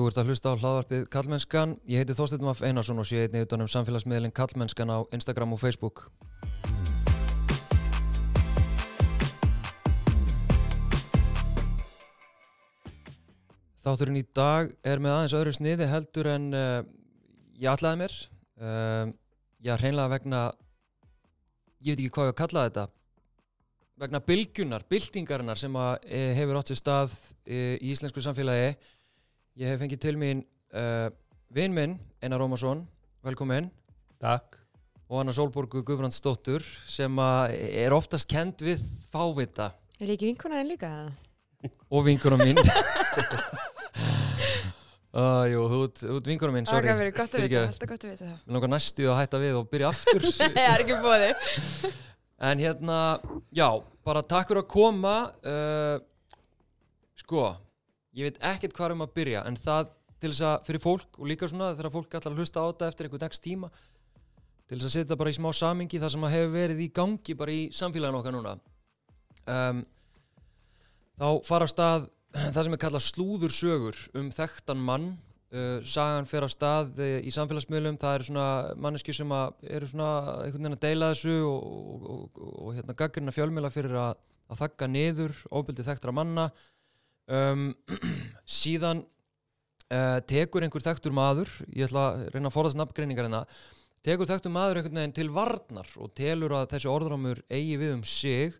Þú 0.00 0.06
ert 0.08 0.18
að 0.22 0.28
hlusta 0.30 0.48
á 0.48 0.56
hlaðvarpið 0.56 1.02
Kallmennskan. 1.12 1.72
Ég 1.84 2.00
heiti 2.00 2.14
Þorstein 2.16 2.40
Maff 2.46 2.62
Einarsson 2.64 3.02
og 3.02 3.04
sé 3.04 3.26
einnig 3.26 3.42
utan 3.44 3.60
um 3.60 3.68
samfélagsmiðlinn 3.68 4.32
Kallmennskan 4.32 4.88
á 4.88 5.04
Instagram 5.12 5.50
og 5.52 5.58
Facebook. 5.60 6.06
Þátturinn 13.84 14.16
í 14.16 14.24
dag 14.24 14.72
er 14.80 15.02
með 15.04 15.18
aðeins 15.18 15.34
öðru 15.36 15.52
sniði 15.58 15.88
heldur 15.90 16.30
en 16.32 16.46
uh, 16.56 16.78
ég 17.60 17.68
ætlaði 17.68 17.98
mér. 18.00 18.14
Uh, 18.56 19.12
ég 19.60 19.74
er 19.74 19.84
hreinlega 19.84 20.14
vegna, 20.14 20.40
ég 21.84 21.92
veit 21.92 22.06
ekki 22.06 22.14
hvað 22.14 22.30
ég 22.30 22.32
að 22.32 22.38
kalla 22.38 22.62
þetta, 22.70 22.86
vegna 24.00 24.22
bylgunar, 24.32 24.88
byltingarinnar 24.88 25.60
sem 25.60 25.76
uh, 25.76 25.92
hefur 26.08 26.62
átt 26.62 26.72
sér 26.72 26.80
stað 26.80 27.18
í 27.44 27.92
íslensku 27.92 28.24
samfélagi. 28.24 28.72
Ég 29.58 29.66
hef 29.66 29.80
fengið 29.82 30.00
til 30.04 30.16
mín 30.20 30.44
vinn 31.50 31.74
minn, 31.74 31.96
Einar 32.22 32.38
Rómarsson, 32.38 32.84
velkomin. 33.26 33.66
Takk. 34.22 34.54
Og 35.10 35.24
Anna 35.24 35.32
Sólborgu 35.34 35.82
Guðbrandsdóttur 35.82 36.62
sem 36.86 37.18
er 37.50 37.90
oftast 37.96 38.28
kend 38.30 38.62
við 38.62 38.84
fávita. 39.10 39.72
Er 39.98 40.12
ekki 40.14 40.28
vinkunaðin 40.30 40.70
líka? 40.70 40.92
Og 41.90 42.06
vinkunum 42.06 42.44
mín. 42.46 42.62
Uh, 45.10 45.42
jú, 45.50 45.62
þú 45.66 45.78
ert 46.14 46.28
vingunum 46.30 46.54
minn, 46.54 46.66
sorry. 46.70 46.86
Það 46.86 47.00
er 47.02 47.08
gott 47.16 47.32
að 47.34 47.42
vita, 47.42 47.62
alltaf 47.66 47.88
gott 47.90 48.04
að 48.06 48.12
vita 48.12 48.26
það. 48.28 48.34
Við 48.44 48.54
langar 48.54 48.70
næstu 48.70 49.06
að 49.10 49.16
hætta 49.18 49.40
við 49.42 49.56
og 49.58 49.64
byrja 49.72 49.88
aftur. 49.88 50.26
Nei, 50.28 50.52
það 50.54 50.68
er 50.68 50.84
ekki 50.84 50.98
bóði. 51.02 51.30
en 52.50 52.62
hérna, 52.62 52.98
já, 53.58 53.66
bara 54.06 54.22
takk 54.30 54.52
fyrir 54.52 54.62
að 54.62 54.68
koma. 54.70 55.14
Uh, 55.42 56.38
sko, 57.18 57.48
ég 58.20 58.28
veit 58.28 58.42
ekkert 58.52 58.76
hvað 58.76 58.96
um 58.96 59.06
að 59.06 59.16
byrja, 59.16 59.44
en 59.48 59.58
það 59.58 59.94
til 60.20 60.32
þess 60.34 60.44
að 60.46 60.66
fyrir 60.68 60.84
fólk 60.84 61.18
og 61.18 61.30
líka 61.30 61.48
svona 61.48 61.72
þegar 61.72 61.94
fólk 61.94 62.18
ætlar 62.18 62.34
að 62.34 62.42
hlusta 62.42 62.60
á 62.60 62.68
þetta 62.68 62.90
eftir 62.90 63.08
einhvern 63.08 63.22
dags 63.24 63.40
tíma, 63.40 63.70
til 64.68 64.78
þess 64.78 64.88
að 64.90 64.94
setja 64.98 65.18
bara 65.18 65.32
í 65.32 65.36
smá 65.38 65.48
samingi 65.56 66.00
það 66.00 66.12
sem 66.14 66.26
hefur 66.34 66.52
verið 66.54 66.84
í 66.84 66.90
gangi 66.94 67.36
bara 67.38 67.54
í 67.54 67.62
samfélaginu 67.74 68.20
okkar 68.20 68.36
núna. 68.36 68.52
Um, 69.50 69.80
þá 71.18 71.28
fara 71.48 71.68
stað 71.70 72.06
það 72.54 72.62
sem 72.62 72.76
er 72.76 72.82
kallað 72.84 73.06
slúðursögur 73.08 74.00
um 74.20 74.30
þekktan 74.34 74.86
mann. 74.86 75.10
Uh, 75.50 75.80
sagan 75.82 76.28
fer 76.30 76.46
á 76.46 76.48
stað 76.52 77.00
uh, 77.02 77.16
í 77.26 77.32
samfélagsmiðlum. 77.34 77.98
Það 77.98 78.18
eru 78.18 78.28
svona 78.28 78.50
manneski 78.78 79.14
sem 79.16 79.32
eru 79.34 79.88
svona 79.90 80.10
einhvern 80.44 80.68
veginn 80.68 80.76
að 80.76 80.84
deila 80.84 81.08
þessu 81.14 81.38
og, 81.48 81.64
og, 81.64 82.04
og, 82.14 82.44
og 82.68 82.76
hérna 82.76 82.98
gaggrina 83.00 83.34
fjölmjöla 83.34 83.72
fyrir 83.74 83.98
að, 83.98 84.20
að 84.46 84.62
þakka 84.62 84.90
niður 84.92 85.34
óbyldi 85.50 85.88
þekktra 85.88 86.14
manna 86.14 86.46
um, 87.30 87.68
síðan 88.60 89.04
uh, 89.04 90.18
tekur 90.30 90.66
einhver 90.66 90.84
þekktur 90.84 91.14
maður 91.16 91.52
ég 91.70 91.86
ætla 91.88 92.06
að 92.10 92.26
reyna 92.34 92.50
að 92.50 92.56
forðast 92.56 92.80
nafngreiningar 92.80 93.30
en 93.30 93.38
það 93.38 93.60
tekur 94.10 94.30
þekktur 94.30 94.54
maður 94.54 94.80
einhvern 94.80 95.02
veginn 95.02 95.18
til 95.20 95.30
varnar 95.34 95.94
og 96.00 96.14
telur 96.18 96.56
að 96.58 96.70
þessi 96.74 96.90
orðramur 96.90 97.42
eigi 97.52 97.78
við 97.80 97.96
um 97.98 98.04
sig 98.06 98.58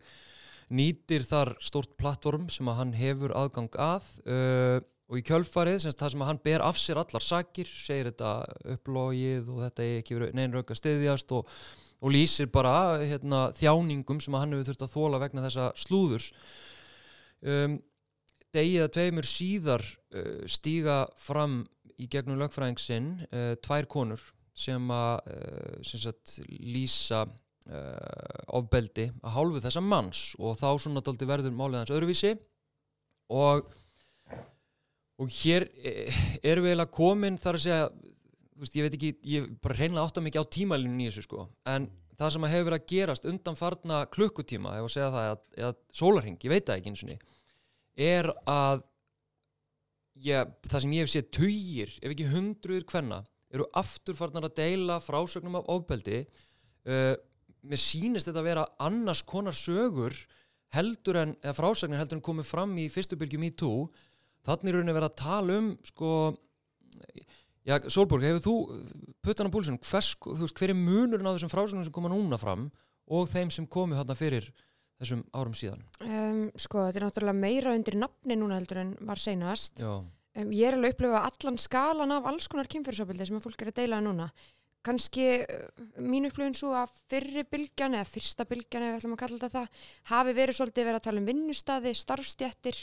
nýtir 0.70 1.26
þar 1.26 1.56
stórt 1.64 1.96
plattform 1.98 2.46
sem 2.52 2.68
að 2.70 2.80
hann 2.82 2.96
hefur 2.98 3.34
aðgang 3.34 3.74
að 3.80 4.10
uh, 4.24 4.78
og 5.10 5.18
í 5.18 5.24
kjölfarið, 5.26 5.80
semst 5.82 5.98
það 5.98 6.12
sem 6.12 6.22
að 6.22 6.28
hann 6.30 6.42
ber 6.44 6.62
af 6.62 6.76
sér 6.78 7.00
allar 7.00 7.24
sakir, 7.24 7.66
segir 7.66 8.12
þetta 8.12 8.34
upplógið 8.76 9.48
og 9.50 9.62
þetta 9.64 9.82
er 9.82 9.94
ekki 9.98 10.16
verið 10.16 10.36
neynrögg 10.38 10.70
að 10.70 10.78
stiðjast 10.78 11.34
og, 11.34 11.54
og 11.98 12.14
lýsir 12.14 12.50
bara 12.54 12.74
hérna, 13.02 13.48
þjáningum 13.58 14.20
sem 14.22 14.36
að 14.36 14.44
hann 14.44 14.54
hefur 14.54 14.68
þurft 14.68 14.84
að 14.86 14.94
þóla 14.94 15.20
vegna 15.24 15.44
þessa 15.48 15.66
slúðurs. 15.82 16.28
Um, 17.42 17.80
degið 18.56 18.86
að 18.86 18.92
tveimur 18.96 19.28
síðar 19.28 19.84
uh, 19.84 20.42
stíga 20.50 21.02
fram 21.20 21.62
í 22.00 22.08
gegnum 22.10 22.40
lögfræðingsinn 22.40 23.12
uh, 23.28 23.54
tvær 23.62 23.88
konur 23.90 24.24
sem 24.56 24.90
að 24.92 25.30
uh, 25.32 26.14
lýsa 26.60 27.24
uh, 27.24 28.54
ofbeldi 28.56 29.10
að 29.22 29.36
hálfu 29.36 29.62
þessa 29.64 29.84
manns. 29.84 30.22
Og 30.38 30.58
þá 30.60 30.70
svona 30.82 31.04
daldi 31.04 31.28
verður 31.28 31.56
málið 31.56 31.82
hans 31.82 31.94
öðruvísi. 31.94 32.34
Og 33.30 33.68
og 35.20 35.32
hér 35.42 35.66
eh, 35.84 36.20
erum 36.42 36.64
við 36.64 36.72
eiginlega 36.72 36.94
komin 36.96 37.38
þar 37.40 37.58
að 37.58 37.64
segja 37.66 37.88
veist, 38.60 38.76
ég 38.76 38.86
veit 38.86 38.96
ekki, 38.96 39.10
ég 39.28 39.48
bara 39.62 39.76
reynilega 39.76 40.06
átta 40.06 40.22
mikið 40.24 40.44
á 40.44 40.52
tímælinu 40.56 41.04
í 41.04 41.08
þessu 41.10 41.26
sko, 41.26 41.46
en 41.68 41.88
það 42.16 42.32
sem 42.34 42.46
hefur 42.52 42.68
verið 42.68 42.78
að 42.78 42.88
gerast 42.92 43.28
undan 43.28 43.58
farna 43.58 44.00
klukkutíma 44.12 44.76
ef 44.78 44.86
að 44.88 44.94
segja 44.94 45.10
það, 45.14 45.28
eða, 45.28 45.42
eða 45.60 46.00
sólarhing, 46.00 46.40
ég 46.44 46.54
veit 46.54 46.66
það 46.68 46.80
ekki 46.80 46.92
eins 46.92 47.04
og 47.04 47.12
ný 47.12 47.18
er 48.00 48.30
að 48.48 48.84
ég, 50.24 50.52
það 50.66 50.84
sem 50.84 50.94
ég 50.96 51.06
hef 51.06 51.12
séð 51.12 51.30
töyir, 51.36 51.96
ef 52.00 52.14
ekki 52.14 52.28
hundruður 52.32 52.86
hvenna 52.92 53.22
eru 53.50 53.66
aftur 53.76 54.16
farnar 54.18 54.46
að 54.46 54.60
deila 54.60 55.00
frásögnum 55.02 55.58
af 55.58 55.70
ofbeldi. 55.74 56.22
Uh, 56.86 57.14
mér 57.66 57.80
sýnist 57.80 58.28
þetta 58.28 58.40
að 58.40 58.48
vera 58.48 58.68
annars 58.80 59.24
konar 59.26 59.56
sögur 59.56 60.14
heldur 60.74 61.18
en, 61.20 61.34
eða 61.42 61.56
frásagnir 61.56 62.00
heldur 62.00 62.20
en 62.20 62.24
komið 62.24 62.48
fram 62.48 62.76
í 62.78 62.86
fyrstu 62.92 63.18
bylgjum 63.20 63.48
í 63.48 63.50
tú 63.58 63.72
þannig 64.46 64.70
er 64.70 64.78
rauninni 64.78 64.96
verið 64.96 65.10
að 65.10 65.18
tala 65.20 65.56
um 65.58 65.70
sko, 65.84 66.12
já, 67.66 67.74
Solborg 67.90 68.24
hefur 68.24 68.44
þú 68.44 68.54
puttan 69.24 69.50
á 69.50 69.54
búlsunum, 69.54 69.80
þú 69.82 70.38
veist 70.44 70.62
hver 70.62 70.72
er 70.72 70.78
munurinn 70.78 71.26
á 71.26 71.34
þessum 71.34 71.52
frásagnum 71.52 71.86
sem 71.86 71.94
koma 71.94 72.12
núna 72.12 72.38
fram 72.40 72.68
og 73.10 73.28
þeim 73.32 73.50
sem 73.52 73.66
komi 73.68 73.98
þarna 73.98 74.16
fyrir 74.16 74.48
þessum 75.00 75.24
árum 75.36 75.56
síðan? 75.56 75.82
Um, 76.04 76.46
Sko, 76.60 76.86
þetta 76.86 77.00
er 77.00 77.06
náttúrulega 77.06 77.40
meira 77.40 77.74
undir 77.76 77.96
nafni 77.98 78.36
núna 78.38 78.60
heldur 78.60 78.82
en 78.84 78.94
var 79.08 79.20
seinast. 79.20 79.80
Um, 79.82 80.52
ég 80.54 80.68
er 80.68 80.78
alveg 80.78 80.96
upplifað 80.96 81.28
allan 81.30 81.60
skalan 81.60 82.16
af 82.16 82.30
alls 82.30 82.48
konar 82.50 82.70
kynfyrirsopildi 82.70 83.28
sem 83.28 83.38
að 83.40 83.46
fólk 83.48 83.64
er 83.64 83.72
að 83.72 83.78
deila 83.82 84.00
núna. 84.04 84.30
Kannski 84.86 85.24
eh, 85.42 85.66
mín 86.00 86.24
upplöfun 86.24 86.56
svo 86.56 86.70
að 86.78 86.94
fyrri 87.10 87.44
bylgjan 87.44 87.98
eða 87.98 88.08
fyrsta 88.08 88.46
bylgjan 88.48 88.86
eða 88.86 88.94
við 88.94 89.00
ætlum 89.02 89.16
að 89.16 89.22
kalla 89.22 89.40
þetta 89.42 89.50
það 89.58 89.82
hafi 90.12 90.34
verið 90.38 90.56
svolítið 90.56 90.86
verið 90.88 91.00
að 91.00 91.06
tala 91.06 91.20
um 91.20 91.28
vinnustadi, 91.28 91.92
starfstjættir 92.00 92.78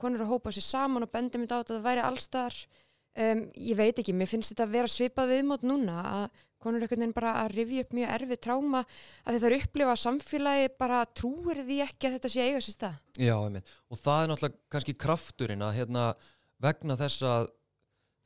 konur 0.00 0.24
að 0.24 0.32
hópa 0.34 0.52
sér 0.52 0.66
saman 0.66 1.06
og 1.06 1.12
bendum 1.14 1.46
þetta 1.46 1.56
á 1.56 1.60
að 1.62 1.70
það 1.70 1.86
væri 1.86 2.04
allstaðar 2.04 2.58
um, 3.24 3.42
ég 3.56 3.80
veit 3.80 4.02
ekki, 4.02 4.16
mér 4.16 4.28
finnst 4.28 4.52
þetta 4.52 4.66
að 4.66 4.76
vera 4.76 4.92
svipað 4.92 5.32
viðmót 5.32 5.64
núna 5.64 5.96
að 6.10 6.44
konur 6.62 6.84
ekkert 6.86 7.02
nefn 7.02 7.14
bara 7.16 7.34
að 7.42 7.54
rifja 7.56 7.84
upp 7.84 7.94
mjög 7.96 8.14
erfið 8.16 8.42
tráma 8.46 8.82
að 8.82 9.36
þetta 9.36 9.48
eru 9.50 9.60
upplifa 9.64 9.96
samfélagi 10.02 10.68
bara 10.80 11.00
trúir 11.20 11.62
því 11.64 11.80
ekki 11.86 12.08
að 12.08 12.16
þetta 12.18 12.32
sé 12.34 12.46
eiga 12.46 12.60
sér 12.64 12.76
stað. 12.76 13.00
Já, 13.16 13.34
einmitt. 13.38 13.72
og 13.88 14.02
það 14.02 14.22
er 14.22 14.30
náttúrulega 14.32 14.60
kannski 14.76 14.96
krafturinn 15.06 15.66
að 15.66 15.76
hérna, 15.80 16.06
vegna 16.60 16.98
þess 17.00 17.26
að 17.26 17.50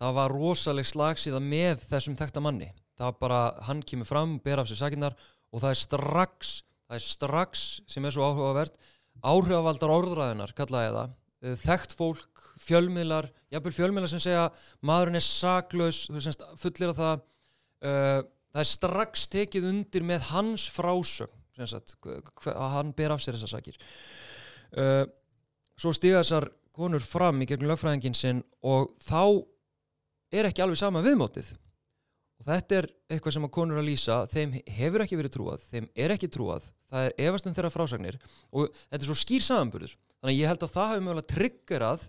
það 0.02 0.16
var 0.18 0.34
rosaleg 0.34 0.90
slagsíða 0.90 1.40
með 1.40 1.88
þessum 1.88 2.18
þekta 2.18 2.42
manni. 2.44 2.70
Það 2.98 3.10
er 3.10 3.18
bara, 3.22 3.40
hann 3.66 3.82
kemur 3.82 4.06
fram, 4.06 4.38
ber 4.42 4.62
af 4.62 4.70
sér 4.70 4.84
sakinnar 4.84 5.16
og 5.54 5.62
það 5.62 5.72
er 5.72 5.80
strax 5.80 6.54
það 6.88 6.98
er 6.98 7.04
strax 7.04 7.64
sem 7.90 8.04
er 8.04 8.14
svo 8.14 8.26
áhugavert 8.28 8.78
áhrifavaldar 9.24 9.92
orðræðinar, 9.94 10.52
kallaði 10.56 10.90
það 10.94 11.12
eh, 11.44 11.56
þekkt 11.64 11.94
fólk, 11.98 12.42
fjölmiðlar 12.64 13.30
jafnvel 13.54 13.74
fjölmiðlar 13.78 14.12
sem 14.12 14.22
segja 14.22 14.48
maðurinn 14.84 15.20
er 15.20 15.26
saklaus, 15.26 16.04
þú 16.10 16.18
veist, 16.18 16.44
fullir 16.60 16.92
af 16.92 17.00
það 17.00 17.24
uh, 17.84 18.20
það 18.54 18.62
er 18.62 18.70
strax 18.70 19.26
tekið 19.32 19.70
undir 19.70 20.06
með 20.06 20.28
hans 20.32 20.68
sagt, 21.70 21.96
að 22.50 22.70
hann 22.74 22.92
ber 22.96 23.14
af 23.14 23.22
sér 23.22 23.36
þessar 23.38 23.54
sakir. 23.56 23.78
Uh, 24.74 25.04
svo 25.78 25.94
stiga 25.94 26.22
þessar 26.22 26.48
konur 26.74 27.04
fram 27.04 27.42
í 27.42 27.46
gegnum 27.46 27.70
lögfræðingin 27.70 28.16
sinn 28.18 28.40
og 28.66 28.90
þá 29.04 29.44
er 30.34 30.48
ekki 30.48 30.64
alveg 30.64 30.80
sama 30.80 31.04
viðmótið. 31.04 31.52
Og 32.42 32.48
þetta 32.48 32.80
er 32.80 32.88
eitthvað 33.14 33.36
sem 33.36 33.46
að 33.46 33.54
konur 33.54 33.78
að 33.78 33.86
lýsa 33.92 34.24
þeim 34.32 34.56
hefur 34.76 35.04
ekki 35.04 35.18
verið 35.20 35.36
trúað, 35.36 35.68
þeim 35.70 35.86
er 35.94 36.16
ekki 36.16 36.32
trúað 36.34 36.66
það 36.94 37.08
er 37.08 37.28
efastum 37.28 37.54
þeirra 37.56 37.72
frásagnir 37.72 38.18
og 38.54 38.68
þetta 38.74 39.00
er 39.00 39.08
svo 39.08 39.16
skýr 39.18 39.44
samanburður. 39.44 39.94
Þannig 39.94 40.34
að 40.34 40.40
ég 40.40 40.50
held 40.50 40.66
að 40.66 40.74
það 40.74 40.90
hefur 40.90 41.06
mögulega 41.06 41.30
triggerað 41.32 42.04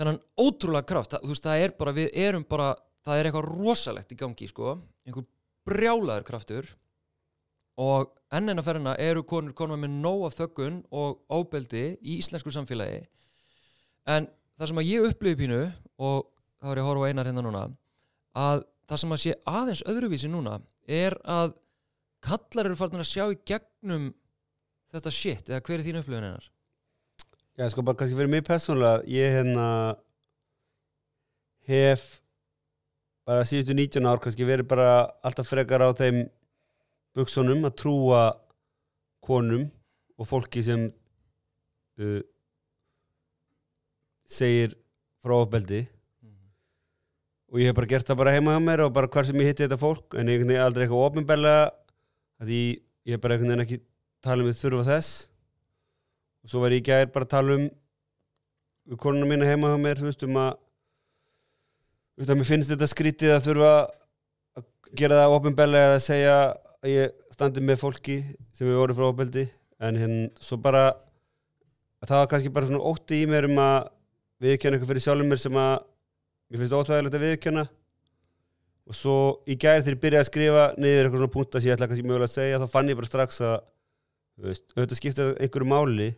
þennan 0.00 0.20
ótrúlega 0.40 0.88
kraft. 0.88 1.14
Það, 1.14 1.24
þú 1.24 1.34
veist 1.34 1.48
það 1.48 1.64
er 1.64 1.74
bara, 1.80 1.96
við 1.98 2.14
erum 2.24 2.46
bara 2.48 2.68
það 3.06 3.18
er 3.18 3.28
eitthvað 3.28 3.48
rosalegt 3.50 4.12
í 4.14 4.18
gangi 4.20 4.48
sko. 4.50 4.76
Einhver 5.06 5.26
brjálaður 5.68 6.26
kraftur. 6.28 6.68
Og 7.80 8.10
ennina 8.36 8.64
ferina 8.64 8.96
eru 9.00 9.22
konur 9.24 9.54
konur 9.56 9.80
með 9.80 9.94
nóg 10.02 10.26
af 10.28 10.36
þöggun 10.36 10.82
og 10.92 11.22
óbeldi 11.32 11.84
í 12.00 12.18
íslensku 12.18 12.52
samfélagi. 12.52 13.06
En 14.10 14.28
það 14.58 14.72
sem 14.72 14.82
að 14.82 14.90
ég 14.90 15.08
upplifi 15.08 15.40
pínu 15.44 15.62
og 16.02 16.28
þá 16.60 16.68
er 16.68 16.80
ég 16.80 16.84
að 16.84 16.90
horfa 16.90 17.08
einar 17.08 17.30
hérna 17.30 17.44
núna 17.46 17.64
að 18.36 18.64
það 18.90 19.02
sem 19.02 19.14
að 19.14 19.22
sé 19.22 19.34
aðeins 19.48 19.82
öðruvísi 19.88 20.30
núna 20.30 20.58
er 20.90 21.16
að 21.24 21.54
kallar 22.24 22.68
eru 22.68 22.76
farin 22.76 23.00
að 23.00 23.08
sjá 23.08 23.24
í 23.32 23.38
gegnum 23.48 24.10
þetta 24.90 25.12
shit, 25.14 25.48
eða 25.48 25.62
hver 25.64 25.78
er 25.78 25.86
þín 25.86 26.00
upplifun 26.02 26.26
einar? 26.26 26.48
Já, 27.56 27.68
sko 27.70 27.84
bara 27.86 27.98
kannski 28.00 28.18
fyrir 28.18 28.32
mig 28.32 28.44
personlega, 28.46 29.04
ég 29.08 29.36
hérna 29.36 29.66
hef 31.70 32.20
bara 33.30 33.46
síðustu 33.46 33.76
19 33.78 34.08
ár 34.10 34.18
kannski 34.18 34.46
verið 34.46 34.66
bara 34.72 34.90
alltaf 35.22 35.46
frekar 35.46 35.84
á 35.86 35.94
þeim 35.94 36.24
buksunum 37.14 37.62
að 37.68 37.76
trúa 37.78 38.22
konum 39.22 39.68
og 40.18 40.26
fólki 40.26 40.64
sem 40.66 40.88
uh, 40.90 42.20
segir 44.26 44.74
frá 45.22 45.36
ofbeldi 45.36 45.84
mm 45.84 46.30
-hmm. 46.30 46.48
og 47.52 47.60
ég 47.60 47.70
hef 47.70 47.76
bara 47.78 47.90
gert 47.92 48.06
það 48.08 48.20
bara 48.22 48.34
heima 48.34 48.56
hjá 48.56 48.62
mér 48.66 48.80
og 48.86 48.92
bara 48.92 49.06
hvar 49.06 49.26
sem 49.26 49.36
ég 49.36 49.46
hitti 49.46 49.62
þetta 49.62 49.78
fólk 49.78 50.18
en 50.18 50.28
ég 50.28 50.42
hef 50.42 50.64
aldrei 50.64 50.86
eitthvað 50.86 51.06
ofinbælega 51.06 51.70
því 52.42 52.62
ég 53.06 53.12
hef 53.14 53.20
bara 53.20 53.34
einhvern 53.34 53.50
veginn 53.50 53.66
ekki 53.66 53.78
talað 54.22 54.50
um 54.50 54.58
þurfa 54.62 54.84
þess 54.90 55.28
og 56.42 56.50
svo 56.50 56.60
var 56.60 56.72
ég 56.72 56.82
gæðir 56.82 57.14
bara 57.14 57.24
að 57.24 57.34
tala 57.36 57.54
um 57.54 57.70
konuna 58.96 59.26
mína 59.26 59.46
heima 59.46 59.70
hjá 59.70 59.78
mér 59.78 60.02
þú 60.02 60.10
veist 60.10 60.26
um 60.26 60.36
að 60.36 60.58
þú 62.20 62.26
veist 62.26 62.34
að 62.34 62.36
mér 62.36 62.48
finnst 62.50 62.68
þetta 62.68 62.86
skrítið 62.90 63.30
að 63.32 63.46
þurfa 63.46 63.68
að 64.60 64.64
gera 65.00 65.20
það 65.22 65.34
ofinbælega 65.38 65.86
eða 65.88 66.00
segja 66.04 66.34
að 66.44 66.90
ég 66.92 67.14
standi 67.32 67.62
með 67.64 67.78
fólki 67.80 68.16
sem 68.52 68.68
við 68.68 68.76
vorum 68.76 68.98
frá 68.98 69.06
ofbeldi. 69.06 69.44
En 69.80 69.96
hérna 69.96 70.26
svo 70.44 70.58
bara 70.60 70.82
það 72.04 72.18
var 72.18 72.28
kannski 72.28 72.52
bara 72.52 72.68
svona 72.68 72.82
ótti 72.90 73.22
í 73.22 73.30
mér 73.30 73.48
um 73.48 73.56
að 73.64 73.88
viðkjöna 74.44 74.76
eitthvað 74.76 74.92
fyrir 74.92 75.04
sjálfum 75.06 75.32
mér 75.32 75.40
sem 75.40 75.56
að 75.62 75.72
mér 76.50 76.60
finnst 76.60 76.76
óþægilegt 76.76 77.16
að 77.16 77.24
viðkjöna 77.24 77.64
og 78.90 78.98
svo 79.00 79.16
í 79.48 79.56
gæri 79.56 79.80
þegar 79.86 79.96
ég 79.96 80.04
byrjaði 80.04 80.24
að 80.26 80.28
skrifa 80.28 80.66
niður 80.76 81.00
eitthvað 81.06 81.22
svona 81.22 81.34
punkt 81.38 81.56
að 81.56 81.70
ég 81.70 81.76
ætla 81.78 81.88
kannski 81.88 82.04
mögulega 82.04 82.28
að 82.28 82.36
segja 82.36 82.60
þá 82.60 82.68
fann 82.76 82.92
ég 82.92 83.00
bara 83.00 83.08
strax 83.08 83.40
að 83.48 83.56
veist, 84.44 84.66
auðvitað 84.76 85.00
skipta 85.00 85.28
einhverju 85.40 85.72
máli 85.72 86.10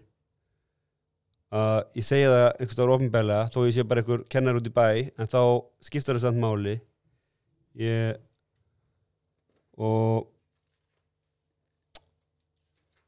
að 1.52 1.78
ég 1.99 2.06
segja 2.06 2.32
það 2.32 2.46
einhvers 2.49 2.81
ára 2.81 2.96
ofinbælega 2.96 3.49
þó 3.52 3.58
ég 3.66 3.75
sé 3.76 3.87
bara 3.88 4.02
einhver 4.02 4.26
kennar 4.32 4.58
út 4.58 4.69
í 4.69 4.72
bæ 4.72 4.87
en 5.20 5.28
þá 5.28 5.40
skipta 5.84 6.14
það 6.14 6.22
samt 6.25 6.40
máli. 6.43 6.78
Ég 7.81 8.20
og 9.81 10.32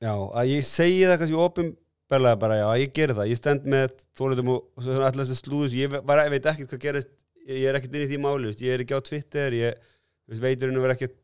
Já, 0.05 0.13
að 0.37 0.51
ég 0.53 0.67
segi 0.69 1.05
það 1.07 1.19
kannski 1.21 1.37
ofinbeglega 1.41 2.39
bara, 2.41 2.57
já, 2.61 2.67
ég 2.83 2.91
gerir 2.97 3.17
það, 3.17 3.31
ég 3.31 3.39
stend 3.39 3.69
með 3.73 3.95
þólitum 4.19 4.51
og, 4.53 4.65
alltaf 4.77 5.21
þess 5.23 5.33
að 5.33 5.39
slúðus, 5.39 5.77
ég, 5.79 5.95
ég 5.95 6.33
veit 6.35 6.49
ekkert 6.51 6.75
hvað 6.75 6.83
gerist, 6.83 7.13
ég, 7.47 7.63
er 7.71 7.79
ekkert 7.79 7.97
inn 7.97 8.05
í 8.05 8.09
því 8.11 8.19
máli, 8.21 8.51
veist, 8.51 8.65
ég 8.65 8.75
er 8.75 8.85
ekki 8.85 8.99
á 8.99 9.07
Twitter, 9.07 9.57
ég 9.57 10.35
veitur 10.43 10.69
henni 10.69 10.83
verið 10.83 10.99
ekkert 10.99 11.17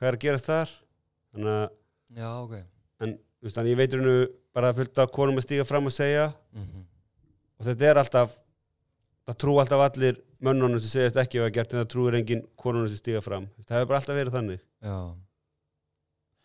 hvað 0.00 0.08
er 0.08 0.18
að 0.18 0.24
gerast 0.24 0.50
þar, 0.50 0.72
þannig 1.34 1.52
að, 1.52 1.76
Já, 2.18 2.28
ok. 2.40 2.56
en, 3.06 3.14
veist, 3.46 3.56
þannig 3.58 3.74
ég 3.74 3.80
veitur 3.82 4.00
henni 4.02 4.26
bara 4.54 4.70
að 4.72 4.80
fullta 4.82 5.06
konum 5.12 5.38
að 5.40 5.46
stíga 5.46 5.66
fram 5.68 5.90
og 5.90 5.94
segja. 5.94 6.30
Mm 6.54 6.84
og 7.58 7.68
þetta 7.68 7.90
er 7.90 8.00
alltaf, 8.00 8.34
það 9.28 9.38
trú 9.40 9.54
alltaf 9.62 9.84
allir 9.86 10.18
mönnunum 10.44 10.80
sem 10.82 10.92
segist 10.92 11.20
ekki 11.20 11.40
að 11.40 11.46
hafa 11.46 11.54
gert 11.56 11.72
en 11.72 11.80
það 11.80 11.90
trúir 11.94 12.18
engin 12.18 12.42
konunum 12.60 12.90
sem 12.90 13.00
stíga 13.00 13.22
fram, 13.24 13.48
það 13.64 13.78
hefur 13.78 13.90
bara 13.92 14.00
alltaf 14.02 14.18
verið 14.18 14.36
þannig, 14.36 14.62
Já. 14.84 14.98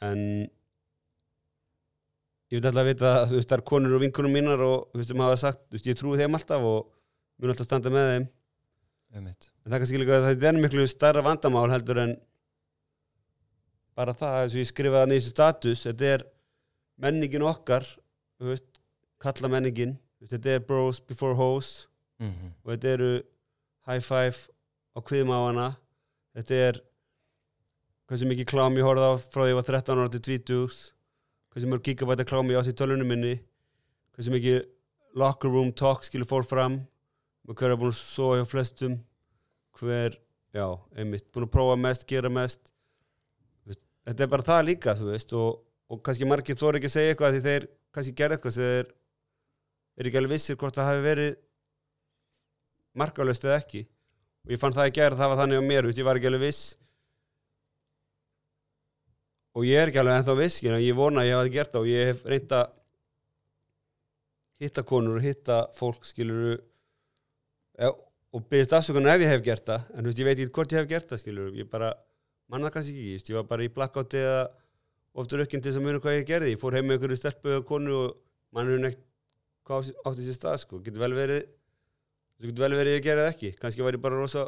en 0.10 0.24
ég 2.50 2.60
veit 2.60 2.70
alltaf 2.70 2.84
að 2.84 2.92
vita 2.94 3.14
að 3.18 3.28
þú 3.34 3.40
veist, 3.40 3.52
það 3.52 3.58
er 3.58 3.66
konur 3.74 3.98
og 3.98 4.04
vinkunum 4.06 4.36
mínar 4.38 4.66
og 4.66 4.78
þú 4.94 5.02
veist, 5.02 5.12
sem 5.12 5.26
hafa 5.26 5.42
sagt, 5.44 5.64
þú 5.68 5.80
veist, 5.80 5.92
ég 5.92 6.00
trúi 6.00 6.22
þeim 6.22 6.40
alltaf 6.40 6.70
og 6.72 6.90
mun 7.40 7.54
alltaf 7.54 7.70
standa 7.70 7.94
með 7.94 8.12
þeim. 8.14 8.30
Einmitt. 9.10 9.48
en 9.66 9.72
það 9.72 9.76
er 9.76 9.82
kannski 9.82 10.00
líka 10.00 10.18
að 10.20 10.26
það 10.28 10.44
er 10.46 10.58
miklu 10.62 10.84
starra 10.86 11.24
vandamál 11.26 11.72
heldur 11.72 11.98
en 11.98 12.12
bara 13.98 14.14
það, 14.14 14.36
eins 14.44 14.54
og 14.54 14.60
ég 14.62 14.68
skrifaði 14.70 15.02
að 15.02 15.10
nýstu 15.10 15.32
status, 15.34 15.82
þetta 15.88 16.12
er 16.14 16.26
menningin 17.00 17.46
okkar 17.48 17.88
veist, 18.44 18.68
kalla 19.22 19.52
menningin 19.52 19.98
veist, 20.20 20.36
þetta 20.36 20.56
er 20.58 20.66
bros 20.68 21.00
before 21.00 21.38
hoes. 21.40 21.88
Mm 22.20 22.54
og 22.64 22.72
þetta 22.74 22.94
eru 22.98 23.12
high 23.88 24.04
five 24.04 24.50
á 24.92 25.00
kviðmáana 25.00 25.68
þetta 26.36 26.56
er 26.68 26.80
hversu 28.10 28.28
mikið 28.28 28.50
klám 28.50 28.78
ég 28.78 28.84
horfði 28.84 29.08
á 29.08 29.14
frá 29.22 29.42
því 29.42 29.46
að 29.46 29.52
ég 29.52 29.60
var 29.60 29.68
13 29.70 30.02
ára 30.02 30.12
til 30.14 30.22
20 30.28 30.80
hversu 31.54 31.70
mörg 31.70 31.86
gigabæta 31.86 32.26
klám 32.28 32.50
ég 32.52 32.60
átt 32.60 32.70
í 32.70 32.78
tölunum 32.78 33.10
minni. 33.10 33.36
Hversu 34.16 34.34
mikið 34.34 34.60
locker 35.18 35.52
room 35.52 35.72
talk 35.74 36.06
skilur 36.06 36.30
fór 36.30 36.46
fram. 36.48 36.82
Hver 37.50 37.74
er 37.74 37.80
búin 37.80 37.94
að 37.94 37.98
sofa 37.98 38.38
hjá 38.38 38.46
flestum. 38.50 39.00
Hver, 39.80 40.18
já, 40.54 40.68
einmitt 40.94 41.26
búin 41.34 41.48
að 41.48 41.54
prófa 41.56 41.80
mest, 41.80 42.06
gera 42.10 42.30
mest. 42.30 42.72
Þetta 43.70 44.26
er 44.26 44.32
bara 44.32 44.46
það 44.46 44.62
líka 44.68 44.96
þú 44.98 45.10
veist 45.10 45.34
og, 45.38 45.60
og 45.90 46.02
kannski 46.06 46.28
margir 46.30 46.58
þóri 46.60 46.80
ekki 46.80 46.90
að 46.90 46.96
segja 46.96 47.14
eitthvað 47.14 47.36
því 47.36 47.44
þeir 47.46 47.68
kannski 47.96 48.16
gera 48.18 48.38
eitthvað 48.38 48.56
sem 48.56 48.68
þeir 48.70 48.90
er 50.00 50.10
ekki 50.10 50.20
alveg 50.22 50.36
vissir 50.36 50.60
hvort 50.60 50.78
það 50.78 50.90
hafi 50.90 51.06
verið 51.06 51.32
markalöst 53.00 53.46
eða 53.48 53.58
ekki. 53.60 53.86
Og 54.46 54.54
ég 54.54 54.62
fann 54.62 54.76
það 54.76 54.92
í 54.92 54.94
gæra 54.96 55.20
það 55.20 55.32
var 55.32 55.42
þannig 55.42 55.60
á 55.60 55.70
mér, 55.70 55.88
veist, 55.90 56.00
ég 56.00 56.08
var 56.08 56.20
ekki 56.20 56.30
alveg 56.30 56.46
viss. 56.46 56.62
Og 59.58 59.66
ég 59.68 59.82
er 59.82 59.92
ekki 59.92 60.02
alveg 60.02 60.20
ennþá 60.22 60.36
viss 60.40 60.62
ég 60.64 60.98
vona 60.98 61.24
að 61.24 61.32
ég 61.32 61.40
hafi 61.40 61.56
gert 61.58 61.74
það 61.74 61.82
og 61.82 61.90
ég 61.90 62.12
hef 62.14 62.22
reynd 62.30 62.54
að 62.56 62.76
hitta 64.60 64.84
konur 64.84 65.20
og 65.20 65.26
hitta 65.26 65.58
fólk 65.78 66.06
skilur 66.08 66.60
ja, 67.80 67.90
og 67.90 68.46
byggðist 68.52 68.76
afsökunar 68.76 69.16
ef 69.16 69.24
ég 69.24 69.32
hef 69.34 69.44
gert 69.46 69.66
það 69.68 69.86
en 69.96 70.10
veist, 70.10 70.20
ég 70.20 70.28
veit 70.28 70.36
ekki 70.38 70.56
hvort 70.58 70.76
ég 70.76 70.82
hef 70.82 70.90
gert 70.90 71.12
það 71.12 71.22
skilur 71.24 71.54
ég 71.58 71.70
bara, 71.72 71.94
manna 72.52 72.72
kannski 72.74 72.94
ekki, 72.94 73.32
ég 73.32 73.40
var 73.40 73.48
bara 73.50 73.66
í 73.66 73.72
blackouti 73.74 74.20
eða 74.20 74.44
oftur 75.20 75.44
ökkinn 75.44 75.64
til 75.64 75.72
þess 75.72 75.82
að 75.82 75.86
muna 75.88 76.02
hvað 76.04 76.18
ég 76.18 76.28
gerði. 76.30 76.54
Ég 76.56 76.62
fór 76.62 76.78
heim 76.78 76.88
með 76.88 76.98
einhverju 76.98 77.20
stelpu 77.20 77.56
og 77.58 77.66
konu 77.68 77.96
og 77.98 78.20
mannur 78.56 78.82
neitt 78.84 79.02
hvað 79.68 79.92
átti 80.08 80.26
sér 80.26 80.38
stað 80.38 80.62
sko, 80.64 80.82
getur 80.86 81.04
vel 81.04 81.14
verið 81.18 81.42
getur 82.40 82.64
vel 82.64 82.78
verið 82.78 82.94
að 82.94 82.98
ég 82.98 83.06
gerði 83.06 83.26
það 83.26 83.34
ekki. 83.34 83.52
Kannski 83.60 83.84
ég 83.84 84.02
bara 84.04 84.20
rosa 84.20 84.46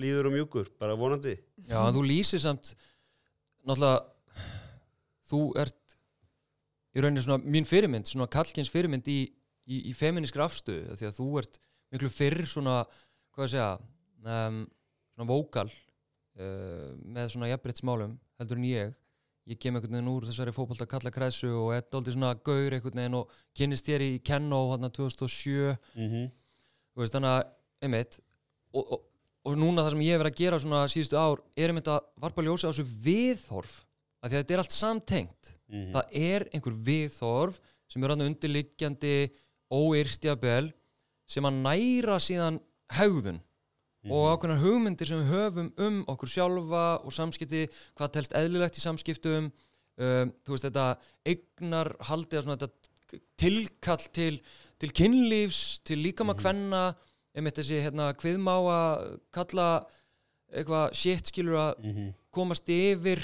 líður 0.00 0.30
og 0.30 0.34
mjúkur 0.34 0.68
bara 0.80 0.96
vonandi. 0.98 1.36
Já, 1.68 1.78
þú 1.94 2.02
lýsir 2.06 2.42
samt 2.42 2.74
náttúrulega 3.64 4.02
þú 5.30 5.40
ert 5.62 5.96
í 6.94 7.02
rauninni 7.02 7.24
svona 7.24 7.40
mín 7.42 7.66
fyrirmynd, 7.66 8.06
svona 8.08 8.30
kallkins 8.30 8.70
fyrirmynd 8.70 9.08
í, 9.10 9.20
í, 9.66 9.80
í 9.90 9.94
feminískri 9.96 10.44
afstöðu 10.44 10.98
því 10.98 11.08
að 11.08 11.16
þú 11.16 11.28
ert 11.40 11.58
miklu 11.94 12.10
fyrr 12.12 12.44
svona 12.50 12.82
hvað 13.34 13.46
að 13.46 13.52
segja 13.54 13.70
um, 14.26 14.60
svona 15.14 15.30
vókal 15.30 15.66
uh, 15.70 16.92
með 17.02 17.32
svona 17.34 17.50
jafnbryttsmálum 17.50 18.18
heldur 18.40 18.60
en 18.60 18.68
ég 18.68 18.94
ég 19.46 19.58
kem 19.60 19.76
einhvern 19.76 19.96
veginn 19.96 20.12
úr 20.12 20.26
þessari 20.28 20.54
fókbalta 20.56 20.86
kalla 20.88 21.10
kræsu 21.12 21.50
og 21.52 21.72
er 21.76 21.82
aldrei 21.92 22.14
svona 22.14 22.34
gaur 22.34 22.76
einhvern 22.76 23.00
veginn 23.00 23.18
og 23.18 23.32
kynist 23.56 23.88
þér 23.88 24.06
í 24.06 24.12
Kenno 24.24 24.60
hann 24.72 24.90
2007 24.90 25.76
mm 25.94 26.12
-hmm. 26.12 26.30
veist 26.96 27.12
þannig 27.12 27.32
að, 27.34 27.42
einmitt 27.82 28.20
og, 28.72 28.92
og, 28.92 29.00
og 29.44 29.58
núna 29.58 29.82
það 29.82 29.90
sem 29.90 30.06
ég 30.06 30.12
hef 30.14 30.22
verið 30.22 30.32
að 30.32 30.42
gera 30.42 30.58
svona 30.58 30.86
síðustu 30.88 31.16
ár 31.20 31.42
er 31.56 31.68
einmitt 31.68 31.88
að 31.88 32.00
varpa 32.16 32.42
ljósa 32.42 32.68
á 32.68 32.72
þessu 32.72 32.86
viðhorf 33.04 33.84
af 34.22 34.30
því 34.30 34.34
að 34.34 34.40
þetta 34.40 34.54
er 34.54 34.58
allt 34.58 34.72
samtengt 34.72 35.54
Mhm. 35.68 35.92
það 35.94 36.04
er 36.12 36.46
einhver 36.52 36.76
viðhorf 36.86 37.60
sem 37.88 38.04
er 38.04 38.12
hann 38.14 38.26
undirliggjandi 38.28 39.14
óyrstjabel 39.72 40.70
sem 41.26 41.46
að 41.48 41.60
næra 41.64 42.18
síðan 42.20 42.60
hegðun 42.94 43.40
og 44.12 44.24
ákveðnar 44.34 44.60
hugmyndir 44.64 45.06
sem 45.08 45.18
við 45.22 45.30
höfum 45.32 45.72
um 45.78 46.04
okkur 46.12 46.28
sjálfa 46.28 46.84
og 47.04 47.12
samskipti 47.12 47.62
hvað 47.96 48.12
telst 48.12 48.32
eðlilegt 48.36 48.76
í 48.78 48.80
samskiptum 48.84 49.46
um, 49.98 50.32
þú 50.44 50.50
veist 50.54 50.64
þetta 50.68 50.86
eignar 51.24 51.94
haldið 52.00 52.38
að 52.38 52.42
svona 52.44 52.56
þetta 52.58 53.20
tilkall 53.38 54.04
til, 54.12 54.40
til 54.80 54.90
kynlífs 54.92 55.80
til 55.84 55.98
líkama 56.02 56.34
Mhm. 56.34 56.40
kvenna 56.42 56.94
einmitt 57.34 57.56
þessi 57.58 57.80
hérna 57.82 58.12
kviðmá 58.14 58.54
að 58.70 59.20
kalla 59.32 59.86
eitthvað 60.54 60.94
shit 60.94 61.26
skilur 61.26 61.56
að 61.58 61.84
Mm 61.84 61.94
-hmm. 61.94 62.14
komast 62.30 62.68
yfir 62.68 63.18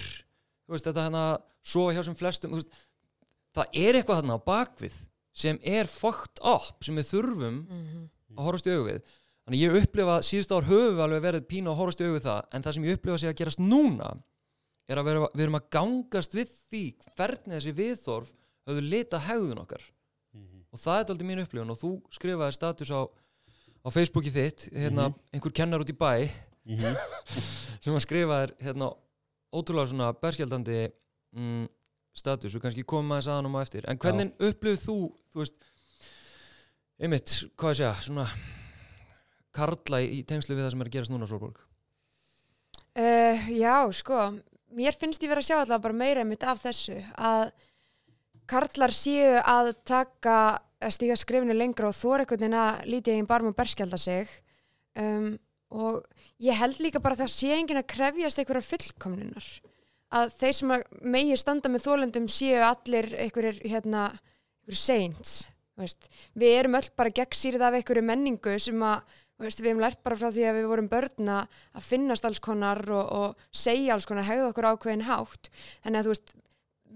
þú 0.67 0.71
veist 0.75 0.85
þetta 0.87 1.05
hérna 1.09 1.39
sofa 1.63 1.93
hjá 1.95 2.05
sem 2.05 2.15
flestum 2.15 2.51
þú 2.53 2.55
veist, 2.55 2.73
það 3.55 3.67
er 3.75 3.95
eitthvað 3.95 4.19
þarna 4.23 4.35
á 4.39 4.47
bakvið 4.47 4.95
sem 5.35 5.59
er 5.63 5.85
fucked 5.87 6.39
up 6.43 6.83
sem 6.85 6.97
við 6.97 7.07
þurfum 7.13 7.67
að 8.39 8.45
horfast 8.45 8.67
í 8.67 8.71
augu 8.71 8.89
við 8.93 9.03
þannig 9.51 9.63
ég 9.65 9.79
upplifa 9.81 10.17
að 10.21 10.27
síðust 10.29 10.53
ár 10.55 10.67
höfum 10.69 10.95
við 10.95 11.05
alveg 11.05 11.23
verið 11.25 11.47
pínu 11.51 11.73
að 11.73 11.81
horfast 11.81 12.03
við 12.05 12.19
það 12.23 12.43
en 12.55 12.63
það 12.67 12.77
sem 12.77 12.85
ég 12.87 12.99
upplifa 12.99 13.17
sig 13.19 13.31
að 13.33 13.39
gerast 13.41 13.63
núna 13.63 14.11
er 14.87 15.01
að 15.01 15.09
vera, 15.11 15.31
við 15.35 15.43
erum 15.43 15.59
að 15.59 15.67
gangast 15.75 16.37
við 16.39 16.53
því 16.71 16.83
hvernig 17.17 17.57
þessi 17.57 17.75
viðþorf 17.81 18.31
höfðu 18.71 18.85
lita 18.87 19.19
hegðun 19.27 19.63
okkar. 19.65 19.83
Og 20.71 20.79
það 20.79 21.01
er 21.01 21.11
aldrei 21.11 21.27
mín 21.27 21.43
upplifun 21.43 21.75
og 21.75 21.79
þú 21.81 21.91
skrifaði 22.15 22.55
status 22.55 22.93
á, 22.95 23.01
á 23.03 23.89
Facebooki 23.91 24.31
þitt 24.31 24.69
hérna, 24.71 25.09
einhver 25.35 25.55
kennar 25.55 25.83
út 25.83 25.91
í 25.91 25.99
bæ 25.99 26.31
Mhm. 26.71 26.95
sem 27.83 27.95
að 27.97 28.03
skrifa 28.05 28.37
þér 28.43 28.51
hérna, 28.61 28.91
ótrúlega 29.51 29.91
svona 29.91 30.11
berskjaldandi 30.21 30.77
mm, 31.35 31.65
status, 32.15 32.55
við 32.55 32.63
kannski 32.67 32.85
komum 32.85 33.15
aðeins 33.17 33.31
aðan 33.33 33.49
um 33.49 33.57
á 33.59 33.65
eftir. 33.65 33.87
En 33.89 33.99
hvernig 33.99 34.35
upplifið 34.39 34.85
þú 34.85 34.97
þú 35.33 35.41
veist 35.41 35.57
einmitt, 37.01 37.33
hvað 37.57 37.73
ég 37.73 37.81
segja, 37.81 37.95
svona 38.05 38.27
karla 39.55 40.01
í 40.03 40.23
tengslu 40.29 40.57
við 40.57 40.67
það 40.67 40.73
sem 40.75 40.85
er 40.85 40.91
að 40.91 40.97
gerast 40.97 41.15
núna 41.15 41.29
Sólborg? 41.31 41.59
Uh, 42.99 43.51
já, 43.55 43.75
sko, 43.97 44.23
mér 44.77 44.97
finnst 44.99 45.23
ég 45.23 45.31
vera 45.31 45.43
að 45.43 45.51
sjá 45.51 45.59
alltaf 45.61 45.83
bara 45.85 45.97
meira 45.97 46.25
einmitt 46.25 46.47
af 46.47 46.63
þessu 46.65 46.99
að 47.15 47.53
karlar 48.51 48.95
séu 48.95 49.39
að 49.39 49.73
taka 49.87 50.37
að 50.81 50.95
stíga 50.97 51.19
skrifinu 51.19 51.55
lengra 51.55 51.91
og 51.91 51.97
þóra 51.97 52.25
einhvern 52.25 52.43
veginn 52.43 52.59
að 52.59 52.87
lítið 52.91 53.19
einn 53.19 53.29
barm 53.31 53.51
og 53.51 53.57
berskjálda 53.59 54.01
sig. 54.01 54.31
Um, 54.99 55.37
og 55.71 56.01
ég 56.43 56.57
held 56.59 56.81
líka 56.83 57.03
bara 57.03 57.15
að 57.15 57.27
það 57.27 57.35
sé 57.37 57.53
enginn 57.55 57.79
að 57.79 57.91
krefjast 57.93 58.41
einhverjar 58.43 58.67
fullkomnunar 58.67 59.51
að 60.11 60.33
þeir 60.41 60.57
sem 60.59 60.73
að 60.75 60.85
megi 61.15 61.37
standa 61.39 61.71
með 61.71 61.85
þólendum 61.87 62.27
séu 62.31 62.63
allir 62.67 63.13
einhverjir 63.15 63.61
hérna, 63.71 64.09
einhverjir 64.67 65.35
veist. 65.81 66.11
við 66.35 66.57
erum 66.59 66.79
öll 66.79 66.89
bara 66.97 67.15
gegnsýrið 67.15 67.67
af 67.67 67.77
einhverju 67.79 68.05
menningu 68.05 68.57
sem 68.59 68.83
að 68.83 69.21
þú 69.41 69.49
veist, 69.49 69.63
við 69.65 69.73
hefum 69.73 69.83
lært 69.87 70.03
bara 70.05 70.21
frá 70.21 70.29
því 70.29 70.45
að 70.47 70.59
við 70.59 70.69
vorum 70.69 70.91
börna 70.93 71.41
að 71.73 71.89
finnast 71.89 72.29
alls 72.29 72.43
konar 72.45 72.83
og, 72.93 73.07
og 73.17 73.49
segja 73.57 73.97
alls 73.97 74.09
konar, 74.09 74.29
hegða 74.29 74.51
okkur 74.53 74.69
ákveðin 74.75 75.09
hátt. 75.09 75.49
Þannig 75.81 76.01
að 76.03 76.09
þú 76.09 76.15
veist 76.15 76.35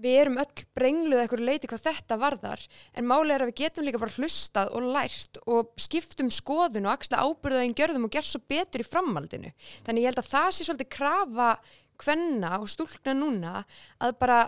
við 0.01 0.17
erum 0.19 0.39
öll 0.41 0.65
brengluð 0.75 1.21
eitthvað 1.21 1.45
leiti 1.47 1.69
hvað 1.71 1.85
þetta 1.85 2.17
varðar. 2.19 2.65
En 2.93 3.07
málega 3.07 3.37
er 3.37 3.45
að 3.45 3.51
við 3.51 3.61
getum 3.61 3.87
líka 3.87 4.01
bara 4.01 4.15
hlustað 4.17 4.73
og 4.75 4.89
lært 4.95 5.39
og 5.47 5.71
skiptum 5.81 6.29
skoðun 6.33 6.89
og 6.89 6.95
axla 6.95 7.23
ábyrðaðin 7.23 7.75
gjörðum 7.79 8.07
og 8.09 8.13
gerð 8.15 8.29
svo 8.33 8.43
betur 8.51 8.83
í 8.83 8.87
framhaldinu. 8.87 9.53
Þannig 9.87 10.05
ég 10.05 10.11
held 10.11 10.21
að 10.21 10.31
það 10.33 10.51
sé 10.51 10.67
svolítið 10.67 10.91
krafa 10.97 11.49
hvenna 12.03 12.59
og 12.59 12.69
stúlna 12.71 13.15
núna 13.15 13.63
að 14.03 14.17
bara 14.19 14.39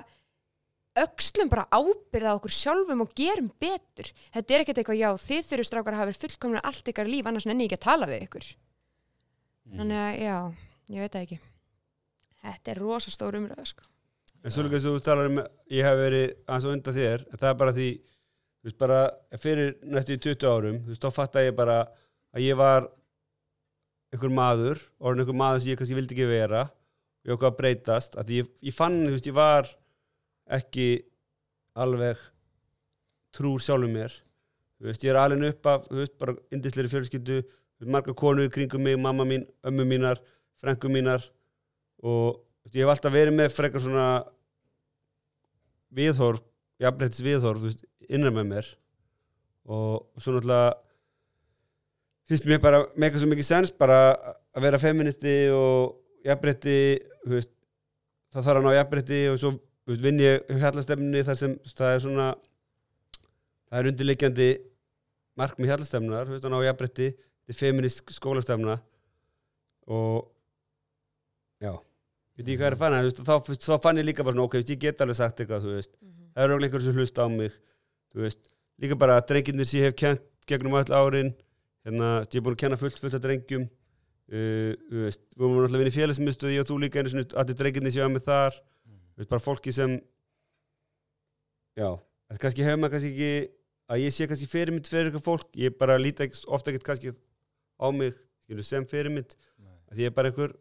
aukslum 1.03 1.49
bara 1.51 1.67
ábyrða 1.71 2.35
okkur 2.37 2.53
sjálfum 2.53 3.03
og 3.05 3.11
gerum 3.17 3.49
betur. 3.61 4.09
Þetta 4.33 4.55
er 4.55 4.63
ekkert 4.63 4.81
eitthvað 4.81 5.01
já 5.01 5.09
þið 5.23 5.43
þurru 5.49 5.67
strákar 5.67 5.97
að 5.97 6.01
hafa 6.03 6.17
fullkomna 6.21 6.63
allt 6.65 6.91
ykkar 6.93 7.09
líf 7.09 7.29
annars 7.29 7.47
enn 7.47 7.63
ekki 7.65 7.77
að 7.77 7.85
tala 7.85 8.09
við 8.09 8.25
ykkur. 8.27 8.47
Mm. 9.67 9.77
þannig 9.81 9.99
að 9.99 10.17
já, 10.23 10.37
ég 10.95 11.03
veit 11.03 11.15
ekki. 11.21 11.39
Þetta 12.47 12.71
er 12.71 12.79
rosastór 12.79 13.37
umröð 13.41 13.71
sko. 13.73 13.87
En 14.45 14.53
svo 14.53 14.63
líka 14.63 14.79
sem 14.79 14.93
þú 14.93 15.01
talar 15.03 15.31
um 15.31 15.41
ég 15.73 15.83
hef 15.83 15.97
verið 15.99 16.27
aðeins 16.45 16.67
og 16.67 16.75
undan 16.75 16.95
þér 16.95 17.25
en 17.25 17.41
það 17.41 17.49
er 17.49 17.57
bara 17.61 17.73
því 17.75 17.87
þú 17.97 18.69
veist 18.69 18.79
bara 18.79 18.99
fyrir 19.41 19.73
næstu 19.83 20.15
í 20.15 20.21
20 20.23 20.47
árum 20.47 20.77
þú 20.85 20.93
veist 20.93 21.03
þá 21.03 21.17
fatt 21.17 21.39
að 21.39 21.47
ég 21.49 21.57
bara 21.57 21.77
að 22.31 22.45
ég 22.45 22.59
var 22.59 22.87
einhver 24.13 24.33
maður 24.37 24.81
orðin 25.01 25.25
einhver 25.25 25.39
maður 25.41 25.63
sem 25.63 25.71
ég 25.73 25.81
kannski 25.81 25.97
vildi 25.97 26.15
ekki 26.15 26.29
vera 26.29 26.63
ég 27.27 27.33
ekki 30.47 30.87
alveg 31.77 32.19
trúr 33.35 33.61
sjálfur 33.61 33.91
mér. 33.91 34.13
Veist 34.81 35.03
ég 35.03 35.13
er 35.13 35.19
alveg 35.21 35.53
upp 35.53 35.69
af 35.71 35.87
veist 35.91 36.17
bara 36.19 36.35
indisleiri 36.53 36.91
fjölskyldu 36.91 37.41
marga 37.85 38.13
konur 38.13 38.49
kringum 38.49 38.81
mig, 38.81 38.97
mamma 38.97 39.25
mín, 39.25 39.45
ömmu 39.65 39.85
mínar 39.85 40.21
frengum 40.57 40.93
mínar 40.93 41.21
og 42.01 42.41
veist, 42.65 42.75
ég 42.75 42.83
hef 42.83 42.93
alltaf 42.93 43.13
verið 43.13 43.37
með 43.37 43.53
frekar 43.53 43.83
svona 43.83 44.07
viðhorf, 45.93 46.41
jafnrættis 46.81 47.23
viðhorf 47.25 47.77
innan 48.09 48.35
með 48.35 48.49
mér. 48.51 48.73
Og, 49.67 50.07
svo 50.17 50.33
náttúrulega 50.33 50.75
finnst 52.27 52.47
mér 52.47 52.61
bara 52.63 52.83
með 52.95 53.07
eitthvað 53.07 53.23
svo 53.23 53.31
mikið 53.31 53.47
sens 53.47 53.71
bara 53.75 53.99
að 54.55 54.65
vera 54.65 54.81
feministi 54.81 55.35
og 55.53 55.97
jafnrætti 56.27 56.77
það 57.27 58.41
þarf 58.41 58.59
að 58.59 58.65
ná 58.65 58.75
jafnrætti 58.75 59.21
og 59.31 59.39
svo 59.41 59.53
vinn 59.87 60.19
ég 60.19 60.49
hérlastemni 60.61 61.23
þar 61.23 61.39
sem 61.39 61.53
það 61.71 61.93
er 61.93 62.01
svona 62.03 62.27
það 63.67 63.79
er 63.79 63.89
undirleikjandi 63.91 64.49
markmið 65.39 65.71
hérlastemnar 65.71 66.31
að 66.37 66.49
ná 66.51 66.57
jafnrætti 66.65 67.11
þetta 67.13 67.53
er 67.53 67.59
feminist 67.59 68.03
skólastemna 68.11 68.79
og 69.87 70.27
já. 71.63 71.71
Ég 72.37 72.43
veit 72.43 72.49
ekki 72.51 72.57
hvað 72.59 72.67
er 72.67 72.75
að 72.75 72.81
fanna 72.81 72.97
þá, 73.17 73.53
þá 73.65 73.75
fann 73.81 74.01
ég 74.01 74.05
líka 74.09 74.25
bara 74.25 74.35
svona 74.35 74.45
ok, 74.45 74.59
ég 74.61 74.81
get 74.81 75.01
alveg 75.01 75.17
sagt 75.17 75.39
eitthvað 75.41 75.63
mm 75.63 75.79
-hmm. 75.79 76.27
það 76.35 76.43
eru 76.43 76.57
einhverjum 76.57 76.91
sem 76.91 76.99
hlusta 76.99 77.25
á 77.25 77.27
mig 77.29 77.51
veist, 78.13 78.39
líka 78.81 78.95
bara 78.95 79.21
drenginir 79.21 79.65
sem 79.65 79.79
ég 79.79 79.85
hef 79.85 79.95
kent 79.95 80.21
gegnum 80.47 80.77
öll 80.77 80.93
árin 80.93 81.33
hérna, 81.85 82.21
ég 82.27 82.35
er 82.35 82.43
búin 82.43 82.55
að 82.55 82.61
kenna 82.63 82.77
fullt 82.77 82.99
fullt 82.99 83.13
af 83.13 83.21
drengjum 83.21 83.63
uh, 83.63 84.73
veist, 85.05 85.21
við 85.35 85.45
vorum 85.45 85.65
alltaf 85.65 85.81
í 85.81 85.97
félagsmyndstöði 85.97 86.59
og 86.61 86.67
þú 86.69 86.79
líka 86.83 86.99
einu 86.99 87.09
svona 87.09 87.45
þið 87.47 87.59
drenginir 87.61 87.93
séu 87.95 88.05
að 88.05 88.13
mig 88.13 88.25
þar 88.25 88.61
veist, 89.17 89.29
bara 89.29 89.43
fólki 89.43 89.73
sem 89.75 89.97
já, 91.77 91.89
þetta 92.29 92.41
kannski 92.45 92.67
hefur 92.67 92.81
maður 92.81 92.95
kannski 92.95 93.11
ekki 93.13 93.31
að 93.87 94.03
ég 94.03 94.15
sé 94.15 94.29
kannski 94.29 94.51
fyrirmynd 94.51 94.87
fyrir 94.91 95.09
eitthvað 95.09 95.27
fólk 95.27 95.59
ég 95.59 95.75
bara 95.79 95.99
líti 95.99 96.29
ofta 96.47 96.71
ekkert 96.71 96.87
kannski 96.91 97.13
á 97.77 97.87
mig 97.93 98.15
sem 98.63 98.87
fyrirmynd 98.87 99.35
því 99.91 100.03
ég 100.03 100.11
er 100.11 100.15
bara 100.15 100.31
einhver 100.31 100.55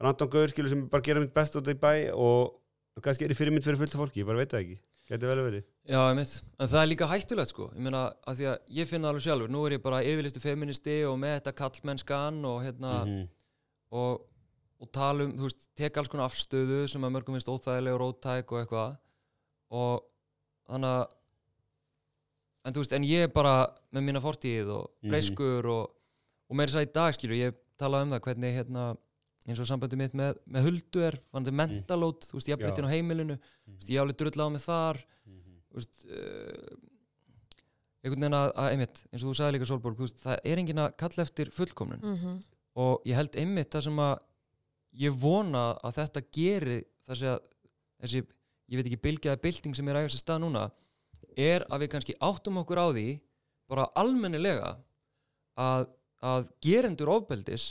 random 0.00 0.30
gaur 0.32 0.52
skilur 0.52 0.72
sem 0.72 0.86
bara 0.90 1.04
gera 1.04 1.22
mitt 1.22 1.34
best 1.34 1.56
út 1.58 1.68
í 1.70 1.76
bæ 1.78 2.10
og 2.14 2.60
kannski 3.04 3.26
er 3.26 3.34
í 3.34 3.36
fyrirmynd 3.38 3.64
fyrir 3.64 3.80
fullt 3.80 3.94
af 3.96 4.02
fólki, 4.02 4.22
ég 4.22 4.28
bara 4.28 4.40
veit 4.40 4.52
það 4.52 4.64
ekki. 4.64 4.78
Gæti 5.10 5.26
vel 5.26 5.36
að 5.40 5.46
verið. 5.48 5.62
Já, 5.90 5.98
ég 5.98 6.16
mynd, 6.20 6.32
en 6.54 6.70
það 6.70 6.80
er 6.80 6.88
líka 6.90 7.06
hættulegt 7.10 7.52
sko. 7.52 7.66
Ég 7.74 7.82
meina, 7.82 8.02
að 8.30 8.40
því 8.40 8.48
að 8.52 8.74
ég 8.76 8.90
finna 8.90 9.10
alveg 9.10 9.24
sjálfur. 9.24 9.50
Nú 9.50 9.62
er 9.66 9.74
ég 9.74 9.82
bara 9.82 10.02
yfirlistu 10.06 10.42
feministi 10.42 10.98
og 11.08 11.16
með 11.18 11.34
þetta 11.38 11.54
kallmennskan 11.58 12.38
og 12.46 12.60
hérna 12.62 12.92
mm 13.00 13.10
-hmm. 13.10 13.24
og, 13.98 14.20
og 14.80 14.90
tala 14.92 15.26
um, 15.26 15.32
þú 15.36 15.48
veist 15.48 15.68
tek 15.76 15.96
alls 15.96 16.08
konar 16.08 16.30
afstöðu 16.30 16.86
sem 16.88 17.04
að 17.04 17.14
mörgum 17.16 17.36
finnst 17.36 17.52
óþægileg 17.52 17.96
og 17.96 18.00
róttæk 18.00 18.52
og 18.52 18.60
eitthvað 18.60 18.96
og 19.70 20.06
þannig 20.70 20.94
að 20.96 21.04
en 22.64 22.76
þú 22.76 22.82
veist, 22.82 22.96
en 22.96 23.06
ég 23.08 23.26
er 23.26 23.32
bara 23.32 23.54
með 23.94 24.06
mína 24.06 24.22
fortíð 24.24 24.72
og 24.74 24.90
breyskur 25.06 25.62
mm 25.64 25.70
-hmm. 25.70 25.76
og, 25.76 25.94
og 26.50 26.56
með 26.56 26.66
þess 26.68 26.80
að 26.80 26.86
í 26.88 26.92
dag, 26.92 27.14
skilur, 27.14 27.36
ég 27.36 27.54
tala 27.80 28.02
um 28.02 28.12
það 28.12 28.24
hvernig 28.26 28.56
hérna 28.56 28.84
eins 29.48 29.60
og 29.60 29.66
sambandi 29.66 29.96
mitt 29.96 30.14
með, 30.14 30.36
með 30.44 30.66
huldu 30.68 31.02
er 31.02 31.16
vanandi 31.32 31.54
mentalót, 31.56 32.26
þú 32.28 32.36
veist, 32.36 32.48
ég 32.48 32.54
haf 32.54 32.60
breytin 32.60 32.84
á 32.84 32.92
heimilinu 32.92 33.34
mm 33.34 33.40
-hmm. 33.40 33.88
ég 33.88 34.00
áli 34.00 34.12
drull 34.12 34.44
á 34.44 34.46
mig 34.52 34.62
þar 34.62 34.96
mm 35.24 35.32
-hmm. 35.32 35.56
þú 35.70 35.74
veist 35.74 36.04
uh, 36.04 36.76
einhvern 38.02 38.20
veginn 38.20 38.40
að, 38.42 38.48
að 38.56 38.70
einmitt, 38.70 38.96
eins 39.12 39.22
og 39.22 39.28
þú 39.30 39.34
sagði 39.36 39.52
líka 39.52 39.66
Solborg, 39.66 39.96
þú 39.96 40.06
veist, 40.06 40.20
það 40.24 40.36
er 40.44 40.58
engin 40.58 40.78
að 40.84 40.96
kalla 40.96 41.22
eftir 41.22 41.50
fullkomnun 41.50 42.00
mm 42.02 42.16
-hmm. 42.16 42.42
og 42.74 43.00
ég 43.06 43.14
held 43.16 43.36
einmitt 43.36 43.70
það 43.74 43.82
sem 43.82 43.98
að 43.98 44.18
ég 44.92 45.14
vona 45.14 45.70
að 45.84 45.96
þetta 46.00 46.22
geri 46.34 46.80
þessi 47.06 47.30
að 47.30 47.40
þessi, 48.00 48.22
ég 48.70 48.78
veit 48.78 48.86
ekki, 48.86 49.02
bilgjaði 49.04 49.42
bilding 49.44 49.76
sem 49.76 49.90
er 49.90 50.00
ægast 50.00 50.18
að 50.18 50.24
stað 50.24 50.42
núna 50.44 50.64
er 51.36 51.64
að 51.68 51.84
við 51.84 51.92
kannski 51.94 52.16
áttum 52.20 52.60
okkur 52.62 52.80
á 52.80 52.86
því 52.90 53.06
bara 53.70 53.88
almennilega 53.98 54.72
að, 55.60 55.86
að 56.24 56.48
gerendur 56.64 57.12
ofbeldis 57.12 57.68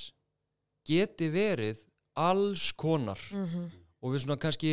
geti 0.88 1.30
verið 1.34 1.82
alls 2.20 2.72
konar 2.74 3.20
mm 3.32 3.46
-hmm. 3.46 3.68
og 4.02 4.14
við 4.14 4.24
svona 4.24 4.40
kannski 4.40 4.72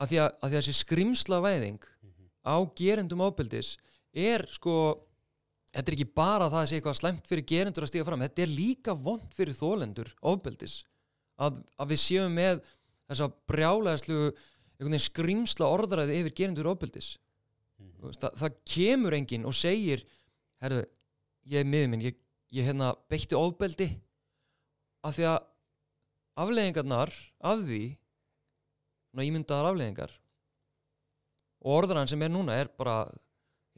að 0.00 0.08
því 0.08 0.18
að, 0.24 0.28
að, 0.30 0.48
því 0.48 0.56
að 0.56 0.58
þessi 0.58 0.76
skrimsla 0.80 1.40
væðing 1.44 1.80
mm 1.80 2.10
-hmm. 2.10 2.28
á 2.46 2.56
gerendum 2.76 3.22
ábyldis 3.22 3.76
er 4.12 4.46
sko 4.50 4.74
þetta 5.70 5.90
er 5.90 5.96
ekki 5.96 6.14
bara 6.14 6.50
það 6.50 6.62
að 6.62 6.68
sé 6.68 6.76
eitthvað 6.76 6.98
slemt 6.98 7.26
fyrir 7.26 7.46
gerendur 7.46 7.84
að 7.84 7.90
stíga 7.92 8.04
fram, 8.04 8.20
þetta 8.20 8.42
er 8.42 8.48
líka 8.48 8.94
vond 8.94 9.34
fyrir 9.34 9.54
þólendur 9.54 10.10
ábyldis 10.22 10.84
að, 11.40 11.60
að 11.80 11.92
við 11.92 12.02
séum 12.02 12.36
með 12.36 12.62
þessa 13.10 13.28
brjálæðislu 13.50 14.30
skrimsla 15.02 15.68
orðræði 15.68 16.20
yfir 16.20 16.36
gerendur 16.36 16.70
ábyldis 16.72 17.14
mm 17.80 17.90
-hmm. 17.90 18.16
það, 18.16 18.36
það 18.42 18.58
kemur 18.74 19.16
enginn 19.16 19.48
og 19.48 19.56
segir 19.56 20.04
herru, 20.62 20.84
ég 21.44 21.60
er 21.60 21.68
miður 21.68 21.90
minn 21.92 22.06
ég, 22.06 22.16
ég 22.52 22.68
hérna 22.68 22.94
beitti 23.08 23.36
ábyldi 23.36 23.90
af 25.04 25.16
því 25.16 25.28
að 25.32 25.38
afleggingarnar 26.40 27.12
af 27.40 27.64
því 27.66 27.82
ímyndaðar 29.20 29.72
afleggingar 29.72 30.12
og 31.60 31.76
orðran 31.82 32.08
sem 32.08 32.22
er 32.22 32.32
núna 32.32 32.56
er 32.56 32.70
bara 32.78 33.04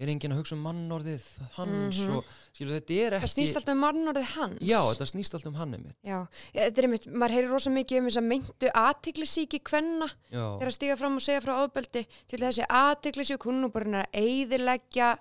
er 0.02 0.12
enginn 0.12 0.34
að 0.34 0.40
hugsa 0.42 0.56
um 0.56 0.64
mannorðið 0.66 1.26
hans 1.56 2.00
mm 2.00 2.08
-hmm. 2.08 2.16
og 2.16 2.24
skilur 2.52 2.74
þetta 2.78 2.98
er 3.06 3.16
ekki 3.18 3.26
það 3.26 3.34
snýst 3.34 3.60
alltaf 3.60 3.74
um 3.74 3.84
mannorðið 3.86 4.32
hans. 4.36 4.64
Já 4.66 4.80
þetta 4.88 5.06
snýst 5.12 5.36
alltaf 5.36 5.52
um 5.52 5.60
hann 5.60 5.74
einmitt. 5.76 5.98
Já 6.02 6.18
þetta 6.54 6.82
er 6.82 6.88
einmitt, 6.88 7.06
maður 7.12 7.36
heyrir 7.36 7.50
rosa 7.50 7.70
mikið 7.70 7.98
um 7.98 8.08
þess 8.08 8.22
að 8.22 8.28
myndu 8.32 8.72
aðtiklisíki 8.82 9.62
hvenna 9.70 10.10
þegar 10.30 10.68
að 10.72 10.76
stiga 10.78 10.96
fram 10.96 11.16
og 11.16 11.22
segja 11.22 11.40
frá 11.40 11.54
ábeldi 11.62 12.06
til 12.28 12.42
þessi 12.42 12.68
aðtiklisík 12.68 13.48
hún 13.48 13.64
er 13.64 13.70
bara 13.70 14.02
að 14.02 14.12
eiðilegja 14.12 15.18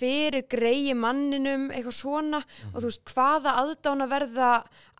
fyrir 0.00 0.44
greiði 0.50 0.94
manninum 0.98 1.70
eitthvað 1.70 1.96
svona 1.96 2.40
mm. 2.42 2.72
og 2.72 2.82
þú 2.82 2.90
veist 2.90 3.12
hvaða 3.12 3.54
aðdána 3.62 4.08
verða 4.10 4.50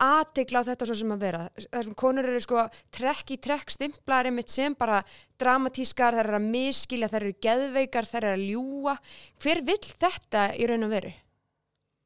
aðtegla 0.01 0.63
á 0.65 0.67
þetta 0.71 0.87
svo 0.89 0.97
sem 0.97 1.13
að 1.13 1.23
vera 1.25 1.43
þessum 1.59 1.97
konur 2.01 2.29
eru 2.31 2.41
sko 2.43 2.65
trekk 2.95 3.35
í 3.35 3.39
trekk 3.47 3.73
stimplaðar 3.73 4.31
einmitt 4.31 4.53
sem 4.53 4.75
bara 4.77 5.03
dramatískar, 5.37 6.17
þær 6.17 6.31
eru 6.31 6.39
að 6.39 6.49
miskilja, 6.49 7.11
þær 7.11 7.27
eru 7.27 7.37
geðveikar, 7.45 8.09
þær 8.09 8.23
eru 8.23 8.33
að 8.33 8.45
ljúa 8.47 8.95
hver 9.43 9.63
vill 9.67 9.83
þetta 9.85 10.47
í 10.57 10.69
raun 10.69 10.87
og 10.87 10.93
veru? 10.95 11.13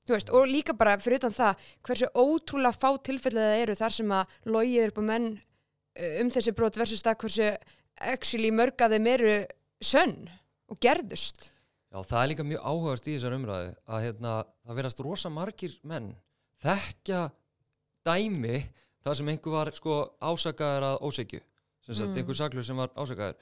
Þú 0.01 0.15
veist, 0.15 0.33
og 0.33 0.49
líka 0.49 0.73
bara 0.75 0.97
fyrir 0.99 1.21
utan 1.21 1.35
það 1.35 1.69
hversu 1.87 2.09
ótrúlega 2.17 2.75
fá 2.75 2.89
tilfellið 3.05 3.47
það 3.47 3.61
eru 3.61 3.77
þar 3.79 3.95
sem 3.95 4.13
að 4.17 4.35
logið 4.49 4.89
upp 4.89 4.99
á 4.99 5.03
menn 5.11 5.31
um 6.19 6.31
þessi 6.33 6.55
brot 6.57 6.79
versus 6.79 7.05
það 7.05 7.19
hversu 7.23 7.49
actually 8.01 8.51
mörgaðum 8.55 9.09
eru 9.11 9.35
sönn 9.83 10.25
og 10.71 10.79
gerðust 10.81 11.51
Já, 11.91 11.99
það 12.07 12.21
er 12.21 12.29
líka 12.31 12.43
mjög 12.47 12.67
áhugast 12.71 13.07
í 13.07 13.15
þessar 13.17 13.33
umræðu 13.35 13.71
að 13.91 14.03
hérna, 14.05 14.33
það 14.63 14.77
verðast 14.79 15.01
rosa 15.03 15.31
margir 15.33 15.73
menn 15.83 16.13
þekkja 16.63 17.25
dæmi 18.07 18.61
það 19.03 19.17
sem 19.19 19.31
einhver 19.33 19.55
var 19.57 19.71
sko, 19.75 19.97
ásakaður 20.21 20.87
að 20.87 21.01
ósegju 21.09 21.41
sem 21.81 21.97
sagt, 21.97 22.13
mm. 22.13 22.21
einhver 22.21 22.37
saklur 22.37 22.65
sem 22.65 22.79
var 22.79 22.93
ásakaður 22.95 23.35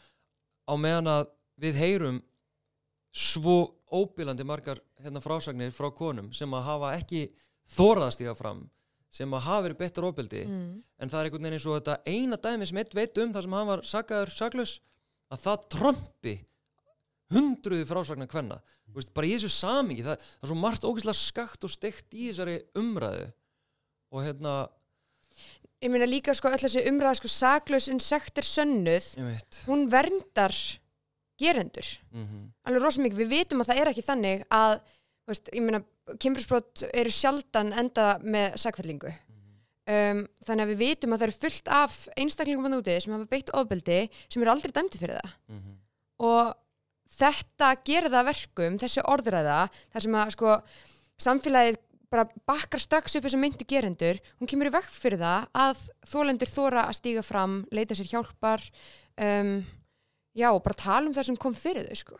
á 0.65 0.73
meðan 0.81 1.11
að 1.13 1.29
við 1.61 1.79
heyrum 1.83 2.19
svo 3.13 3.59
óbílandi 3.89 4.45
margar 4.47 4.81
hérna, 5.01 5.21
frásagnir 5.21 5.73
frá 5.75 5.89
konum 5.93 6.33
sem 6.33 6.53
að 6.53 6.67
hafa 6.71 6.93
ekki 6.97 7.27
þóraðast 7.75 8.23
í 8.23 8.29
það 8.29 8.41
fram 8.41 8.67
sem 9.13 9.33
að 9.33 9.45
hafa 9.45 9.65
verið 9.65 9.81
betur 9.83 10.09
óbyldi 10.09 10.43
mm. 10.45 10.67
en 11.01 11.09
það 11.09 11.19
er 11.19 11.29
einhvern 11.29 11.45
veginn 11.45 11.57
eins 11.57 11.69
og 11.69 11.79
þetta 11.79 12.01
eina 12.05 12.37
dæmi 12.41 12.69
sem 12.69 12.81
eitt 12.81 12.97
veit 12.97 13.21
um 13.21 13.33
það 13.33 13.45
sem 13.45 13.57
hann 13.57 13.69
var 13.69 13.85
sakaður 13.89 14.33
saklus 14.33 14.75
að 15.29 15.43
það 15.45 15.65
trombi 15.75 16.35
hundruði 17.33 17.85
frásagnar 17.85 18.29
hvenna 18.31 18.59
veist, 18.95 19.13
bara 19.15 19.29
í 19.29 19.35
þessu 19.35 19.51
samingi, 19.53 20.03
það, 20.05 20.17
það 20.17 20.45
er 20.47 20.51
svo 20.51 20.59
margt 20.59 20.87
ógeðslega 20.87 21.19
skakt 21.19 21.65
og 21.67 21.73
steikt 21.73 22.15
í 22.15 22.29
þessari 22.29 22.57
umræðu. 22.79 23.29
Og 24.09 24.25
hérna 24.25 24.53
ég 25.79 25.93
meina 25.93 26.07
líka 26.09 26.33
sko 26.35 26.51
öll 26.51 26.59
þessi 26.59 26.85
umræða 26.89 27.19
sko 27.19 27.31
saklaus 27.31 27.89
insektir 27.91 28.47
sönnuð. 28.47 29.11
Hún 29.69 29.87
verndar 29.91 30.55
gerendur. 31.39 31.87
Mm 32.11 32.25
-hmm. 32.25 32.45
alveg 32.67 32.83
rosalega 32.83 33.07
mikið, 33.07 33.21
við 33.23 33.33
vitum 33.37 33.61
að 33.61 33.69
það 33.69 33.81
er 33.81 33.91
ekki 33.91 34.07
þannig 34.09 34.45
að, 34.51 34.79
veist, 35.29 35.49
ég 35.53 35.63
meina 35.63 35.83
kynfyrsbrot 36.19 36.83
eru 36.93 37.11
sjaldan 37.13 37.73
enda 37.73 38.19
með 38.19 38.57
sakfællingu 38.57 39.07
mm 39.07 39.35
-hmm. 39.37 40.17
um, 40.17 40.27
þannig 40.45 40.63
að 40.63 40.71
við 40.73 40.79
vitum 40.83 41.13
að 41.13 41.19
það 41.19 41.27
eru 41.27 41.41
fullt 41.43 41.67
af 41.67 42.07
einstaklingum 42.17 42.65
á 42.65 42.69
núti 42.73 42.99
sem 42.99 43.13
hafa 43.13 43.29
beitt 43.29 43.53
ofbeldi 43.53 44.09
sem 44.27 44.41
eru 44.41 44.51
aldrei 44.51 44.71
dæmti 44.71 44.97
fyrir 44.97 45.15
það. 45.21 45.31
Mm 45.47 45.59
-hmm. 45.59 45.75
og 46.17 46.55
þetta 47.13 47.73
gerða 47.85 48.23
verkum, 48.27 48.77
þessi 48.81 49.03
orðræða 49.09 49.61
þar 49.93 50.05
sem 50.05 50.17
að 50.19 50.33
sko 50.35 50.55
samfélagið 51.19 51.79
bara 52.09 52.25
bakkar 52.49 52.81
strax 52.81 53.15
upp 53.17 53.25
þessum 53.27 53.43
myndu 53.43 53.65
gerendur, 53.69 54.17
hún 54.39 54.49
kemur 54.49 54.71
í 54.71 54.73
vekk 54.73 54.89
fyrir 54.89 55.21
það 55.21 55.49
að 55.63 55.83
þólendur 56.09 56.49
þóra 56.49 56.85
að 56.87 56.97
stíga 56.97 57.23
fram 57.25 57.59
leita 57.75 57.97
sér 57.97 58.09
hjálpar 58.09 58.63
um, 59.21 59.59
já 60.33 60.49
og 60.49 60.63
bara 60.65 60.79
tala 60.79 61.09
um 61.09 61.13
það 61.13 61.29
sem 61.29 61.37
kom 61.37 61.57
fyrir 61.57 61.89
þau 61.89 61.99
sko. 62.01 62.17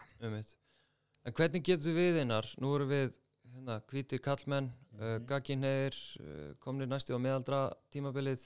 En 1.25 1.35
hvernig 1.35 1.65
getur 1.65 1.97
við 1.97 2.21
einar, 2.21 2.47
nú 2.61 2.75
eru 2.77 2.85
við 2.89 3.17
hérna, 3.49 3.79
kvítir 3.89 4.21
kallmenn 4.23 4.69
mm 4.69 4.99
-hmm. 4.99 5.15
uh, 5.15 5.25
gagginheir, 5.25 5.95
uh, 6.19 6.53
komnir 6.59 6.87
næsti 6.87 7.13
á 7.13 7.19
meðaldra 7.19 7.73
tímabilið. 7.89 8.45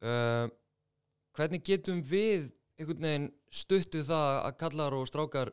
Uh, 0.00 0.48
hvernig 1.32 1.64
getum 1.64 2.02
við 2.02 2.52
einhvern 2.78 3.06
veginn 3.06 3.28
stuttu 3.54 4.02
það 4.06 4.38
að 4.48 4.56
kallar 4.62 4.96
og 4.96 5.08
strákar 5.08 5.52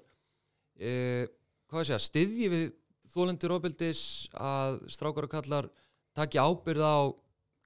eh, 0.82 1.26
hvað 1.72 1.88
sé 1.88 1.98
að 1.98 2.06
styðji 2.08 2.52
við 2.52 2.66
þólendur 3.12 3.56
ofbildis 3.58 4.04
að 4.34 4.80
strákar 4.92 5.28
og 5.28 5.34
kallar 5.34 5.70
taki 6.18 6.42
ábyrð 6.42 6.86
á 6.86 6.98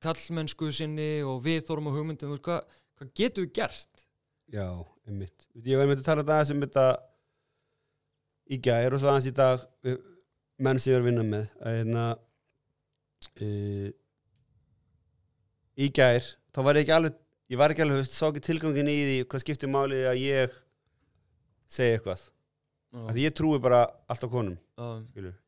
kallmennsku 0.06 0.72
sinni 0.76 1.24
og 1.26 1.42
við 1.46 1.64
þórum 1.68 1.90
á 1.90 1.96
hugmyndum 1.96 2.36
hvað, 2.38 2.66
hvað 3.00 3.14
getur 3.18 3.48
við 3.48 3.56
gert? 3.62 4.06
Já, 4.52 4.68
einmitt 5.08 5.48
ég 5.66 5.80
var 5.80 5.90
með 5.90 6.04
að 6.04 6.10
tala 6.10 6.26
um 6.26 6.30
það 6.30 6.44
sem 6.50 6.66
þetta 6.66 6.88
í 8.46 8.60
gæri 8.62 8.94
og 8.94 9.02
svo 9.02 9.12
aðeins 9.12 9.30
í 9.32 9.36
dag 9.36 9.66
menn 10.62 10.82
sem 10.82 10.94
ég 10.94 11.00
var 11.00 11.06
að 11.06 11.10
vinna 11.10 11.26
með 11.28 11.48
að 11.62 11.78
hérna 11.80 12.06
e, 13.42 13.48
í 15.82 15.90
gæri 15.96 16.28
þá 16.54 16.62
var 16.68 16.78
ég 16.78 16.86
ekki 16.86 16.96
alveg 17.00 17.22
ég 17.52 17.60
var 17.60 17.74
ekki 17.74 17.86
alveg, 17.86 18.00
þú 18.00 18.04
veist, 18.04 18.18
sá 18.18 18.26
ekki 18.30 18.46
tilgangin 18.48 18.90
í 18.90 18.98
því 19.02 19.18
hvað 19.30 19.44
skiptir 19.44 19.72
máli 19.72 20.02
að 20.10 20.22
ég 20.24 20.56
segja 21.70 21.98
eitthvað 21.98 22.22
uh. 22.26 23.08
að 23.10 23.22
ég 23.22 23.36
trúi 23.38 23.60
bara 23.62 23.86
alltaf 24.10 24.32
konum 24.34 24.58
uh. 24.82 25.00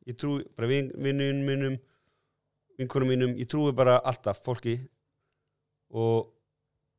ég 0.06 0.18
trúi 0.18 0.44
bara 0.56 0.70
vin, 0.70 0.92
vinnun 0.94 1.44
minnum 1.46 1.78
vinkunum 2.78 3.10
mínum, 3.10 3.34
ég 3.34 3.48
trúi 3.50 3.72
bara 3.74 3.98
alltaf 4.06 4.38
fólki 4.44 4.76
og 5.90 6.30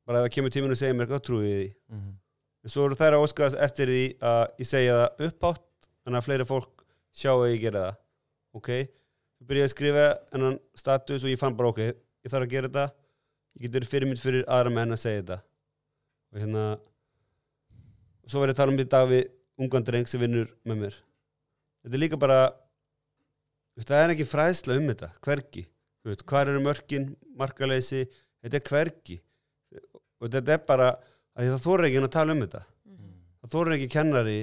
bara 0.08 0.24
ef 0.24 0.28
það 0.28 0.34
kemur 0.36 0.54
tíminu 0.54 0.76
og 0.76 0.82
segja 0.82 0.96
mér 0.98 1.08
eitthvað, 1.08 1.26
trúi 1.28 1.46
ég 1.46 1.60
því 1.60 1.70
uh 1.70 1.96
mhm. 1.96 2.04
-huh. 2.04 2.16
en 2.64 2.74
svo 2.74 2.86
eru 2.86 3.00
þær 3.00 3.16
að 3.16 3.24
óskast 3.24 3.56
eftir 3.56 3.88
því 3.88 4.06
að 4.20 4.44
ég 4.60 4.68
segja 4.68 5.00
það 5.00 5.28
uppátt 5.30 5.90
þannig 6.04 6.20
að 6.20 6.26
fleiri 6.28 6.46
fólk 6.50 6.86
sjá 7.14 7.32
að 7.32 7.52
ég 7.54 7.62
gera 7.62 7.86
það 7.86 7.96
ok, 8.60 8.70
þú 9.40 9.48
byrjaði 9.48 9.68
að 9.68 9.76
skrifa 9.76 10.06
ennan 10.34 10.60
status 10.76 11.24
og 11.24 11.30
ég 11.30 11.40
fann 11.40 11.56
bara 11.56 11.70
ok, 11.70 11.80
ég 11.80 12.32
þarf 12.32 12.44
að 12.48 12.54
gera 12.54 12.68
þetta 12.68 12.86
ég 13.60 13.68
getur 13.68 13.88
fyrirmynd 13.92 14.22
fyrir 14.22 14.48
aðra 14.48 14.72
menn 14.74 14.96
að 14.96 15.02
segja 15.04 15.22
þetta. 15.22 15.38
Og 16.32 16.42
hérna 16.44 16.64
og 18.24 18.32
svo 18.32 18.42
verður 18.44 18.54
ég 18.54 18.56
að 18.56 18.62
tala 18.62 18.74
um 18.74 18.80
því 18.80 18.88
dag 18.94 19.08
við 19.10 19.24
ungan 19.60 19.86
dreng 19.88 20.10
sem 20.10 20.22
vinnur 20.22 20.50
með 20.68 20.82
mér. 20.84 20.98
Þetta 21.84 21.98
er 21.98 22.04
líka 22.04 22.20
bara 22.22 22.40
það 23.80 24.04
er 24.04 24.14
ekki 24.14 24.28
fræðsla 24.28 24.76
um 24.80 24.90
þetta 24.92 25.10
hverki, 25.24 25.64
hvað 26.28 26.52
eru 26.52 26.64
mörkin 26.64 27.08
markaleysi, 27.40 28.04
þetta 28.44 28.60
er 28.60 28.66
hverki 28.68 29.20
og 30.20 30.28
þetta 30.28 30.56
er 30.56 30.64
bara 30.68 30.90
að 31.40 31.54
það 31.54 31.64
þóra 31.64 31.88
ekki 31.88 32.04
að 32.04 32.14
tala 32.14 32.36
um 32.36 32.44
þetta. 32.44 32.62
Mm. 32.86 33.18
það 33.42 33.54
þóra 33.56 33.76
ekki 33.78 33.92
kennari 33.96 34.40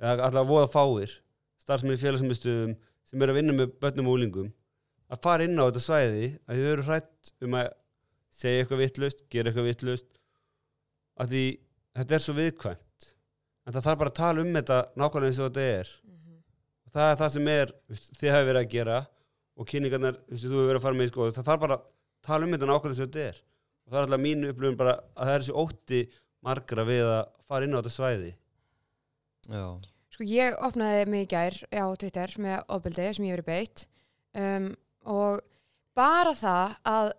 eða 0.00 0.28
alltaf 0.28 0.48
voða 0.48 0.70
fáir 0.72 1.16
starfsmenn 1.60 1.96
í 1.96 2.02
félagsmyndstöðum 2.02 2.74
sem 3.08 3.22
er 3.22 3.32
að 3.32 3.38
vinna 3.40 3.56
með 3.56 3.74
börnum 3.80 4.10
og 4.10 4.18
úlingum 4.18 4.52
að 5.12 5.22
fara 5.24 5.46
inn 5.46 5.60
á 5.60 5.68
þetta 5.68 5.84
svæði 5.84 6.26
að 6.48 6.60
þau 6.60 6.70
eru 6.72 6.86
hrætt 6.88 7.32
um 7.44 7.56
að 7.60 7.68
segja 8.34 8.62
eitthvað 8.62 8.82
vittlust, 8.82 9.24
gera 9.30 9.50
eitthvað 9.50 9.68
vittlust 9.70 10.10
af 11.20 11.30
því 11.30 11.44
þetta 11.94 12.16
er 12.16 12.24
svo 12.24 12.34
viðkvæmt. 12.38 13.08
En 13.64 13.74
það 13.76 13.86
þarf 13.86 14.00
bara 14.02 14.12
að 14.12 14.18
tala 14.18 14.44
um 14.44 14.52
þetta 14.58 14.78
nákvæmlega 14.98 15.30
eins 15.30 15.40
og 15.40 15.48
þetta 15.48 15.66
er. 15.78 15.92
Mm 16.02 16.16
-hmm. 16.18 16.38
það 16.92 17.10
er 17.10 17.18
það 17.22 17.32
sem 17.34 17.48
er 17.54 17.74
þið 18.20 18.34
hafi 18.34 18.48
verið 18.50 18.62
að 18.62 18.72
gera 18.74 18.98
og 19.54 19.68
kynningarnar, 19.70 20.20
þú 20.28 20.50
hefur 20.50 20.68
verið 20.68 20.80
að 20.80 20.86
fara 20.86 20.98
með 20.98 21.06
í 21.06 21.12
sko 21.12 21.30
það 21.30 21.48
þarf 21.48 21.64
bara 21.64 21.78
að 21.78 21.88
tala 22.26 22.44
um 22.44 22.54
þetta 22.54 22.70
nákvæmlega 22.70 22.94
eins 22.94 23.02
og 23.04 23.08
þetta 23.08 23.28
er. 23.28 23.40
Og 23.84 23.92
það 23.92 23.98
er 23.98 24.06
alltaf 24.06 24.24
mínu 24.24 24.50
upplifun 24.50 24.80
bara 24.80 24.94
að 25.14 25.26
það 25.26 25.34
er 25.34 25.42
þessi 25.44 25.58
ótti 25.62 26.00
margra 26.44 26.84
við 26.84 27.04
að 27.08 27.24
fara 27.48 27.64
inn 27.64 27.74
á 27.74 27.78
þetta 27.80 27.94
svæði. 27.94 28.32
Já. 29.48 29.64
Sko 30.14 30.24
ég 30.24 30.56
opnaði 30.62 31.06
mig 31.10 31.26
í 31.26 31.30
gær 31.30 31.56
á 31.74 31.84
Twitter 31.98 32.34
með 32.38 32.62
ofbeldi 32.68 33.08
sem 33.16 33.26
ég 33.26 33.36
verið 33.36 33.48
beitt. 33.50 33.86
Um, 34.34 34.70
og 35.04 35.42
bara 35.94 36.34
það 36.38 36.76
að 36.90 37.10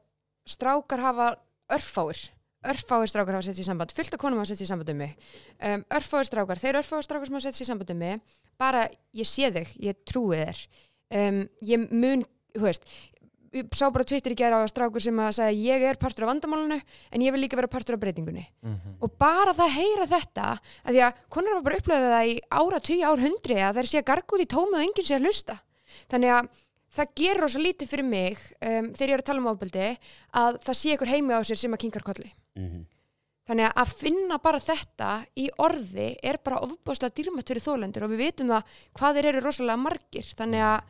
strákar 0.46 1.00
hafa 1.00 1.36
örfáir 1.74 2.30
örfáir 2.66 3.08
strákar 3.08 3.38
hafa 3.38 3.46
sett 3.46 3.60
sér 3.60 3.70
samband 3.70 3.94
fullt 3.94 4.14
af 4.14 4.20
konum 4.20 4.40
hafa 4.40 4.54
sett 4.54 4.64
sér 4.64 4.72
samband 4.74 4.90
um 4.90 4.98
mig. 4.98 5.18
Um, 5.62 5.84
örfáir 5.90 6.26
strákar, 6.26 6.62
þeir 6.62 6.80
örfáir 6.82 7.06
strákar 7.06 7.30
sem 7.30 7.38
hafa 7.38 7.48
sett 7.48 7.60
sér 7.60 7.70
samband 7.72 7.92
um 7.94 7.98
mig 7.98 8.22
bara 8.58 8.88
ég 9.14 9.28
sé 9.28 9.52
þig, 9.52 9.76
ég 9.84 10.00
trúi 10.08 10.40
þér. 10.40 10.64
Um, 11.16 11.44
ég 11.62 11.92
mun, 11.92 12.26
hú 12.56 12.66
veist 12.66 12.88
ég 13.56 13.70
sá 13.72 13.88
bara 13.94 14.04
tvittir 14.04 14.34
í 14.34 14.40
gera 14.40 14.60
á 14.60 14.68
strákur 14.68 15.04
sem 15.04 15.20
að 15.22 15.38
segja 15.38 15.76
ég 15.76 15.86
er 15.92 16.00
partur 16.00 16.26
af 16.26 16.34
vandamálunu 16.34 16.76
en 16.76 17.24
ég 17.24 17.32
vil 17.32 17.44
líka 17.46 17.56
vera 17.56 17.72
partur 17.72 17.96
af 17.96 18.02
breytingunni. 18.02 18.44
Mm 18.62 18.74
-hmm. 18.74 18.96
og 19.00 19.12
bara 19.18 19.54
það 19.54 19.78
heyra 19.80 20.08
þetta 20.08 20.48
að 20.84 20.92
því 20.92 21.02
að 21.08 21.14
konar 21.30 21.54
var 21.54 21.64
bara 21.64 21.78
upplöfuð 21.78 22.12
það 22.16 22.28
í 22.28 22.36
ára, 22.50 22.80
tíu 22.80 23.04
ár, 23.06 23.20
hundri 23.20 23.56
að 23.56 23.74
það 23.74 23.84
er 23.84 23.88
sé 23.88 23.98
að 24.00 24.10
garga 24.12 24.36
út 24.36 24.44
í 24.44 24.54
tómið 24.56 24.76
og 24.80 24.86
enginn 24.86 25.06
sé 25.06 25.16
að 25.16 25.24
hlusta. 25.24 25.56
Þannig 26.10 26.32
að 26.36 26.50
það 26.96 27.14
gerur 27.20 27.44
rosa 27.46 27.62
lítið 27.62 27.92
fyrir 27.92 28.08
mig 28.08 28.36
um, 28.60 28.92
þegar 28.96 29.10
ég 29.10 29.16
er 29.16 29.24
að 29.24 29.30
tala 29.30 29.44
um 29.44 29.50
ábyldi 29.52 29.88
að 30.42 30.60
það 30.66 30.78
sé 30.82 30.94
ykkur 30.96 31.12
heimi 31.12 31.36
á 31.38 31.42
sér 31.48 31.62
sem 31.62 31.76
að 31.76 31.84
kingar 31.86 32.06
kolli 32.08 32.30
mm 32.30 32.68
-hmm. 32.68 32.86
þannig 33.50 33.68
að 33.68 33.82
að 33.84 33.96
finna 34.04 34.40
bara 34.44 34.62
þetta 34.64 35.10
í 35.36 35.50
orði 35.68 36.08
er 36.24 36.40
bara 36.44 36.62
ofbáslega 36.68 37.16
dýrmætt 37.16 37.52
fyrir 37.52 37.68
þólendur 37.68 38.08
og 38.08 38.14
við 38.14 38.24
veitum 38.26 38.54
það 38.54 38.80
hvað 38.94 39.20
þeir 39.20 39.30
eru 39.32 39.44
rosalega 39.46 39.84
margir 39.84 40.32
þannig 40.38 40.66
að 40.72 40.82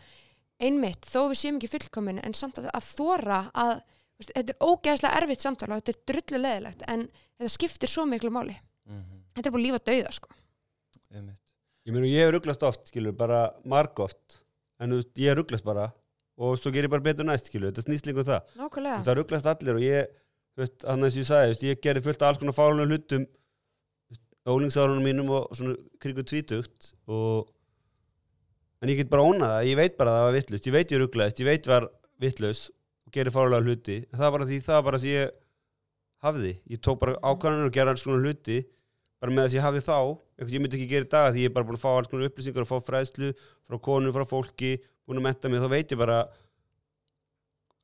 einmitt 0.60 1.06
þó 1.06 1.20
við 1.30 1.38
séum 1.42 1.58
ekki 1.60 1.74
fullkomin 1.74 2.24
en 2.24 2.34
samt 2.34 2.60
að, 2.62 2.70
að 2.72 2.84
þóra 2.96 3.40
að 3.54 3.74
veist, 4.16 4.32
þetta 4.32 4.54
er 4.54 4.64
ógeðslega 4.64 5.18
erfitt 5.20 5.42
samtala 5.44 5.76
og 5.76 5.84
þetta 5.84 5.92
er 5.92 6.06
drullu 6.12 6.42
leðilegt 6.42 6.86
en 6.88 7.10
þetta 7.38 7.52
skiptir 7.52 7.92
svo 7.92 8.06
miklu 8.06 8.32
máli 8.32 8.56
mm 8.56 9.02
-hmm. 9.02 9.20
þetta 9.36 9.50
er 9.50 9.52
bara 9.52 9.66
lífa 9.68 9.84
döiða 9.84 10.12
sko 10.12 10.30
Einmitt. 11.16 11.42
Ég 11.86 11.94
ég 12.10 12.24
hef 12.24 12.32
rugglast 12.34 12.64
oft 12.64 12.88
skilur 12.90 13.14
bara 13.14 13.54
marg 13.64 14.00
oft 14.00 14.40
en 14.82 14.98
veist, 14.98 15.12
ég 15.22 15.38
rugglast 15.38 15.66
bara. 15.68 15.90
Og 16.36 16.58
svo 16.60 16.72
ger 16.76 16.88
ég 16.88 16.92
bara 16.92 17.06
betur 17.06 17.28
næst, 17.28 17.48
skilu, 17.50 17.70
þetta 17.70 17.86
snýst 17.86 18.08
líka 18.10 18.24
um 18.24 18.28
það. 18.28 18.54
Nákvæmlega. 18.60 19.02
það 19.08 19.18
rugglast 19.22 19.50
allir 19.52 19.80
og 19.80 19.86
ég 19.86 20.14
þannig 20.84 21.10
að 21.10 21.20
ég 21.20 21.28
sagði, 21.30 21.70
ég 21.70 21.82
gerði 21.84 22.06
fullt 22.06 22.22
af 22.24 22.32
alls 22.32 22.42
konar 22.42 22.56
fálunum 22.56 22.92
hlutum 22.92 23.26
ólingsárunum 24.46 25.04
mínum 25.04 25.32
og 25.36 25.56
svona 25.58 25.74
krigu 26.00 26.24
tvítugt 26.24 26.92
og 27.10 27.50
en 28.84 28.92
ég 28.92 29.00
get 29.02 29.10
bara 29.10 29.26
ónað 29.26 29.56
það, 29.56 29.70
ég 29.72 29.80
veit 29.80 29.96
bara 29.98 30.12
að 30.12 30.20
það 30.20 30.28
var 30.28 30.36
vittlust 30.36 30.68
ég 30.70 30.76
veit 30.76 30.94
ég 30.94 31.02
rugglaðist, 31.02 31.42
ég 31.42 31.50
veit 31.50 31.68
var 31.68 31.88
vittlust 32.22 32.70
og 33.08 33.16
gerði 33.16 33.34
fálulega 33.36 33.66
hluti, 33.66 33.98
en 34.06 34.20
það 34.20 34.26
var 34.28 34.36
bara 34.38 34.48
því 34.52 34.60
það 34.68 34.78
var 34.78 34.88
bara 34.90 35.02
því 35.02 35.16
ég 35.16 35.34
hafði. 36.26 36.54
Ég 36.72 36.82
tók 36.82 37.02
bara 37.02 37.18
ákvæmlega 37.22 37.70
og 37.70 37.76
gerði 37.76 37.94
alls 37.94 38.06
konar 38.06 38.24
hluti 38.26 38.62
bara 39.22 39.34
með 39.34 39.46
þess 39.46 39.54
að 39.54 39.60
ég 39.60 39.66
hafi 39.66 39.84
þá. 39.86 39.98
Ég 40.42 40.62
myndi 40.62 40.80
ekki 40.80 40.90
gera 40.92 41.08
í 41.08 41.12
dag 41.12 41.28
því 41.34 41.44
ég 41.44 41.52
er 41.52 41.56
bara 41.56 41.68
búin 41.68 41.78
að 41.80 41.84
fá 41.86 41.92
alls 41.94 42.12
konar 42.12 42.30
upplýsingar 42.30 42.66
og 42.66 42.72
fá 42.72 42.78
fræðslu 42.90 43.32
frá 43.66 43.80
konu, 43.82 44.14
frá 44.16 44.26
fólki 44.30 44.76
búin 45.06 45.22
að 45.22 45.28
metta 45.30 45.52
mig, 45.52 45.62
þá 45.62 45.70
veit 45.72 45.94
ég 45.94 46.02
bara 46.02 46.20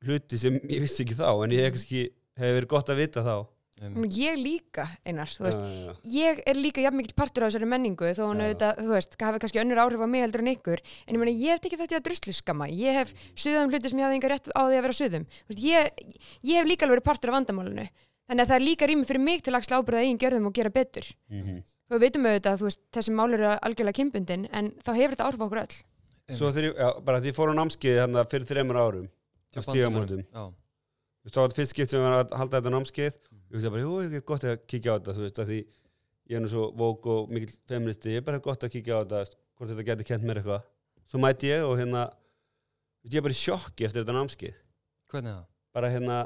hluti 0.02 0.38
sem 0.40 0.58
ég 0.66 0.82
vissi 0.82 1.04
ekki 1.04 1.18
þá 1.18 1.28
en 1.44 1.54
ég 1.54 1.66
hef 1.68 1.80
ekki, 1.80 2.06
hefur 2.38 2.56
verið 2.58 2.72
gott 2.74 2.92
að 2.92 3.02
vita 3.04 3.24
þá. 3.26 3.36
Ég 3.82 4.36
líka, 4.38 4.84
einar, 5.02 5.26
þú 5.26 5.46
veist. 5.48 5.62
Já, 5.62 5.86
já. 5.88 5.94
ég 6.14 6.42
er 6.46 6.58
líka 6.58 6.82
jafn 6.84 7.00
mikið 7.00 7.16
partur 7.18 7.42
á 7.42 7.46
þessari 7.48 7.66
menningu 7.66 8.12
þó 8.14 8.20
hann 8.28 8.44
auðvitað, 8.44 8.78
þú 8.78 8.92
veist, 8.92 9.16
hafi 9.18 9.40
kannski 9.42 9.60
önnur 9.62 9.80
áhrif 9.82 10.04
á 10.06 10.08
mig 10.12 10.22
heldur 10.22 10.44
en 10.44 10.50
ykkur, 10.52 10.82
en 11.02 11.16
ég 11.16 11.22
meina, 11.22 11.34
ég 11.34 11.56
hef 11.56 11.66
ekki 11.66 11.80
þetta 11.80 11.98
að 11.98 12.04
druslu 12.06 12.34
skamma, 12.36 12.68
ég 12.70 13.00
hef 13.00 13.10
suðum 13.34 13.74
hluti 13.74 13.90
sem 13.90 13.98
ég 13.98 14.06
hafði 14.06 14.20
enga 14.20 14.30
rétt 14.30 14.52
á 14.54 14.62
því 14.62 14.78
að 14.78 14.86
vera 14.86 14.98
suðum. 15.00 15.26
Ég, 15.58 16.06
ég 16.46 16.60
hef 16.60 16.70
líka 16.70 16.86
alveg 16.86 17.00
verið 17.00 17.08
partur 17.10 17.32
af 17.32 17.38
vandamálunu 17.40 17.88
þannig 18.32 18.44
að 18.44 18.52
það 18.52 18.58
er 18.58 18.64
líka 18.64 18.88
rými 18.88 19.06
fyrir 19.08 19.22
mig 19.22 19.42
til 19.42 19.52
að 19.52 19.58
axla 19.60 19.80
ábyrða 19.80 20.02
eigin 20.04 20.20
gjörðum 20.22 20.48
og 20.48 20.54
gera 20.56 20.72
betur. 20.72 21.08
Mm 21.28 21.42
-hmm. 21.42 21.62
Þú 21.92 22.00
veitum 22.02 22.26
auðvitað 22.28 22.56
að 22.56 22.64
veist, 22.66 22.80
þessi 22.96 23.14
mál 23.16 23.28
eru 23.36 23.48
algjörlega 23.52 23.98
kimbundin 23.98 24.46
en 24.50 24.70
þá 24.82 24.90
hefur 24.96 25.14
þetta 25.14 25.26
áhrif 25.28 25.44
okkur 25.46 25.62
öll. 25.62 25.76
Svo 26.32 26.50
þegar, 26.54 26.74
já, 26.78 26.88
bara 27.04 27.20
því 27.20 27.32
fórum 27.36 27.58
námskeið 27.58 27.98
hérna 28.00 28.24
fyrir 28.30 28.48
þreymur 28.48 28.80
árum 28.80 29.08
á 29.52 29.60
stígamótum. 29.66 30.24
Þú 30.32 31.28
veist 31.28 31.36
þá 31.36 31.40
var 31.42 31.52
þetta 31.52 31.60
fyrst 31.60 31.74
skipt 31.76 31.92
sem 31.92 32.00
við 32.00 32.06
varum 32.08 32.20
að 32.22 32.36
halda 32.40 32.60
þetta 32.60 32.74
námskeið. 32.76 33.18
Og 33.32 33.52
ég 33.52 33.58
veist 33.58 33.74
bara, 33.74 33.84
jú, 33.84 33.94
ekki 34.06 34.22
gott 34.32 34.46
að 34.48 34.58
kíkja 34.72 34.94
á 34.94 34.96
þetta 34.96 35.16
þú 35.18 35.24
veist, 35.26 35.40
að 35.42 35.52
því 35.52 35.60
ég 36.32 36.38
er 36.38 36.42
nú 36.44 36.50
svo 36.50 36.68
vók 36.78 37.08
og 37.12 37.32
mikil 37.34 37.52
feministi, 37.68 38.14
ég 38.14 38.22
er 38.22 38.26
bara 38.26 38.40
gott 38.42 38.64
að 38.64 38.72
kíkja 38.76 38.96
á 38.96 39.00
þetta 39.02 39.38
hvort 39.58 39.72
þetta 39.72 39.86
getur 39.90 40.08
kent 40.08 40.24
mér 40.24 40.40
eitthvað. 40.40 40.68
Svo 41.10 41.20
mæti 41.20 41.50
ég 41.52 41.66
og 41.66 41.76
hérna 41.76 42.06
ég 43.10 43.18
er 43.18 43.24
bara 43.26 43.34
í 43.34 43.38
sjokki 43.38 43.86
eftir 43.86 44.04
þetta 44.04 44.14
námskið 44.16 44.54
Hvernig 45.12 45.34
það? 45.34 45.44
bara 45.74 45.90
hérna 45.92 46.18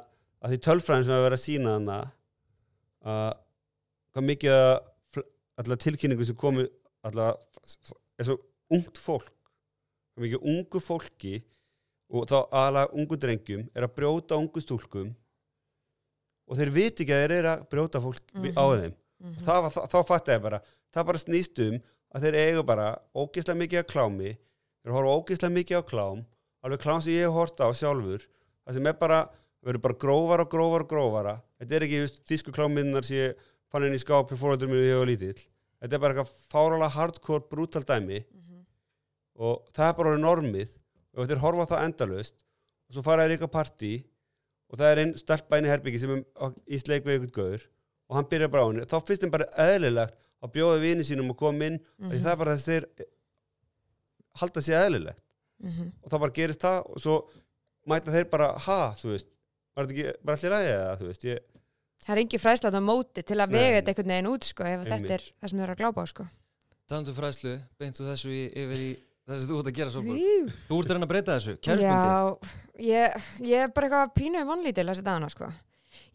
alltaf 5.57 5.83
tilkynningu 5.83 6.27
sem 6.29 6.38
komi 6.38 6.66
alltaf 7.07 7.40
er 8.19 8.29
svo 8.29 8.38
ungt 8.73 8.99
fólk 9.01 9.33
mikið 10.21 10.49
ungu 10.49 10.81
fólki 10.81 11.37
og 12.09 12.29
þá 12.31 12.37
aðalega 12.45 12.92
ungu 12.97 13.19
drengjum 13.21 13.66
er 13.75 13.87
að 13.87 13.97
brjóta 13.99 14.38
ungu 14.40 14.62
stúlkum 14.62 15.11
og 16.47 16.59
þeir 16.59 16.73
viti 16.73 17.05
ekki 17.05 17.14
að 17.14 17.23
þeir 17.25 17.35
eru 17.40 17.53
að 17.53 17.66
brjóta 17.73 18.03
fólk 18.03 18.23
mm 18.33 18.42
-hmm. 18.45 18.57
á 18.57 18.64
þeim 18.81 18.92
mm 18.92 19.27
-hmm. 19.27 19.45
það, 19.45 19.69
þá, 19.75 19.81
þá 19.92 19.99
fattu 20.11 20.33
ég 20.33 20.42
bara 20.42 20.61
það 20.95 21.07
bara 21.11 21.25
snýst 21.25 21.62
um 21.66 21.81
að 22.14 22.23
þeir 22.25 22.37
eigu 22.45 22.62
bara 22.62 22.87
ógeðslega 23.14 23.61
mikið 23.62 23.79
að 23.83 23.90
klámi 23.92 24.31
þeir 24.83 24.95
horfa 24.97 25.16
ógeðslega 25.16 25.57
mikið 25.59 25.81
á 25.81 25.83
klám 25.90 26.25
alveg 26.62 26.81
klám 26.81 27.03
sem 27.03 27.12
ég 27.12 27.27
hef 27.27 27.37
horta 27.37 27.69
á 27.69 27.71
sjálfur 27.75 28.23
það 28.64 28.75
sem 28.75 28.87
er 28.87 28.97
bara, 28.99 29.19
verður 29.62 29.83
bara 29.83 30.01
grófar 30.05 30.40
og 30.45 30.51
grófar 30.51 30.85
og 30.87 30.90
grófara 30.90 31.35
þetta 31.59 31.77
er 31.77 31.87
ekki 31.87 32.01
just, 32.03 32.23
þísku 32.27 32.55
kláminnar 32.55 33.05
sem 33.05 33.16
ég 33.16 33.37
fann 33.77 33.87
inn 33.91 33.97
í 33.97 34.01
skápi 34.01 34.39
fóröldur 34.41 34.71
mér 34.71 34.81
þegar 34.81 34.93
ég 34.95 35.01
var 35.03 35.11
lítill. 35.11 35.45
Þetta 35.77 35.97
er 35.97 36.03
bara 36.03 36.15
eitthvað 36.17 36.35
fárálega 36.53 36.95
hardcore 36.97 37.45
brútal 37.51 37.85
dæmi. 37.85 38.23
Mm 38.25 38.43
-hmm. 38.43 38.61
og 39.37 39.67
það 39.77 39.89
er 39.89 39.97
bara 39.99 40.11
orðið 40.12 40.25
normið. 40.25 40.71
Og 41.17 41.29
þeir 41.29 41.43
horfa 41.45 41.67
það 41.73 41.85
endalust 41.85 42.37
og 42.89 42.95
svo 42.95 43.03
fara 43.03 43.25
þeir 43.25 43.37
eitthvað 43.37 43.57
partí. 43.59 43.93
Og 44.71 44.79
það 44.79 44.91
er 44.91 44.99
einn 45.03 45.67
í 45.67 45.73
herbyggi 45.73 46.01
sem 46.01 46.11
er 46.17 46.55
í 46.67 46.79
sleik 46.79 47.05
við 47.05 47.21
eitthvað 47.21 47.37
gaur. 47.37 47.69
Og 48.09 48.17
hann 48.17 48.29
byrjar 48.31 48.51
bara 48.51 48.62
á 48.65 48.69
henni. 48.71 48.87
Þá 48.87 48.99
finnst 49.07 49.23
þeim 49.23 49.35
bara 49.37 49.51
eðlilegt 49.67 50.17
að 50.43 50.53
bjóða 50.53 50.81
vini 50.81 51.05
sínum 51.05 51.31
og 51.31 51.37
koma 51.37 51.65
inn. 51.65 51.79
Mm 51.99 52.11
-hmm. 52.11 52.23
það 52.23 52.33
er 52.33 52.41
bara 52.43 52.57
þess 52.57 52.69
þeir 52.71 52.85
halda 54.41 54.61
sér 54.61 54.87
eðlilegt. 54.87 55.23
Mm 55.59 55.71
-hmm. 55.71 55.93
og 56.03 56.11
þá 56.11 56.17
bara 56.21 56.37
gerist 56.39 56.61
það. 56.61 56.79
Og 56.87 57.01
svo 57.01 57.15
mæta 57.87 58.12
þeir 58.12 58.31
bara 58.31 58.49
ha, 58.59 58.95
þú 59.01 59.09
veist. 59.12 59.29
Var 59.77 59.87
þetta 59.87 59.95
ekki 59.95 60.25
bara 60.25 60.37
allir 60.37 60.53
aðeins 60.57 61.56
Það 62.07 62.14
er 62.14 62.23
engi 62.23 62.38
fræslat 62.38 62.77
á 62.79 62.83
móti 62.87 63.25
til 63.27 63.40
að 63.42 63.55
vega 63.57 63.81
þetta 63.81 63.92
einhvern 63.92 64.12
veginn 64.14 64.31
út 64.31 64.47
sko 64.47 64.62
ef 64.62 64.77
Einmitt. 64.77 64.92
þetta 64.92 65.14
er 65.16 65.25
það 65.27 65.51
sem 65.51 65.59
þau 65.59 65.64
eru 65.64 65.75
að 65.75 65.81
glápa 65.81 66.03
á 66.03 66.07
sko. 66.07 66.27
Þannig 66.87 67.16
fræslu, 67.16 67.55
beintu 67.81 68.07
þessu 68.07 68.31
í, 68.31 68.42
yfir 68.62 68.83
í 68.85 68.90
það 69.27 69.40
sem 69.40 69.49
þú 69.51 69.57
ert 69.59 69.71
að 69.71 69.79
gera 69.81 69.90
svo 69.90 70.03
Þú 70.07 70.79
ert 70.79 70.90
að 70.90 70.95
reyna 70.95 71.09
að 71.09 71.12
breyta 71.12 71.35
þessu, 71.35 71.55
kærspundi 71.66 71.88
Já, 71.88 72.53
ég, 72.87 73.16
ég 73.42 73.64
er 73.64 73.73
bara 73.75 73.88
eitthvað 73.88 74.12
pínuð 74.21 74.47
vanlítil 74.53 74.87
þessi 74.87 75.07
dagana 75.09 75.31
sko. 75.33 75.49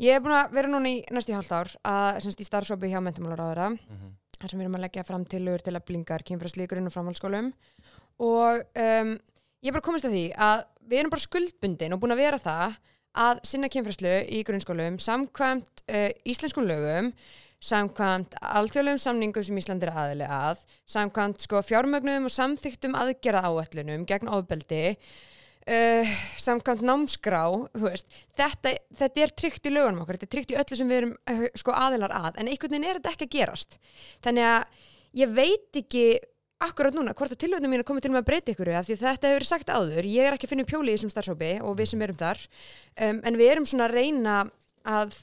Ég 0.02 0.16
er 0.16 0.24
búin 0.24 0.38
að 0.38 0.56
vera 0.56 0.72
núna 0.72 0.94
í 0.94 1.02
næstu 1.12 1.36
hálft 1.36 1.52
ár 1.52 1.74
að 1.84 2.22
semst 2.24 2.40
í 2.40 2.48
starfsópi 2.48 2.92
hjá 2.94 3.02
mentamálaráðara 3.04 3.68
mm 3.74 3.78
-hmm. 3.82 4.14
þar 4.38 4.50
sem 4.54 4.60
við 4.60 4.66
erum 4.66 4.78
að 4.80 4.86
leggja 4.86 5.04
fram 5.04 5.26
tilur 5.26 5.60
til 5.60 5.76
að 5.76 5.86
blingar 5.90 6.24
kynfræðslíkurinn 6.24 6.88
og 6.88 6.96
framhaldsskólum. 6.96 7.52
Og 8.24 8.64
um, 8.64 9.12
ég 9.60 9.68
er 9.68 9.76
bara 9.76 9.88
komist 9.90 10.08
að 10.08 10.16
því 10.16 10.26
að 10.38 10.64
við 10.88 11.00
erum 11.00 11.12
bara 11.12 11.28
skuldbundin 11.28 11.94
og 11.94 12.00
búin 12.00 12.16
að 12.16 12.24
vera 12.24 12.40
það 12.40 12.80
að 13.18 13.42
sinna 13.48 13.70
kynfræðslu 13.72 14.14
í 14.32 14.44
grunnskólum 14.48 15.00
samkvæmt 15.02 15.84
uh, 15.92 16.10
íslenskun 16.28 16.70
lögum 16.70 17.12
samkvæmt 17.62 18.38
alþjóðlegum 18.42 19.02
samningum 19.02 19.46
sem 19.46 19.60
Ísland 19.62 19.84
er 19.86 19.92
aðli 19.94 20.26
að 20.26 20.64
samkvæmt 20.90 21.44
sko, 21.46 21.62
fjármögnum 21.66 22.26
og 22.26 22.34
samþyktum 22.34 22.98
aðgerða 22.98 23.44
áallunum 23.52 24.08
gegn 24.10 24.32
ofbeldi 24.32 24.86
Uh, 25.62 26.08
samkvæmt 26.42 26.82
námskrá 26.82 27.44
þetta, 27.78 28.72
þetta 28.98 29.22
er 29.22 29.34
tryggt 29.38 29.68
í 29.70 29.74
lögunum 29.76 30.00
okkur 30.02 30.18
þetta 30.18 30.26
er 30.26 30.32
tryggt 30.34 30.54
í 30.56 30.58
öllu 30.58 30.78
sem 30.80 30.90
við 30.90 30.98
erum 30.98 31.12
uh, 31.30 31.44
sko, 31.54 31.76
aðilar 31.78 32.16
að, 32.18 32.40
en 32.42 32.50
einhvern 32.50 32.74
veginn 32.74 32.88
er 32.90 32.98
þetta 32.98 33.12
ekki 33.12 33.28
að 33.28 33.36
gerast. 33.36 33.78
Þannig 34.26 34.48
að 34.50 34.80
ég 35.22 35.36
veit 35.38 35.80
ekki 35.84 36.06
akkurat 36.62 36.96
núna 36.96 37.14
hvort 37.18 37.34
að 37.34 37.42
tilvöndum 37.44 37.72
mín 37.74 37.82
er 37.82 37.88
komið 37.88 38.06
til 38.06 38.14
að 38.16 38.28
breyta 38.28 38.54
ykkur 38.54 38.72
af 38.78 38.88
því 38.88 38.98
þetta 39.02 39.30
hefur 39.30 39.40
verið 39.40 39.50
sagt 39.50 39.72
áður, 39.74 40.08
ég 40.08 40.28
er 40.28 40.36
ekki 40.36 40.48
að 40.48 40.54
finna 40.54 40.68
pjóli 40.70 40.92
í 40.92 40.98
þessum 40.98 41.14
starfsópi 41.14 41.52
og 41.66 41.78
við 41.80 41.92
sem 41.92 42.04
erum 42.06 42.20
þar. 42.20 42.42
Um, 42.96 43.22
en 43.26 43.40
við 43.40 43.54
erum 43.54 43.68
svona 43.70 43.88
að 43.90 43.96
reyna 43.98 44.36
að 44.88 45.16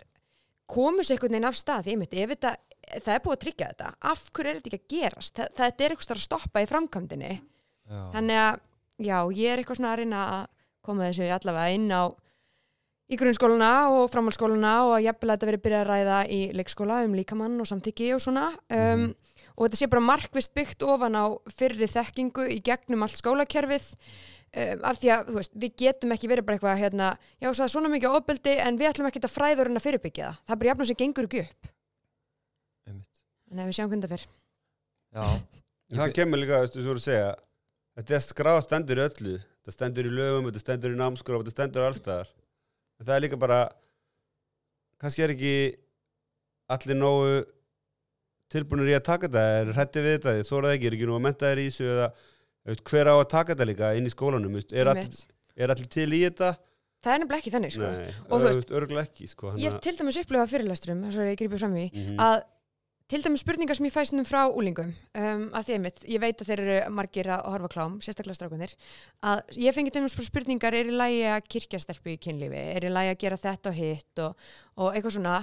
komast 0.68 1.14
einhvern 1.14 1.36
veginn 1.36 1.48
af 1.48 1.58
stað. 1.58 1.92
Ég 1.92 2.00
myndi, 2.00 2.24
ef 2.24 2.34
þetta, 2.34 2.54
það 2.96 3.14
er 3.14 3.22
búið 3.24 3.36
að 3.36 3.42
tryggja 3.44 3.70
þetta. 3.72 3.92
Af 4.12 4.24
hverju 4.34 4.50
er 4.50 4.58
þetta 4.58 4.72
ekki 4.72 4.80
að 4.80 4.96
gerast, 4.96 5.34
Þa, 5.38 5.48
þetta 5.62 5.86
er 5.86 5.94
eitthvað 5.94 6.16
að 6.18 6.24
stoppa 6.26 6.64
í 6.64 6.70
framkvæmdini 6.70 7.32
þannig 7.88 8.40
að 8.42 8.58
já, 9.00 9.18
ég 9.32 9.52
er 9.52 9.62
eitthvað 9.62 9.80
svona 9.80 9.92
að 9.94 10.00
reyna 10.02 10.24
að 10.36 10.42
koma 10.84 11.08
þessu 11.08 11.28
allavega 11.32 11.76
inn 11.76 11.88
á 11.92 12.02
í 13.08 13.16
grunnskóluna 13.16 13.72
og 13.94 14.10
framhaldsskóluna 14.12 14.72
og 14.84 14.94
að 14.98 15.08
að 15.08 15.30
þetta 15.30 15.48
verið 15.48 15.64
byrjað 15.64 15.82
að 15.84 15.88
ræða 15.88 16.18
í 16.28 16.40
leikskóla 16.56 17.00
um 17.06 17.16
líkamann 17.16 17.56
og 17.62 17.68
samtiki 17.68 18.10
og 18.12 18.20
svona. 18.20 18.50
Um, 18.68 19.06
mm. 19.08 19.37
Og 19.58 19.66
þetta 19.66 19.80
sé 19.80 19.88
bara 19.90 20.06
markvist 20.06 20.54
byggt 20.54 20.84
ofan 20.86 21.18
á 21.18 21.34
fyrri 21.50 21.88
þekkingu 21.90 22.46
í 22.54 22.60
gegnum 22.64 23.02
allt 23.02 23.18
skólakerfið. 23.18 23.88
Um, 24.48 24.84
af 24.88 24.96
því 24.96 25.10
að 25.12 25.32
veist, 25.34 25.56
við 25.60 25.74
getum 25.82 26.14
ekki 26.14 26.30
verið 26.30 26.46
bara 26.46 26.56
eitthvað 26.56 26.78
hérna, 26.80 27.08
já 27.36 27.50
það 27.50 27.64
er 27.66 27.72
svona 27.74 27.90
mikið 27.92 28.14
ofbeldi 28.16 28.54
en 28.64 28.78
við 28.80 28.88
ætlum 28.88 29.08
ekki 29.10 29.20
að 29.20 29.34
fræður 29.34 29.68
en 29.68 29.76
að 29.76 29.84
fyrirbyggja 29.84 30.30
það. 30.30 30.38
Það 30.46 30.54
er 30.54 30.60
bara 30.62 30.70
jafnveg 30.70 30.88
sem 30.88 30.98
gengur 31.02 31.28
ekki 31.28 31.42
upp. 31.42 31.68
En 33.48 33.60
ef 33.60 33.68
við 33.68 33.76
sjáum 33.76 33.90
hvernig 33.92 34.08
það 34.08 34.14
fyrr 34.14 34.24
Já, 35.18 35.24
það 35.98 36.14
kemur 36.16 36.40
líka, 36.42 36.62
þú 36.72 36.86
voru 36.86 37.00
að 37.00 37.06
segja 37.06 37.28
Þetta 37.98 38.14
er 38.14 38.22
skráð 38.22 38.60
stendur 38.62 39.00
öllu, 39.02 39.36
þetta 39.58 39.72
stendur 39.74 40.06
í 40.06 40.10
lögum, 40.14 40.44
þetta 40.46 40.60
stendur 40.62 40.92
í 40.94 40.98
námskóra, 41.00 41.40
þetta 41.42 41.50
stendur 41.50 41.86
allstaðar. 41.88 42.28
En 42.94 43.08
það 43.08 43.14
er 43.16 43.22
líka 43.24 43.38
bara, 43.42 43.56
kannski 45.02 45.24
er 45.24 45.32
ekki 45.34 45.54
allir 46.70 46.98
nógu 47.00 47.40
tilbúinir 48.52 48.92
í 48.92 48.96
að 48.96 49.04
taka 49.08 49.28
þetta, 49.28 49.44
er 49.60 49.72
hrætti 49.76 50.04
við 50.04 50.16
þetta, 50.16 50.34
þó 50.48 50.54
er 50.58 50.66
það 50.68 50.74
ekki, 50.76 50.88
er 50.88 50.96
ekki 50.98 51.08
nú 51.10 51.16
að 51.18 51.24
menta 51.26 51.50
þér 51.50 51.62
í 51.62 51.66
þessu 51.68 51.88
eða 51.94 52.08
hver 52.88 53.10
á 53.10 53.14
að 53.16 53.28
taka 53.34 53.54
þetta 53.54 53.68
líka 53.68 53.92
inn 53.96 54.08
í 54.08 54.12
skólanum, 54.12 54.58
er 54.58 54.92
allir, 54.92 55.22
er 55.56 55.74
allir 55.74 55.90
til 55.92 56.08
í 56.10 56.22
þetta? 56.26 56.52
Það 56.98 57.14
er 57.14 57.20
nefnilega 57.22 57.42
ekki 57.42 57.54
þannig, 57.54 57.74
sko. 57.76 57.88
Nei, 57.94 58.14
og 58.26 58.40
þú 58.42 58.46
veist, 58.48 58.94
ekki, 59.04 59.28
sko. 59.30 59.50
Ég 59.56 59.70
hef 59.70 59.82
til 59.84 59.94
dæmis 60.00 60.18
upplifað 60.18 60.54
fyrirlesturum, 60.54 61.04
þess 61.06 61.22
að 61.22 61.30
ég 61.30 61.38
grýpið 61.42 61.62
fram 61.62 61.76
í, 61.78 61.88
mm 61.92 62.06
-hmm. 62.06 62.22
að 62.26 62.40
Til 63.08 63.22
dæmis 63.24 63.40
spurningar 63.40 63.72
sem 63.72 63.86
ég 63.88 63.92
fæst 63.94 64.12
um 64.12 64.24
frá 64.28 64.42
úlingum, 64.52 64.90
um, 65.16 65.44
að 65.56 65.62
því 65.64 65.72
einmitt, 65.78 66.00
ég 66.12 66.20
veit 66.20 66.42
að 66.42 66.48
þeir 66.50 66.60
eru 66.60 66.90
margir 66.92 67.30
að 67.32 67.46
horfa 67.54 67.70
klám, 67.72 67.94
sérstaklega 68.04 68.36
strákunir, 68.36 68.74
að 69.24 69.40
ég 69.64 69.72
fengi 69.72 69.90
til 69.94 70.02
dæmis 70.02 70.26
spurningar, 70.26 70.76
er 70.76 70.90
í 70.90 70.92
lægi 70.92 71.22
að 71.32 71.46
kirkjastelpu 71.54 72.12
í 72.12 72.18
kynlífi, 72.20 72.60
er 72.76 72.84
í 72.84 72.90
lægi 72.92 73.14
að 73.14 73.22
gera 73.22 73.38
þetta 73.46 73.72
og 73.72 73.78
hitt 73.78 74.22
og, 74.26 74.50
og 74.76 74.92
eitthvað 74.92 75.14
svona 75.16 75.38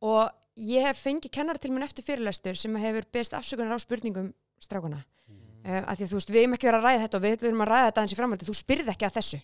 og 0.00 0.32
ég 0.56 0.86
hef 0.86 1.02
fengið 1.04 1.34
kennar 1.36 1.58
til 1.58 1.72
mér 1.74 1.86
eftir 1.86 2.06
fyrirlestur 2.06 2.58
sem 2.58 2.76
hefur 2.76 3.06
beðst 3.12 3.36
afsökunar 3.38 3.76
á 3.76 3.78
spurningum 3.82 4.32
strákuna, 4.60 5.04
mm. 5.28 5.40
uh, 5.64 5.82
að 5.84 5.96
því 5.96 6.04
að 6.04 6.10
þú 6.10 6.20
veist, 6.20 6.30
við 6.34 6.42
erum 6.42 6.56
ekki 6.58 6.70
verið 6.70 6.80
að 6.80 6.86
ræða 6.88 7.02
þetta 7.04 7.18
og 7.18 7.24
við 7.24 7.46
erum 7.48 7.64
að 7.64 7.72
ræða 7.72 7.88
þetta 7.88 8.04
eins 8.04 8.12
í 8.12 8.20
framhaldi, 8.20 8.48
þú 8.48 8.56
spyrð 8.58 8.94
ekki 8.94 9.08
að 9.08 9.16
þessu. 9.18 9.42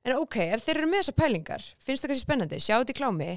En 0.00 0.16
ok, 0.16 0.36
ef 0.56 0.62
þeir 0.64 0.78
eru 0.78 0.88
með 0.88 1.02
þessa 1.02 1.16
pælingar, 1.20 1.66
finnst 1.78 2.04
það 2.04 2.12
kannski 2.12 2.26
spennandi, 2.26 2.60
sjá 2.64 2.78
þetta 2.78 2.94
í 2.94 2.98
klámi, 3.00 3.32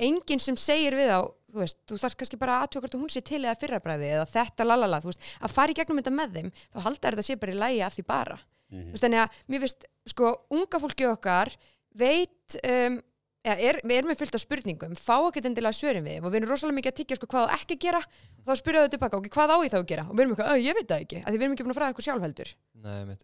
enginn 0.00 0.42
sem 0.42 0.56
segir 0.58 0.96
við 0.98 1.12
á 1.14 1.20
þú 1.50 1.62
veist, 1.64 1.78
þú 1.88 1.98
þarf 2.00 2.16
kannski 2.20 2.38
bara 2.40 2.60
aðtjóða 2.62 2.84
hvort 2.84 2.96
hún 3.00 3.12
sé 3.12 3.22
til 3.26 3.40
eða 3.42 3.58
fyrrabræði 3.60 4.08
eða 4.14 4.28
þetta 4.30 4.66
lalala, 4.66 5.00
þú 5.02 5.10
veist, 5.10 5.28
að 5.40 5.54
fara 5.54 5.72
í 5.72 5.76
gegnum 5.78 6.00
þetta 6.00 6.14
með 6.14 6.36
þeim, 6.36 6.50
þá 6.70 6.80
haldar 6.86 7.16
þetta 7.16 7.26
sé 7.26 7.36
bara 7.40 7.54
í 7.54 7.60
lægi 7.60 7.82
af 7.86 7.96
því 7.96 8.04
bara. 8.10 8.38
Mm 8.40 8.78
-hmm. 8.78 8.86
Þú 8.86 8.94
veist, 8.94 9.04
þannig 9.04 9.22
að 9.22 9.38
mér 9.46 9.62
finnst, 9.64 9.86
sko, 10.06 10.32
unga 10.50 10.80
fólki 10.80 11.06
okkar 11.10 11.52
veit, 11.90 12.58
um, 12.62 13.00
er, 13.44 13.80
við 13.84 13.96
erum 13.96 14.10
með 14.12 14.20
fullt 14.20 14.36
af 14.36 14.44
spurningum, 14.44 14.96
fá 14.98 15.16
ekki 15.18 15.42
endilega 15.48 15.76
svörin 15.76 16.06
við 16.06 16.24
og 16.24 16.32
við 16.32 16.40
erum 16.40 16.50
rosalega 16.52 16.78
mikið 16.78 16.92
að 16.92 16.98
tiggja 17.00 17.18
sko 17.18 17.28
hvað 17.30 17.46
það 17.46 17.54
ekki 17.56 17.76
að 17.76 17.84
gera. 17.86 18.00
Og 18.40 18.48
þá 18.48 18.54
spyrjaðu 18.60 18.88
þau 18.88 18.94
tilbaka, 18.94 19.20
ok, 19.20 19.28
hvað 19.36 19.54
á 19.54 19.56
ég 19.64 19.72
þá 19.72 19.78
að 19.80 19.90
gera? 19.92 20.06
Og 20.08 20.14
við 20.14 20.24
erum 20.24 20.34
eitthvað, 20.34 20.64
ég 20.64 20.76
veit 20.76 20.88
það 20.90 21.04
ekki, 21.04 21.20
að 21.24 21.36
við 21.36 21.44
erum 21.46 21.54
ekki 21.54 21.66
búin 21.66 21.74
að 21.74 21.78
fræða 21.80 21.92
eitthvað 21.92 22.08
sjálfheldur. 22.08 22.52
Nei, 22.80 23.16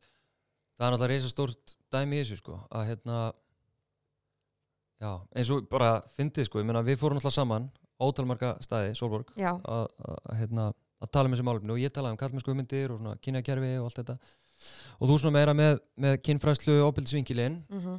það 0.76 0.86
er 0.86 0.94
náttúrulega 0.94 1.10
reysa 1.12 1.32
stórt 1.32 1.76
dæmi 1.92 2.16
í 2.16 2.22
þessu 2.22 2.40
sko, 2.40 2.60
að 2.70 2.88
hérna 2.90 3.18
Já, 4.96 5.10
eins 5.36 5.50
og 5.52 5.66
bara 5.68 5.98
fyndið 6.16 6.48
sko, 6.48 6.62
ég 6.62 6.68
meina 6.68 6.80
við 6.84 6.96
fórum 7.02 7.18
alltaf 7.20 7.34
saman 7.36 7.68
ótalmarga 8.00 8.54
staði, 8.64 8.94
Solborg 8.96 9.32
að 9.36 9.86
hérna, 10.38 10.70
tala 11.12 11.28
um 11.28 11.34
þessi 11.36 11.44
málumni 11.44 11.74
og 11.74 11.80
ég 11.80 11.92
talaði 11.92 12.16
um 12.16 12.20
kallmennsku 12.20 12.52
hugmyndir 12.52 12.94
og 12.94 13.08
kynjakerfi 13.24 13.74
og 13.80 13.90
allt 13.90 14.00
þetta. 14.00 14.16
Og 14.96 15.10
þú 15.10 15.18
svona 15.20 15.36
meira 15.36 15.52
með, 15.56 15.80
með 16.00 16.16
kynfræslu 16.24 16.78
og 16.80 16.94
opildisvingilinn 16.94 17.58
mm 17.68 17.80
-hmm. 17.82 17.98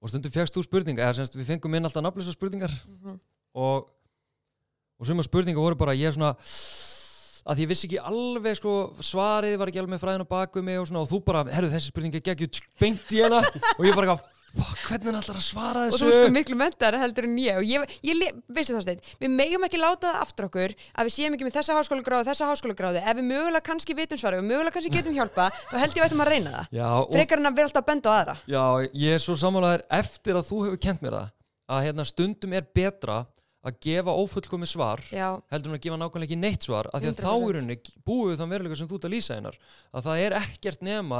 Og 0.00 0.08
stundum 0.08 0.32
fjagst 0.32 0.56
þú 0.56 0.64
spurninga 0.64 1.04
eða 1.04 1.20
semst 1.20 1.36
við 1.36 1.50
fengum 1.52 1.74
inn 1.76 1.84
alltaf 1.84 2.04
nafnlösa 2.04 2.32
spurningar 2.32 2.72
mm 2.72 2.98
-hmm. 3.04 3.18
og 3.54 3.90
og 5.00 5.06
svöma 5.06 5.22
spurninga 5.22 5.60
voru 5.60 5.74
bara 5.74 5.94
ég 5.94 6.12
svona 6.12 6.36
að 7.46 7.62
ég 7.62 7.68
vissi 7.68 7.86
ekki 7.86 7.98
alveg 7.98 8.56
sko 8.56 8.92
svarið 9.00 9.56
var 9.58 9.68
ekki 9.68 9.80
alveg 9.80 10.00
fræðin 10.00 10.24
á 10.24 10.28
baku 10.28 10.62
mig 10.62 10.78
og 10.78 10.86
svona 10.86 11.00
og 11.00 11.08
þú 11.08 11.24
bara, 11.24 11.44
herru 11.44 11.70
þessi 11.72 11.88
spurninga 11.88 12.20
geggjur 12.20 12.60
bengt 12.80 13.12
í 13.12 13.22
hana 13.22 13.40
og 13.78 13.86
ég 13.86 13.94
bara 13.94 14.18
hvernig 14.58 15.10
hann 15.10 15.18
ætlar 15.20 15.38
að 15.38 15.44
svara 15.46 15.84
þessu 15.86 15.96
og 15.96 16.10
þú 16.10 16.18
sko 16.18 16.34
miklu 16.34 16.58
mentar 16.58 16.96
heldur 16.98 17.28
en 17.28 17.36
ég. 17.40 17.58
Og 17.60 17.66
ég, 17.70 17.94
ég 18.06 18.40
veistu 18.50 18.74
það 18.74 18.84
stein, 18.86 19.02
við 19.22 19.32
megum 19.36 19.66
ekki 19.68 19.80
láta 19.80 20.10
það 20.10 20.20
aftur 20.24 20.48
okkur 20.48 20.74
að 20.74 21.10
við 21.10 21.14
séum 21.16 21.36
ekki 21.36 21.46
með 21.46 21.56
þessa 21.58 21.78
háskólagráði 21.78 22.28
þessa 22.30 22.50
háskólagráði, 22.50 23.02
ef 23.04 23.18
við 23.20 23.28
mögulega 23.30 23.66
kannski 23.70 23.96
vitum 23.98 24.20
svara 24.20 24.40
og 24.42 24.48
mögulega 24.48 24.76
kannski 24.76 24.94
getum 24.96 25.16
hjálpa, 25.16 25.50
þá 25.70 25.76
held 25.78 25.90
ég 25.90 25.98
að 25.98 26.00
við 26.00 26.08
ættum 26.10 26.24
að 26.26 26.32
reyna 26.34 26.54
það, 26.56 26.70
Já, 26.80 26.88
frekar 27.16 27.42
en 27.42 27.50
að 27.50 27.60
vera 27.60 27.70
alltaf 27.70 27.84
að 27.84 27.90
benda 27.92 28.10
á 28.10 28.14
aðra. 28.20 28.38
Já, 28.50 28.64
ég 29.06 29.18
er 29.18 29.22
svo 29.22 29.36
samanlegaður 29.38 29.86
eftir 30.00 30.40
að 30.40 30.48
þú 30.50 30.62
hefur 30.66 30.82
kent 30.88 31.04
mér 31.04 31.18
það, 31.20 31.36
að 31.70 31.84
hérna, 31.86 32.08
stundum 32.10 32.58
er 32.58 32.66
betra 32.74 33.20
að 33.60 33.76
gefa 33.84 34.12
ófullkomi 34.16 34.64
svar 34.68 35.02
Já, 35.12 35.34
heldur 35.52 35.68
en 35.68 35.76
að 35.76 35.82
gefa 35.84 35.96
nákvæmlega 36.00 36.30
ekki 36.30 36.38
neitt 36.40 36.64
svar 36.64 36.88
af 36.88 37.02
því 37.02 37.10
að 37.10 37.18
100%. 37.18 37.26
þá 37.26 37.32
í 37.50 37.54
rauninni 37.56 37.76
búið 38.08 38.38
þann 38.40 38.52
veruleika 38.54 38.78
sem 38.80 38.88
þú 38.88 38.96
ert 38.96 39.08
að 39.08 39.12
lýsa 39.12 39.36
einar. 39.36 39.58
Að 39.92 40.06
það 40.06 40.22
er 40.24 40.36
ekkert 40.38 40.86
nema 40.86 41.18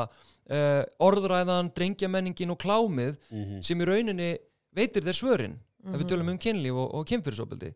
uh, 0.51 0.83
orðræðan, 1.07 1.71
drengjamenningin 1.77 2.51
og 2.55 2.59
klámið 2.63 3.17
Mhm. 3.31 3.63
sem 3.63 3.79
í 3.81 3.87
rauninni 3.89 4.31
veitir 4.77 5.03
þér 5.07 5.19
svörin 5.21 5.57
ef 5.87 5.95
við 5.97 6.05
Mhm. 6.05 6.11
tölum 6.11 6.31
um 6.35 6.39
kynlíf 6.39 6.75
og, 6.77 6.95
og 6.95 7.07
kynfyrirsopildi 7.07 7.73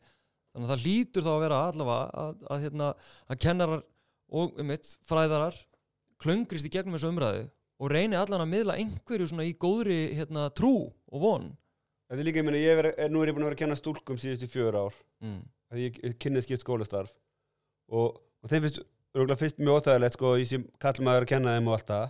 þannig 0.55 0.69
að 0.69 0.73
það 0.75 0.85
lítur 0.87 1.23
þá 1.27 1.33
að 1.35 1.41
vera 1.45 1.61
allavega 1.71 2.11
að, 2.15 2.35
að, 2.51 2.61
hérna, 2.65 2.95
að 3.31 3.39
kennarar 3.39 3.83
og 4.35 4.59
um 4.61 4.67
mitt, 4.67 4.97
fræðarar 5.09 5.55
klöngrist 6.23 6.67
í 6.67 6.71
gegnum 6.71 6.95
þessu 6.97 7.11
umræðu 7.11 7.51
og 7.81 7.91
reyni 7.91 8.17
allan 8.17 8.45
að 8.45 8.53
miðla 8.53 8.77
einhverju 8.79 9.27
svona 9.29 9.45
í 9.49 9.55
góðri 9.59 10.15
hérna, 10.15 10.49
trú 10.55 10.93
og 11.13 11.21
von 11.21 11.57
Þetta 12.05 12.21
er 12.21 12.27
líka, 12.29 12.39
ég 12.39 12.45
meina, 12.45 12.59
ég 12.61 12.79
er, 12.79 12.87
er, 13.01 13.09
nú 13.11 13.23
er 13.23 13.31
ég 13.31 13.35
búin 13.35 13.43
að 13.47 13.49
vera 13.49 13.57
að 13.57 13.63
kenna 13.65 13.77
stúlkum 13.81 14.19
síðustu 14.21 14.47
fjör 14.53 14.77
ár 14.77 14.95
mm. 15.25 15.41
að 15.73 15.79
ég, 15.81 15.97
ég 16.05 16.19
kynni 16.21 16.43
skipt 16.45 16.63
skólastarf 16.63 17.11
og, 17.91 18.21
og 18.45 18.51
þeim 18.53 18.67
finnst, 18.67 18.81
örgulega 19.17 19.41
fyrst 19.41 19.59
mjög 19.59 19.81
óþægilegt 19.81 20.19
sko, 20.19 20.35
ég 20.39 20.47
sem 20.51 20.67
kall 20.79 21.01
maður 21.03 21.25
að 21.27 21.31
kenna 21.33 21.55
þeim 21.57 21.71
og 21.73 21.79
allt 21.79 21.89
það 21.91 22.05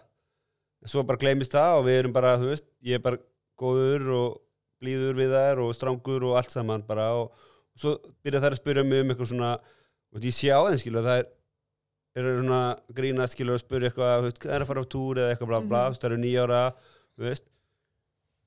svo 0.85 1.03
bara 1.09 1.21
gleymist 1.21 1.55
það 1.55 1.79
og 1.79 1.85
við 1.89 1.99
erum 2.03 2.13
bara, 2.17 2.35
þú 2.41 2.51
veist, 2.53 2.67
ég 2.85 2.99
er 2.99 3.05
bara 3.05 3.19
góður 3.61 4.09
og 4.19 4.41
blíður 4.83 5.17
við 5.17 5.33
þær 5.33 5.63
og 5.65 5.75
strangur 5.79 6.27
og 6.29 6.37
allt 6.41 6.51
saman 6.53 6.83
bara 6.87 7.07
og, 7.17 7.31
og 7.75 7.81
svo 7.81 7.95
byrja 8.25 8.43
þær 8.45 8.57
að 8.57 8.61
spyrja 8.61 8.85
mig 8.85 9.01
um 9.05 9.13
eitthvað 9.15 9.31
svona 9.33 9.53
og 10.15 10.27
ég 10.29 10.35
sé 10.37 10.51
á 10.53 10.61
þeim 10.67 10.83
skilu 10.83 11.01
að 11.01 11.09
það 11.09 11.23
er 11.23 11.31
eru 12.25 12.35
svona 12.45 12.61
grína 12.95 13.25
skilu 13.31 13.55
að 13.57 13.63
spyrja 13.65 13.89
eitthvað, 13.91 14.13
þú 14.21 14.29
veist, 14.29 14.43
hvað 14.45 14.55
er 14.55 14.65
að 14.65 14.69
fara 14.71 14.83
á 14.85 14.93
túr 14.95 15.19
eða 15.23 15.31
eitthvað 15.35 15.51
bla 15.51 15.61
bla, 15.65 15.81
Mhm. 15.81 15.87
þú 15.87 15.95
veist, 15.95 16.03
það 16.05 16.11
eru 16.13 16.21
nýjára 16.25 16.61
þú 17.15 17.25
veist 17.29 17.47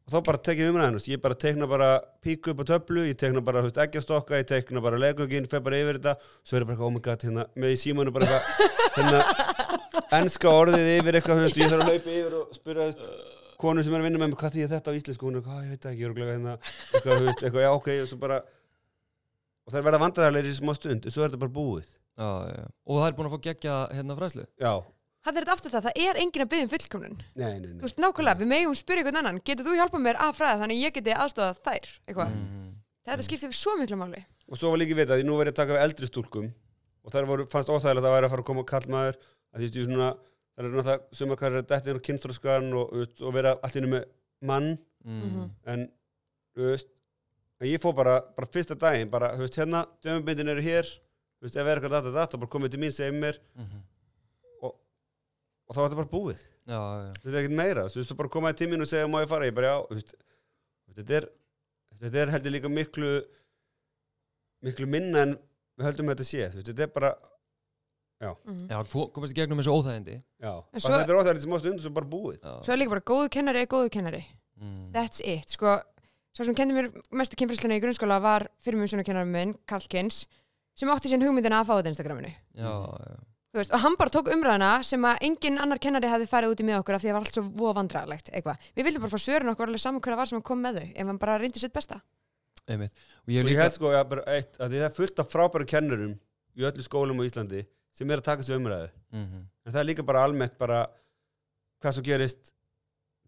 og 0.08 0.14
þá 0.14 0.18
bara 0.24 0.40
tek 0.48 0.62
ég 0.62 0.70
umræðan, 0.72 0.96
þú 0.96 1.00
veist, 1.02 1.10
ég 1.12 1.22
bara 1.22 1.36
tekna 1.36 1.68
bara 1.68 1.88
píku 2.24 2.54
upp 2.54 2.62
á 2.64 2.66
töflu, 2.72 3.04
ég 3.04 3.18
tekna 3.20 3.42
bara, 3.44 3.64
eggjastokka 3.68 4.40
ég 4.40 4.48
tekna 4.48 4.82
bara 4.82 5.00
leguginn, 5.02 5.48
fer 5.52 5.60
bara 5.66 5.82
yfir 5.82 6.00
þetta. 6.00 6.14
Svo 6.48 6.58
er 6.58 6.66
bara 6.66 6.78
eitthvað, 6.78 6.88
oh 6.88 6.96
my 6.96 7.04
god, 7.04 7.26
hérna, 7.28 7.46
með 7.60 7.74
í 7.76 7.80
símanu 7.82 8.14
bara 8.16 8.30
eitthvað, 8.30 8.88
hérna 8.96 10.22
enska 10.22 10.54
orðið 10.54 10.92
yfir 10.96 11.20
eitthvað, 11.20 11.44
veist, 11.44 11.60
ég 11.60 11.74
þarf 11.74 11.84
að 11.84 11.92
laupa 11.92 12.16
yfir 12.16 12.40
og 12.40 12.56
spyrja, 12.56 12.88
veist, 12.88 13.06
konu 13.60 13.84
sem 13.84 13.94
er 13.98 14.00
að 14.04 14.08
vinna 14.08 14.22
með 14.24 14.32
mig 14.32 14.40
hvað 14.40 14.56
því 14.56 14.68
þetta 14.72 14.96
á 14.96 14.98
íslensku, 15.02 15.28
hún 15.28 15.36
er 15.36 15.42
eitthvað, 15.42 15.58
"Ah, 15.58 15.64
ég 15.66 15.72
veit 15.76 15.86
ekki 15.92 16.08
örugglega, 16.08 16.34
hérna, 16.38 16.58
eitthvað, 16.94 17.24
veist, 17.28 17.44
eitthvað, 17.44 17.66
já, 17.68 17.72
ok 17.76 17.88
og 18.02 18.08
svo 18.08 18.18
bara, 18.22 18.42
og 19.68 19.74
það 19.74 19.80
er 19.82 19.88
verða 19.92 20.04
vandræðarlegir 20.06 20.52
í 20.54 20.60
smá 20.62 20.76
stund, 20.78 21.06
en 21.06 21.12
svo 21.12 21.24
er 21.24 21.30
þetta 21.30 21.44
bara 21.44 21.58
búið. 21.60 21.88
Já, 22.18 22.30
já. 22.50 22.66
og 22.88 22.98
það 22.98 23.08
er 23.08 23.16
búin 23.18 23.28
að 23.28 23.34
fá 23.36 23.42
gegja 23.46 23.74
hérna 23.94 24.16
fræslu 24.18 24.44
já, 24.58 24.72
hann 25.28 25.36
er 25.36 25.44
þetta 25.44 25.56
aftur 25.58 25.74
það, 25.74 25.88
það 25.88 25.98
er 26.04 26.20
enginn 26.22 26.44
að 26.44 26.50
byggja 26.52 26.66
um 26.66 26.72
fullkomnun. 26.72 27.18
Nei, 27.36 27.48
nei, 27.48 27.68
Þú 27.68 27.74
nei 27.74 27.84
veist, 27.86 28.00
nákvæmlega, 28.04 28.40
við 28.40 28.50
megum 28.54 28.76
spyrja 28.78 29.04
einhvern 29.04 29.20
annan. 29.22 29.40
Getur 29.48 29.68
þú 29.68 29.74
hjálpað 29.76 30.04
mér 30.06 30.20
að 30.24 30.32
fræða 30.38 30.62
þannig 30.62 30.78
að 30.78 30.86
ég 30.86 30.96
geti 30.96 31.16
aðstofað 31.18 31.60
þær 31.68 31.90
eitthvað, 32.08 32.30
mm. 32.38 32.70
þetta 33.10 33.28
skiptir 33.28 33.58
svo 33.58 33.76
miklu 33.80 34.00
máli. 34.00 34.24
Og 34.48 34.56
svo 34.60 34.72
var 34.72 34.80
líka 34.82 34.98
vitað, 34.98 35.20
því 35.20 35.28
nú 35.28 35.36
verið 35.42 35.54
að 35.54 35.60
taka 35.60 35.76
við 35.76 35.84
eldri 35.84 36.08
stúlkum 36.08 36.48
og 37.04 37.14
þær 37.14 37.28
voru, 37.28 37.48
fannst 37.52 37.72
óþægilegt 37.72 38.02
að 38.02 38.08
það 38.08 38.16
væri 38.16 38.28
að 38.28 38.34
fara 38.34 38.44
að 38.44 38.50
koma 38.50 38.68
kallmaður 38.68 39.16
að 39.52 39.60
því 39.62 39.68
stu 39.72 39.84
svona, 39.88 40.10
það 40.56 40.64
eru 40.64 40.72
náttúrulega 40.78 41.20
sumar 41.20 41.38
hvað 41.42 41.48
er 41.58 41.68
dettin 41.72 41.98
og 42.00 42.06
kynþróskan 42.08 42.66
og, 42.78 42.86
þú 43.18 43.28
og 43.28 43.36
vera 43.36 43.52
allt 43.64 43.78
innu 43.80 43.92
með 43.92 44.04
mann. 44.48 44.70
Mm. 45.08 45.22
Mhm. 45.24 45.44
en, 45.72 45.86
þú 46.56 46.62
veist 46.72 46.90
en 47.62 47.68
ég 47.70 47.80
fór 47.82 47.94
bara, 47.96 48.20
bara 48.36 48.50
fyrsta 48.52 48.76
daginn 48.76 49.12
bara, 49.12 49.34
þú 49.36 49.46
veist, 49.46 49.60
hérna, 49.60 49.86
þá 55.76 55.80
var 55.82 55.90
þetta 55.90 56.00
bara 56.02 56.12
búið. 56.12 56.44
Já, 56.68 56.78
já, 56.78 57.10
þú 57.18 57.28
veist, 57.28 57.40
ekkert 57.42 57.58
meira, 57.58 57.88
þú 57.88 58.00
veist, 58.00 58.12
þú 58.12 58.18
bara 58.22 58.34
komaði 58.36 58.60
til 58.62 58.70
mín 58.72 58.84
og 58.84 58.90
segja 58.92 59.10
má 59.12 59.20
ég 59.24 59.32
fara, 59.32 59.50
ég 59.50 59.58
bara, 59.58 59.74
já, 59.74 59.98
veist 59.98 60.14
þetta 60.98 61.18
er, 61.20 61.28
þetta 62.02 62.22
er 62.24 62.34
heldur 62.36 62.56
líka 62.56 62.72
miklu 62.72 63.12
miklu 64.68 64.88
minna 64.90 65.26
en 65.28 65.36
við 65.78 65.90
höldum 65.90 66.12
að 66.12 66.16
þetta 66.16 66.30
sé, 66.30 66.48
veist, 66.56 66.72
þetta 66.72 66.88
er 66.88 66.94
bara 66.96 67.12
mm. 68.24 68.64
já, 68.72 68.80
ko- 68.94 69.10
komast 69.16 69.36
í 69.36 69.38
gegnum 69.38 69.62
þessu 69.62 69.76
óþægindi. 69.76 70.18
Já, 70.44 70.54
svo- 70.80 70.96
þetta 70.96 71.14
er 71.14 71.20
óþægilegt 71.22 71.46
sem 71.46 71.60
ástu 71.60 71.74
undir 71.74 71.86
svo 71.86 71.94
bara 72.00 72.12
búið. 72.16 72.40
Já. 72.42 72.56
Svo 72.66 72.74
er 72.76 72.82
líka 72.82 72.96
bara 72.96 73.08
góðu 73.14 73.30
kennari 73.38 73.64
er 73.64 73.70
góðu 73.72 73.94
kennari. 73.94 74.24
Mm. 74.58 74.90
That's 74.96 75.22
it, 75.22 75.54
sko 75.54 75.78
Svo 76.38 76.46
sem 76.46 76.54
kendi 76.54 76.76
mér 76.76 76.92
mestu 77.18 77.34
kynfræsluna 77.40 77.80
í 77.80 77.82
grunnskóla 77.82 78.20
var 78.22 78.44
fyrir 78.62 78.78
mjög 78.78 78.92
svona 78.92 79.06
kennari 79.08 79.30
minn, 79.32 79.56
Karlkins 79.66 80.28
sem 80.78 80.90
átti 80.94 81.10
sín 81.10 81.24
hugmyndina 81.26 81.64
að 81.64 81.66
fá 81.66 81.72
þetta 81.80 81.90
Instagraminu. 81.96 82.30
Já, 82.54 82.74
já, 82.78 83.16
veist, 83.56 83.72
og 83.74 83.80
hann 83.80 83.96
bara 83.98 84.10
tók 84.10 84.28
umræðina 84.34 84.84
sem 84.84 85.02
að 85.08 85.18
engin 85.22 85.58
annar 85.60 85.80
kennari 85.80 86.08
hefði 86.12 86.28
farið 86.28 86.52
út 86.54 86.60
í 86.62 86.66
með 86.68 86.80
okkur 86.82 86.96
af 86.96 87.02
því 87.02 87.08
að 87.08 87.14
það 87.14 87.18
var 87.18 87.26
allt 87.26 87.34
svo 87.34 88.34
eitthvað. 88.38 88.58
Við 88.76 88.84
vildum 88.86 89.02
bara 89.02 89.12
fá 89.12 89.18
svörin 89.24 89.50
okkur 89.54 89.68
alveg 89.68 89.80
saman 89.82 90.02
hverja 90.02 90.18
var 90.18 90.26
sem 90.28 90.38
hann 90.38 90.44
kom 90.44 90.62
með 90.62 90.80
þau 90.82 90.88
ef 90.96 91.06
hann 91.08 91.18
bara 91.18 91.38
reyndi 91.40 91.60
sitt 91.60 91.74
besta. 91.74 92.02
einmitt 92.68 92.92
og 93.24 93.32
ég 93.32 93.48
ég 93.48 93.58
held 93.62 93.74
sko, 93.78 93.92
já, 93.94 94.04
bara 94.04 94.24
eitt, 94.28 94.58
að 94.60 94.74
það 94.76 94.82
er 94.84 94.92
fullt 94.98 95.20
af 95.24 95.30
frábæru 95.32 95.66
kennurum 95.66 96.20
í 96.58 96.66
öllu 96.68 96.84
skólum 96.84 97.22
á 97.22 97.24
Íslandi 97.24 97.62
sem 97.96 98.12
er 98.12 98.18
að 98.20 98.24
taka 98.28 98.44
sig 98.44 98.58
umræðu 98.58 98.90
Mhm. 99.14 99.46
en 99.66 99.72
það 99.72 99.80
er 99.80 99.86
líka 99.88 100.04
bara 100.06 100.24
almennt 100.28 100.58
bara 100.60 100.88
hvað 101.82 101.94
svo 101.96 102.04
gerist 102.04 102.52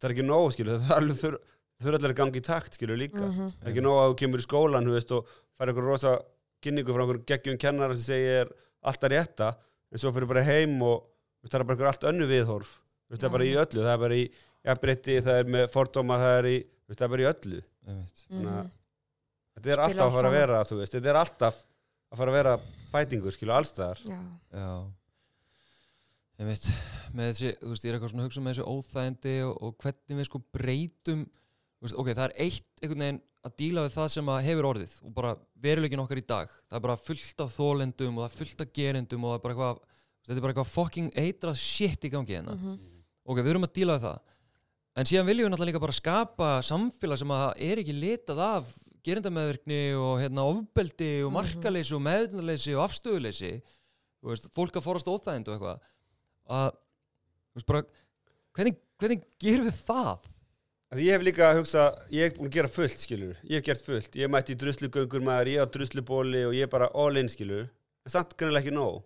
það 0.02 0.10
er 0.10 0.14
ekki 0.16 0.26
nóg, 0.28 0.52
skilu, 0.52 0.76
það 0.76 0.92
er 0.92 0.98
alveg 1.00 1.18
þur, 1.24 1.38
þurfa 1.82 1.96
allir 1.96 2.12
að 2.12 2.20
gangi 2.20 2.36
í 2.42 2.44
takt, 2.44 2.74
skilu, 2.76 2.98
líka 3.00 3.16
Mhm. 3.24 3.48
það 3.48 3.64
er 3.64 3.72
ekki 3.72 3.82
nóg 3.88 3.98
að 4.04 4.12
þú 4.12 4.18
kemur 4.20 4.40
í 4.40 4.48
skólan, 4.48 4.84
þú 4.84 4.92
veist, 5.00 5.12
og 5.16 5.26
fær 5.58 5.68
eitthvað 5.72 5.88
rosa 5.88 6.20
kynningu 6.62 6.92
frá 6.92 7.02
einhverjum 7.06 7.26
geggjum 7.26 7.58
kennara 7.58 7.96
sem 7.96 8.04
segir 8.12 8.52
alltaf 8.84 9.10
rétta, 9.10 9.56
en 9.92 10.02
svo 10.02 10.12
fyrir 10.16 10.28
bara 10.30 10.44
heim 10.48 10.76
og 10.86 11.06
það 11.48 11.60
er 11.60 11.64
bara 11.70 11.76
einhver 11.78 11.90
allt 11.94 12.08
önnu 12.12 12.28
viðhorf. 12.30 12.72
Það 13.10 13.24
er 13.26 13.34
bara 13.34 13.48
í 13.48 13.54
öllu, 13.58 13.82
það 13.86 13.94
er 13.94 14.02
bara 14.04 14.18
í 14.20 14.26
jafnbreytti, 14.70 15.16
það 15.26 15.40
er 15.42 15.48
með 15.56 15.70
fordóma, 15.74 16.18
það 16.22 16.36
er 16.40 16.48
í 16.52 16.58
það 16.94 17.02
er 17.06 17.12
bara 17.16 17.24
í 17.24 17.30
öllu, 17.32 17.62
einmitt. 17.88 18.22
Þannig 18.30 18.50
að- 18.50 18.60
Mhm. 18.60 18.72
þetta 19.56 19.72
er 19.74 19.80
alltaf 19.86 20.06
að 20.10 20.16
fara 20.18 20.30
að 20.30 20.38
vera, 20.40 20.60
þú 20.70 20.78
veist, 20.80 20.94
þetta 20.94 21.10
er 21.14 21.20
alltaf 21.24 21.56
að 22.12 22.18
fara 22.18 22.32
að 22.32 22.38
vera 22.40 22.54
fætingur, 22.94 23.32
skilu, 23.34 23.54
allstaðar 23.54 24.00
Já. 24.06 24.20
Já. 24.54 24.70
Ég 26.40 26.48
veit, 26.48 26.68
með 27.18 27.32
þessi, 27.34 27.50
þú 27.60 27.70
veist, 27.74 27.84
ég 27.84 27.90
er 27.92 27.98
eitthvað 28.00 28.12
svona 28.14 28.24
að 28.24 28.30
hugsa 28.30 28.42
með 28.46 28.54
þessi 28.54 28.68
óþægindi 28.72 29.34
og, 29.50 29.58
og 29.64 29.74
hvernig 29.84 30.20
við 30.22 30.26
sko 30.30 30.40
breytum 30.56 31.26
þú 31.26 31.84
veist, 31.88 31.98
ok, 32.00 32.08
það 32.16 32.26
er 32.30 32.36
eitt 32.46 32.84
einhvern 32.84 33.04
veginn 33.04 33.22
að 33.48 33.54
díla 33.62 33.86
við 33.88 33.94
það 33.96 34.08
sem 34.16 34.30
að 34.34 34.42
hefur 34.50 34.68
orðið 34.74 34.94
og 35.08 35.14
bara 35.16 35.36
veruleikin 35.64 36.02
okkar 36.04 36.20
í 36.22 36.26
dag 36.28 36.50
það 36.68 36.76
er 36.80 36.84
bara 36.88 36.96
fullt 37.00 37.44
af 37.46 37.54
þólendum 37.56 38.18
og 38.18 38.26
það 38.26 38.30
er 38.34 38.38
fullt 38.42 38.62
af 38.66 38.74
gerendum 38.74 39.24
og 39.24 39.32
það 39.32 39.38
er 39.40 39.44
bara 39.46 39.54
eitthvað 39.56 39.80
þetta 40.28 40.36
er 40.38 40.44
bara 40.46 40.54
eitthvað 40.54 40.74
fucking 40.74 41.10
eitrað 41.24 41.56
shit 41.64 42.04
í 42.04 42.12
gangi 42.12 42.36
hérna 42.36 42.56
Mhm. 42.58 42.76
ok, 43.26 43.38
við 43.40 43.50
erum 43.54 43.64
að 43.68 43.74
díla 43.80 43.96
við 43.98 44.04
það 44.08 44.20
en 45.00 45.06
síðan 45.06 45.26
viljum 45.30 45.46
við 45.48 45.52
náttúrulega 45.54 45.72
líka 45.72 45.80
bara 45.86 45.96
skapa 46.02 46.50
samfélag 46.68 47.18
sem 47.22 47.32
að 47.32 47.54
er 47.70 47.78
ekki 47.84 47.96
litað 47.96 48.40
af 48.44 48.66
gerindameðvirkni 49.08 49.80
og 49.96 50.20
hérna 50.20 50.44
ofbeldi 50.44 51.24
og 51.24 51.32
Mhm. 51.32 51.38
markaleysi 51.40 51.96
og 51.96 52.02
meðvindaleysi 52.02 52.76
og 52.76 52.84
afstöðuleysi 52.90 53.62
veist, 54.22 54.50
fólk 54.52 54.76
að 54.76 54.84
forast 54.84 55.08
óþægind 55.08 55.48
og 55.48 55.56
eitthvað 55.56 55.80
að, 56.50 56.72
veist 57.56 57.66
bara 57.68 57.84
hvernig, 58.54 58.76
hvernig 59.00 59.24
gerum 59.40 59.70
við 59.70 59.80
það? 59.88 60.20
Því 60.90 61.06
ég 61.06 61.14
hef 61.14 61.22
líka 61.28 61.46
að 61.52 61.60
hugsa, 61.60 61.84
ég 62.10 62.26
hef 62.26 62.38
búin 62.40 62.50
að 62.50 62.56
gera 62.56 62.70
fullt, 62.74 63.02
skilur 63.04 63.36
ég 63.46 63.60
hef 63.60 63.66
gert 63.68 63.86
fullt, 63.86 64.16
ég 64.18 64.32
mætti 64.34 64.56
í 64.56 64.58
druslugöngur 64.58 65.22
maður, 65.22 65.52
ég 65.54 65.62
á 65.62 65.70
druslubóli 65.70 66.42
og 66.48 66.56
ég 66.58 66.66
er 66.66 66.72
bara 66.72 66.88
all 66.98 67.20
in, 67.22 67.30
skilur 67.30 67.68
en 67.68 68.14
samt 68.14 68.34
kannilega 68.34 68.66
ekki 68.66 68.74
nóg 68.74 69.04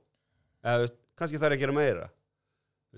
eða, 0.63 0.88
kannski 1.19 1.41
þarf 1.41 1.58
ég 1.58 1.60
að 1.60 1.65
gera 1.65 1.76
meira 1.76 2.06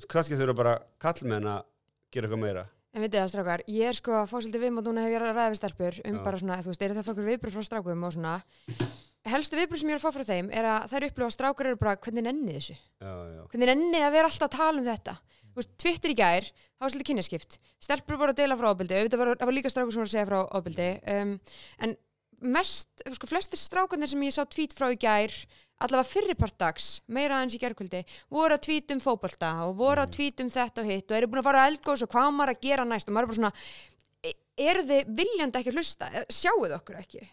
kannski 0.06 0.38
þurfa 0.38 0.58
bara 0.60 0.76
kallmenn 1.02 1.50
að 1.50 1.66
gera 2.14 2.30
eitthvað 2.30 2.44
meira 2.44 2.68
En 2.96 3.04
veitir 3.04 3.20
það, 3.20 3.32
strákar, 3.34 3.62
ég 3.68 3.90
er 3.90 3.98
sko 3.98 4.14
að 4.16 4.30
fá 4.30 4.38
svolítið 4.38 4.62
viðmátt 4.64 4.86
núna 4.88 5.02
hef 5.04 5.12
ég 5.12 5.20
að 5.20 5.34
ræða 5.34 5.50
við 5.52 5.58
stelpur 5.60 5.98
um 6.00 6.16
Já. 6.16 6.20
bara 6.24 6.38
svona, 6.40 6.60
þú 6.64 6.70
veist, 6.72 6.84
eru 6.86 6.96
það 6.96 7.10
okkur 7.12 7.26
viðbröð 7.28 7.56
frá 7.58 7.66
strákum 7.68 8.06
og 8.08 8.14
svona. 8.16 8.36
Helstu 9.28 9.60
viðbröð 9.60 9.82
sem 9.82 9.92
ég 9.92 9.98
er 9.98 10.00
að 10.00 10.06
fá 10.06 10.16
frá 10.16 10.24
þeim 10.30 10.52
er 10.56 10.68
að 10.72 10.86
þær 10.94 11.08
upplifa 11.10 11.28
að 11.28 11.34
strákar 11.36 11.70
eru 11.74 11.80
bara, 11.82 11.96
hvernig 12.06 12.24
nenni 12.30 12.56
þessu? 12.56 12.78
já, 13.04 13.12
já. 13.34 13.42
Hvernig 13.52 13.72
nenni 13.74 14.00
að 14.00 14.16
vera 14.16 14.30
alltaf 14.32 14.48
að 14.48 14.56
tala 14.56 14.80
um 14.80 14.88
þetta? 14.88 15.16
Þú 15.56 15.62
veist, 15.62 15.76
Twitter 15.80 16.12
í 16.12 16.18
gær, 16.20 16.48
það 16.52 16.84
var 16.84 16.92
svolítið 16.92 17.08
kynjaskipt. 17.08 17.54
Stelpur 17.80 18.18
voru 18.20 18.34
að 18.34 18.42
deila 18.42 18.58
frá 18.60 18.68
ofbeldi, 18.74 18.98
auðvitað 19.00 19.22
var, 19.22 19.30
var 19.40 19.56
líka 19.56 19.70
strákur 19.72 19.94
sem 19.96 20.02
voru 20.02 20.10
að 20.10 20.16
segja 20.18 20.28
frá 20.28 20.40
ofbeldi. 20.60 20.88
Um, 21.14 21.32
en 21.80 21.94
mest, 22.56 22.90
sko, 23.16 23.30
flestir 23.30 23.62
strákarnir 23.62 24.12
sem 24.12 24.26
ég 24.28 24.36
sá 24.36 24.44
tweet 24.44 24.76
frá 24.76 24.90
í 24.92 24.98
gær, 25.00 25.32
allavega 25.80 26.10
fyrirpart 26.10 26.58
dags, 26.60 26.90
meira 27.08 27.38
aðeins 27.40 27.56
í 27.56 27.62
gærkvöldi, 27.62 28.04
voru 28.36 28.58
að 28.58 28.66
tweet 28.68 28.92
um 28.96 29.02
fótbolta 29.04 29.54
og 29.66 29.78
voru 29.80 30.04
að 30.04 30.14
tweet 30.18 30.44
um 30.44 30.52
þetta 30.52 30.84
og 30.84 30.92
hitt 30.92 31.12
og 31.12 31.18
eru 31.20 31.32
búin 31.32 31.42
að 31.42 31.48
fara 31.50 31.64
að 31.64 31.72
eldgós 31.72 32.04
og 32.04 32.12
hvað 32.12 32.30
maður 32.36 32.54
að 32.54 32.62
gera 32.68 32.88
næst 32.88 33.10
og 33.10 33.16
maður 33.16 33.26
er 33.26 33.32
bara 33.32 33.40
svona, 33.40 33.54
e- 34.24 34.36
eru 34.68 34.86
þið 34.92 35.16
viljandi 35.22 35.62
ekki 35.62 35.74
að 35.74 35.80
hlusta? 35.80 36.12
E- 36.12 36.28
Sjáu 36.32 36.62
þið 36.62 36.78
okkur 36.80 37.02
ekki? 37.02 37.24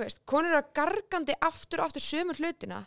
Veist, 0.00 0.22
konur 0.26 0.54
eru 0.54 0.62
að 0.62 0.72
gargandi 0.80 1.36
aftur 1.50 1.82
og 1.82 1.90
aftur 1.90 2.06
sömur 2.06 2.38
hlutina 2.40 2.84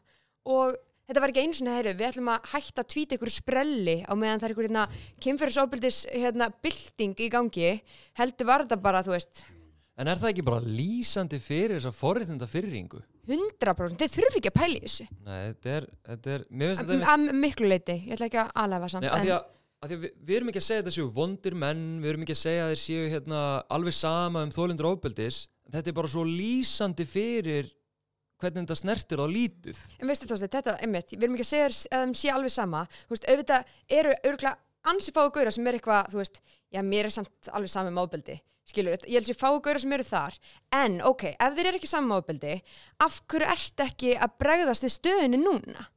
og 0.52 0.76
þetta 1.08 1.24
var 1.24 1.34
ekki 1.34 1.44
einu 1.44 1.58
sinni 1.58 1.74
heyrðu, 1.74 1.96
við 2.00 2.10
ætlum 2.10 2.32
að 2.34 2.52
hætta 2.54 2.84
að 2.84 2.92
tvíta 2.94 3.18
ykkur 3.18 3.34
sprelli 3.34 3.98
á 4.08 4.14
meðan 4.16 4.42
það 4.42 4.48
er 4.48 4.56
ykkur 4.56 4.68
hérna, 4.70 4.86
kynferðisofbildis 5.26 6.00
hérna, 6.14 6.50
bylting 6.64 7.20
í 7.20 7.30
gangi. 7.34 7.74
Heldur 8.20 8.50
var 8.50 8.66
þetta 8.66 8.80
bara, 8.84 9.04
þú 9.06 9.16
veist. 9.16 9.44
En 10.00 10.10
er 10.10 10.18
það 10.18 10.32
ekki 10.32 10.46
bara 10.48 10.64
lýsandi 10.66 11.38
fyrir 11.44 11.78
þessa 11.78 11.94
forréttinda 11.94 12.48
fyrringu? 12.50 13.04
100% 13.30 14.00
þeir 14.02 14.12
þurfi 14.12 14.40
ekki 14.40 14.50
að 14.52 14.58
pæla 14.58 14.80
í 14.80 14.84
þessu. 14.88 15.06
Nei, 15.24 15.42
þetta 15.52 15.76
er, 15.78 15.86
þetta 16.10 16.32
er, 16.34 16.46
mér 16.50 16.72
finnst 16.72 16.82
þetta 16.84 17.12
að 17.14 17.28
að 17.28 17.36
miklu 17.44 17.70
leiti, 17.70 17.98
ég 18.08 18.16
ætla 18.18 18.30
ekki 18.32 18.42
að 18.42 18.50
aðlæfa 18.64 18.90
samt 18.94 19.06
Nei, 19.06 19.12
því 19.14 19.30
en- 19.30 19.36
að, 19.36 19.46
að 19.84 19.92
því 19.92 19.98
að 20.00 20.04
við, 20.04 20.18
við 20.26 20.36
erum 20.40 20.52
ekki 20.52 20.62
að 20.64 20.66
segja 20.68 20.82
að 20.82 20.84
þetta 20.84 20.96
séu 20.98 21.12
vondir 21.20 21.58
menn, 21.64 21.86
við 22.02 22.12
erum 22.12 22.26
ekki 22.26 22.36
að 22.36 22.42
segja 22.42 22.66
að 22.66 22.76
séu 22.82 23.06
hérna 23.14 23.40
alveg 23.78 23.96
sama 24.00 24.44
um 24.48 24.52
þólindur 24.56 24.90
ofbeldis, 24.90 25.40
þetta 25.72 25.94
er 25.94 25.98
bara 26.02 26.12
svo 26.12 26.26
lýsandi 26.28 27.08
fyrir 27.08 27.70
hvernig 28.44 28.66
þetta 28.66 28.80
snertir 28.80 29.24
á 29.24 29.28
lítið 29.32 29.82
En 30.00 30.12
veistu 30.12 30.30
Tósti, 30.30 30.52
þetta, 30.52 30.78
einmitt, 30.84 31.16
við 31.16 31.28
erum 31.28 31.38
ekki 31.38 31.48
að 31.48 31.52
segja 31.52 31.70
að 31.72 32.06
þeim 32.06 32.16
sé 32.20 32.34
alveg 32.34 32.54
sama, 32.54 32.86
þú 33.08 33.16
veist, 33.16 33.30
auðvitað 33.32 33.76
eru 34.00 34.16
örgulega 34.22 34.58
ansi 34.92 35.14
fáu 35.16 35.30
gauðra 35.32 35.54
sem 35.56 35.70
er 35.70 35.78
eitthvað, 35.78 36.10
þú 36.12 36.20
veist, 36.20 36.42
já, 36.74 36.82
mér 36.84 37.08
er 37.08 37.16
samt 37.16 37.54
alveg 37.56 37.72
sami 37.72 37.94
mábeldi, 37.96 38.38
skilur, 38.68 39.00
ég 39.08 39.16
held 39.20 39.32
að 39.32 39.40
fáu 39.40 39.56
gauðra 39.64 39.84
sem 39.84 39.96
eru 39.96 40.08
þar, 40.08 40.38
en 40.84 41.00
ok, 41.08 41.26
ef 41.34 41.58
þeir 41.58 41.72
eru 41.72 41.80
ekki 41.80 41.92
sami 41.92 42.12
mábeldi, 42.12 42.60
af 43.06 43.22
hverju 43.32 43.50
ert 43.56 43.84
ekki 43.88 44.14
að 44.18 44.38
bregðast 44.44 44.86
þið 44.86 44.96
stöðinu 44.98 45.42
núna? 45.44 45.88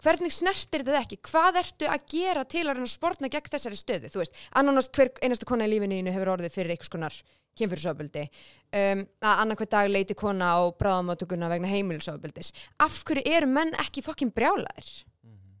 Hvernig 0.00 0.32
snertir 0.32 0.80
þetta 0.80 1.02
ekki? 1.02 1.18
Hvað 1.28 1.58
ertu 1.60 1.88
að 1.92 2.04
gera 2.08 2.46
til 2.48 2.62
að 2.70 2.78
sportna 2.88 3.28
gegn 3.28 3.50
þessari 3.52 3.76
stöðu? 3.76 4.08
Þú 4.08 4.22
veist, 4.22 4.38
annars 4.56 4.88
hver 4.96 5.10
einasta 5.20 5.48
kona 5.48 5.66
í 5.68 5.74
lífinu 5.74 6.14
hefur 6.14 6.30
orðið 6.38 6.54
fyrir 6.54 6.72
einhvers 6.72 6.92
konar 6.92 7.18
kynfyrirsofbildi 7.58 8.24
um, 8.26 9.04
að 9.20 9.42
annarkvæð 9.44 9.70
dag 9.74 9.90
leiti 9.90 10.16
kona 10.18 10.52
á 10.56 10.60
bráðamáttökuna 10.80 11.50
vegna 11.52 11.70
heimilisofbildis 11.70 12.52
af 12.78 13.02
hverju 13.08 13.24
eru 13.36 13.50
menn 13.50 13.74
ekki 13.82 14.04
fokkin 14.06 14.32
brjálæðir 14.34 14.90
mm 15.22 15.36
-hmm. 15.36 15.56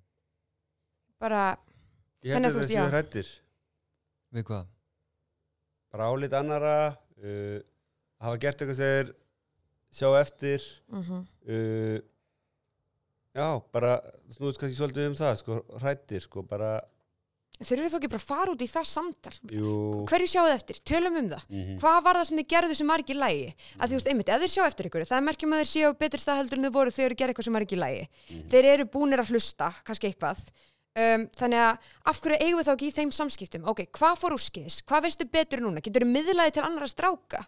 bara 1.18 1.56
Ég 2.22 2.36
held 2.36 2.46
að 2.46 2.58
það 2.58 2.68
séu 2.68 2.90
hrættir 2.90 3.28
við 4.30 4.44
hvað? 4.44 4.66
bara 5.90 6.10
álit 6.12 6.32
annara 6.32 6.76
uh, 7.22 7.58
hafa 8.20 8.38
gert 8.38 8.62
eitthvað 8.62 8.78
sem 8.78 8.94
þeir 8.94 9.14
sjá 9.90 10.08
eftir 10.20 10.66
mm 10.88 11.02
-hmm. 11.02 11.26
uh, 11.50 11.98
já, 13.34 13.62
bara 13.72 14.00
snúðist 14.30 14.60
kannski 14.60 14.78
svolítið 14.78 15.08
um 15.10 15.18
það 15.18 15.36
sko, 15.40 15.58
hrættir, 15.82 16.22
sko, 16.22 16.42
bara 16.42 16.80
þurfum 17.60 17.84
við 17.84 17.92
þó 17.92 17.98
ekki 18.00 18.10
bara 18.12 18.20
að 18.22 18.28
fara 18.30 18.52
út 18.54 18.62
í 18.64 18.68
það 18.70 18.86
samtal? 18.90 19.32
Jú, 19.52 19.72
hverju 20.08 20.28
sjáu 20.32 20.44
þið 20.48 20.54
eftir, 20.56 20.80
tölum 20.90 21.16
um 21.20 21.28
það. 21.34 21.42
Mhm, 21.50 21.74
hvað 21.82 21.98
var 22.06 22.16
það 22.20 22.26
sem 22.30 22.38
þið 22.40 22.48
gerðu 22.54 22.74
sem 22.80 22.88
var 22.94 23.02
ekki 23.04 23.14
í 23.16 23.20
lægi 23.20 23.48
að 23.50 23.84
því 23.84 23.90
þú 23.90 23.98
veist, 24.00 24.10
einmitt, 24.14 24.28
ef 24.34 24.40
þeir 24.40 24.52
sjá 24.54 24.64
eftir 24.70 24.88
ykkur 24.90 25.04
það 25.10 25.18
er 25.20 25.26
merkjum 25.28 25.52
að 25.54 25.60
þeir 25.60 25.70
séu 25.74 25.90
á 25.90 26.00
betri 26.00 26.20
stað 26.24 26.40
heldur 26.40 26.58
en 26.58 26.64
þau 26.70 26.74
voru 26.78 26.90
þegar 26.90 27.10
þeir 27.10 27.18
gera 27.20 27.32
eitthvað 27.34 27.44
sem 27.50 27.52
var 27.58 27.66
ekki 27.66 27.76
í 27.76 27.82
lægi 27.84 28.04
Mhm. 28.30 28.48
þeir 28.50 28.64
eru 28.74 28.84
búnir 28.96 29.20
að 29.20 29.30
hlusta, 29.34 29.74
kannski 29.84 30.08
eitthvað. 30.14 30.38
Um, 30.96 31.28
þannig 31.38 31.60
að 31.62 31.78
af 32.10 32.20
hverju 32.20 32.38
eigum 32.42 32.58
við 32.58 32.66
þá 32.66 32.72
ekki 32.74 32.88
í 32.90 32.94
þeim 32.96 33.10
samskiptum, 33.14 33.62
ok, 33.70 33.84
hvað 33.94 34.16
fór 34.18 34.32
úr 34.34 34.42
skeiðis 34.42 34.80
hvað 34.82 35.02
veistu 35.06 35.24
betur 35.30 35.60
núna, 35.62 35.80
getur 35.80 36.02
þú 36.02 36.08
miðlaði 36.10 36.50
til 36.56 36.64
annara 36.66 36.88
stráka 36.90 37.44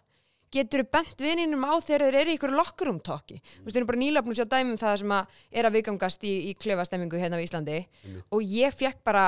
getur 0.53 0.83
bent 0.93 1.23
vininum 1.23 1.65
á 1.65 1.73
þegar 1.81 2.05
þeir 2.05 2.17
eru 2.21 2.33
í 2.33 2.37
ykkur 2.37 2.53
lokkurumtóki 2.53 3.39
þú 3.41 3.65
veist, 3.65 3.73
við 3.73 3.79
erum 3.81 3.89
bara 3.89 4.21
að 4.23 4.37
sjá 4.39 4.45
dæmum 4.53 4.79
það 4.81 4.95
sem 5.01 5.13
að 5.17 5.41
er 5.51 5.67
að 5.67 5.75
viðgangast 5.77 6.25
í, 6.29 6.33
í 6.49 6.53
klefastemmingu 6.59 7.19
hérna 7.21 7.39
á 7.41 7.45
Íslandi. 7.45 7.79
Einmitt. 7.83 8.25
og 8.29 8.39
ég 8.53 8.77
fekk 8.77 9.03
bara 9.05 9.25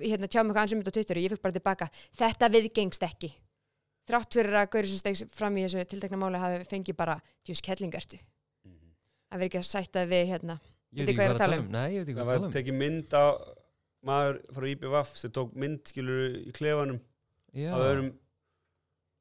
hérna, 0.00 0.26
tjá 0.28 0.42
mig 0.42 0.54
hvað 0.56 0.64
ansum 0.64 0.82
þetta 0.82 0.92
á 0.92 0.96
Twitter 0.98 1.20
og 1.20 1.26
ég 1.26 1.32
fekk 1.34 1.44
bara 1.46 1.56
tilbaka 1.58 1.90
þetta 2.18 2.50
viðgengst 2.56 3.06
ekki. 3.06 3.30
Þrátt 4.08 4.34
fyrir 4.34 4.58
að 4.58 4.70
Gauri 4.72 4.90
sem 4.90 4.98
stegs 4.98 5.22
fram 5.30 5.56
í 5.56 5.62
þessu 5.66 5.84
tiltekna 5.92 6.18
máli 6.18 6.40
hafi 6.42 6.64
fengið 6.66 6.98
bara 6.98 7.20
djús 7.46 7.62
kellingertu 7.62 8.18
mhm. 8.18 8.94
að 9.30 9.42
vera 9.44 9.50
ekki 9.52 9.60
að 9.62 9.68
sætta 9.70 10.06
við 10.10 10.24
hérna 10.34 10.58
Ég 10.92 11.06
veit 11.06 11.14
ekki 11.14 11.20
hvað 11.20 11.24
ég 11.24 11.30
er 11.30 11.36
að 11.36 11.40
tala 11.40 11.56
tala 11.56 11.62
um. 11.62 11.68
Nei, 11.72 11.88
ég 11.94 12.02
veit 12.02 12.08
ekki 12.10 12.18
það 12.18 12.26
hvað 12.26 12.32
er 12.34 12.36
að 12.36 12.42
tala 12.42 12.48
um. 12.48 12.54
tekið 12.56 12.76
mynd 12.76 13.10
á 13.16 13.26
maður 14.02 14.36
frá 14.52 14.64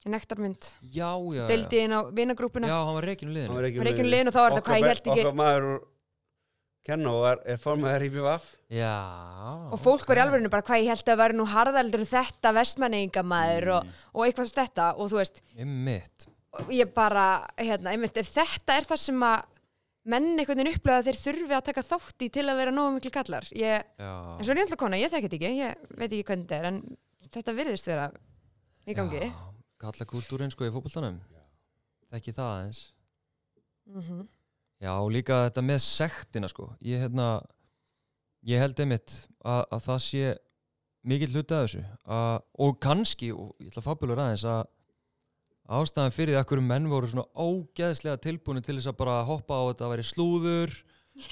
nektarmynd, 0.10 0.66
já, 0.82 1.12
já, 1.14 1.36
já. 1.38 1.48
deildi 1.52 1.80
inn 1.86 1.94
á 1.94 2.02
vinagrúpuna 2.18 2.68
Já, 2.72 2.78
hann 2.88 2.96
var 2.98 3.06
reikinu 3.06 3.34
liðinu. 3.36 3.54
Var 3.60 3.68
ekki 3.70 3.82
var 3.84 3.90
ekki 3.92 4.06
liðin 4.08 4.32
og 4.32 4.34
þá 4.34 4.42
var 4.42 4.56
þetta 4.56 4.66
hvað 4.72 4.80
ég 4.82 4.88
held 4.90 5.02
ekki 5.02 5.14
okkar 5.22 5.36
maður 5.38 5.68
úr 5.76 5.82
Kenno 6.82 7.12
er, 7.30 7.38
er 7.46 7.60
formaður 7.62 8.04
IBVF 8.08 8.46
Já. 8.74 8.96
Og 9.70 9.78
fólk 9.84 10.08
var 10.10 10.18
í 10.18 10.22
alveginu 10.24 10.50
bara 10.50 10.66
hvað 10.66 10.82
ég 10.82 10.90
held 10.96 11.12
að 11.14 11.20
vera 11.22 11.38
nú 11.38 11.46
harðaldur 11.52 12.02
en 12.02 12.10
þetta 12.10 12.54
vestmanningamaður 12.58 13.68
Mm. 13.70 13.76
og, 13.78 14.00
og 14.18 14.26
eitthvað 14.26 14.50
svo 14.50 14.58
þetta. 14.64 14.88
Og 14.98 15.12
þú 15.12 15.20
veist, 15.20 15.42
Einmitt. 15.62 16.26
og 16.58 16.72
ég 16.74 16.90
bara 16.98 17.26
hérna, 17.62 17.94
einmitt, 17.94 18.18
ef 18.18 18.32
þetta 18.34 18.80
er 18.82 18.88
það 18.90 18.98
sem 19.04 19.22
að 19.30 19.44
menn 20.10 20.32
einhvern 20.34 20.58
veginn 20.64 20.74
upplega 20.74 20.98
að 21.04 21.12
þeir 21.12 21.20
þurfi 21.22 21.54
að 21.60 21.64
taka 21.70 21.84
þátt 21.86 22.26
í 22.26 22.32
til 22.34 22.48
að 22.50 22.58
vera 22.58 22.72
nógu 22.74 22.96
miklu 22.98 23.12
kallar 23.14 23.46
ég, 23.54 23.86
Já. 24.02 24.12
en 24.40 24.42
svo 24.42 24.52
er 24.56 24.58
ég 24.58 24.66
alltaf 24.66 24.82
kona, 24.82 24.98
ég 24.98 25.14
þekki 25.14 25.30
þetta 25.30 25.38
ekki 25.38 25.62
ég 25.62 25.76
veit 26.02 26.10
ekki 26.10 26.26
hvernig 26.32 26.48
þetta 26.50 26.58
er, 26.58 26.66
en 26.66 26.98
þetta 27.30 27.54
virðist 27.62 27.86
vera 27.92 28.08
í 28.90 28.96
gangi. 28.98 29.22
Já, 29.30 29.51
Kalla 29.82 30.06
kultúrin 30.06 30.54
sko 30.54 30.68
í 30.68 30.74
fótboltanum. 30.74 31.18
Þekki 32.12 32.36
það 32.38 32.52
aðeins. 32.52 32.84
Mm 33.90 34.28
Já, 34.82 34.96
og 34.98 35.12
líka 35.14 35.44
þetta 35.46 35.62
með 35.62 35.80
sektina 35.86 36.48
sko. 36.50 36.72
Ég, 36.82 37.04
hérna, 37.04 37.26
ég 38.50 38.58
held 38.58 38.80
einmitt 38.82 39.14
að, 39.46 39.60
að 39.70 39.84
það 39.86 40.00
sé 40.08 40.32
mikill 41.06 41.36
hluti 41.36 41.54
af 41.54 41.68
þessu. 41.68 41.82
Að, 42.18 42.38
og 42.66 42.80
kannski, 42.82 43.30
og 43.30 43.52
ég 43.62 43.70
ætla 43.70 43.84
að 43.84 43.90
fabulur 43.92 44.22
aðeins 44.24 44.46
að 44.50 44.64
ástæðan 45.72 46.16
fyrir 46.16 46.34
því 46.34 46.40
að 46.42 46.48
hverju 46.50 46.66
menn 46.66 46.90
voru 46.90 47.12
svona 47.12 47.28
ógeðslega 47.38 48.24
tilbúinu 48.26 48.66
til 48.66 48.80
þess 48.80 48.90
að 48.90 48.98
bara 49.04 49.20
hoppa 49.30 49.62
á 49.62 49.64
þetta 49.70 49.86
að 49.86 49.94
væri 49.94 50.08
slúður 50.10 50.76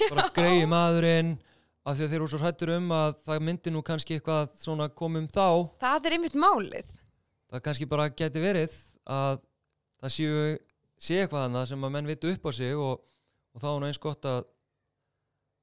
bara 0.06 0.28
greiði 0.36 0.70
maðurinn 0.70 1.34
af 1.82 1.96
því 1.96 2.06
að 2.06 2.14
þeir 2.14 2.18
eru 2.20 2.30
svo 2.30 2.40
hrættur 2.44 2.74
um 2.76 2.90
að 2.94 3.12
það 3.26 3.44
myndi 3.48 3.74
nú 3.74 3.82
kannski 3.84 4.20
eitthvað 4.20 4.54
svona 4.62 4.86
komum 4.94 5.26
þá. 5.26 5.66
Það 5.82 6.06
er 6.06 6.16
einmitt 6.16 6.38
málið 6.38 6.99
það 7.50 7.64
kannski 7.66 7.88
bara 7.90 8.10
geti 8.10 8.42
verið 8.42 8.76
að 9.10 9.40
það 10.00 10.14
séu 10.16 10.40
sé 11.00 11.22
eitthvað 11.22 11.48
annað 11.48 11.68
sem 11.70 11.84
að 11.84 11.94
menn 11.96 12.10
vitu 12.10 12.32
upp 12.34 12.46
á 12.46 12.50
sig 12.54 12.76
og, 12.76 13.00
og 13.54 13.62
þá 13.62 13.68
er 13.70 13.80
nú 13.80 13.88
eins 13.90 14.02
gott 14.02 14.28
að 14.28 14.42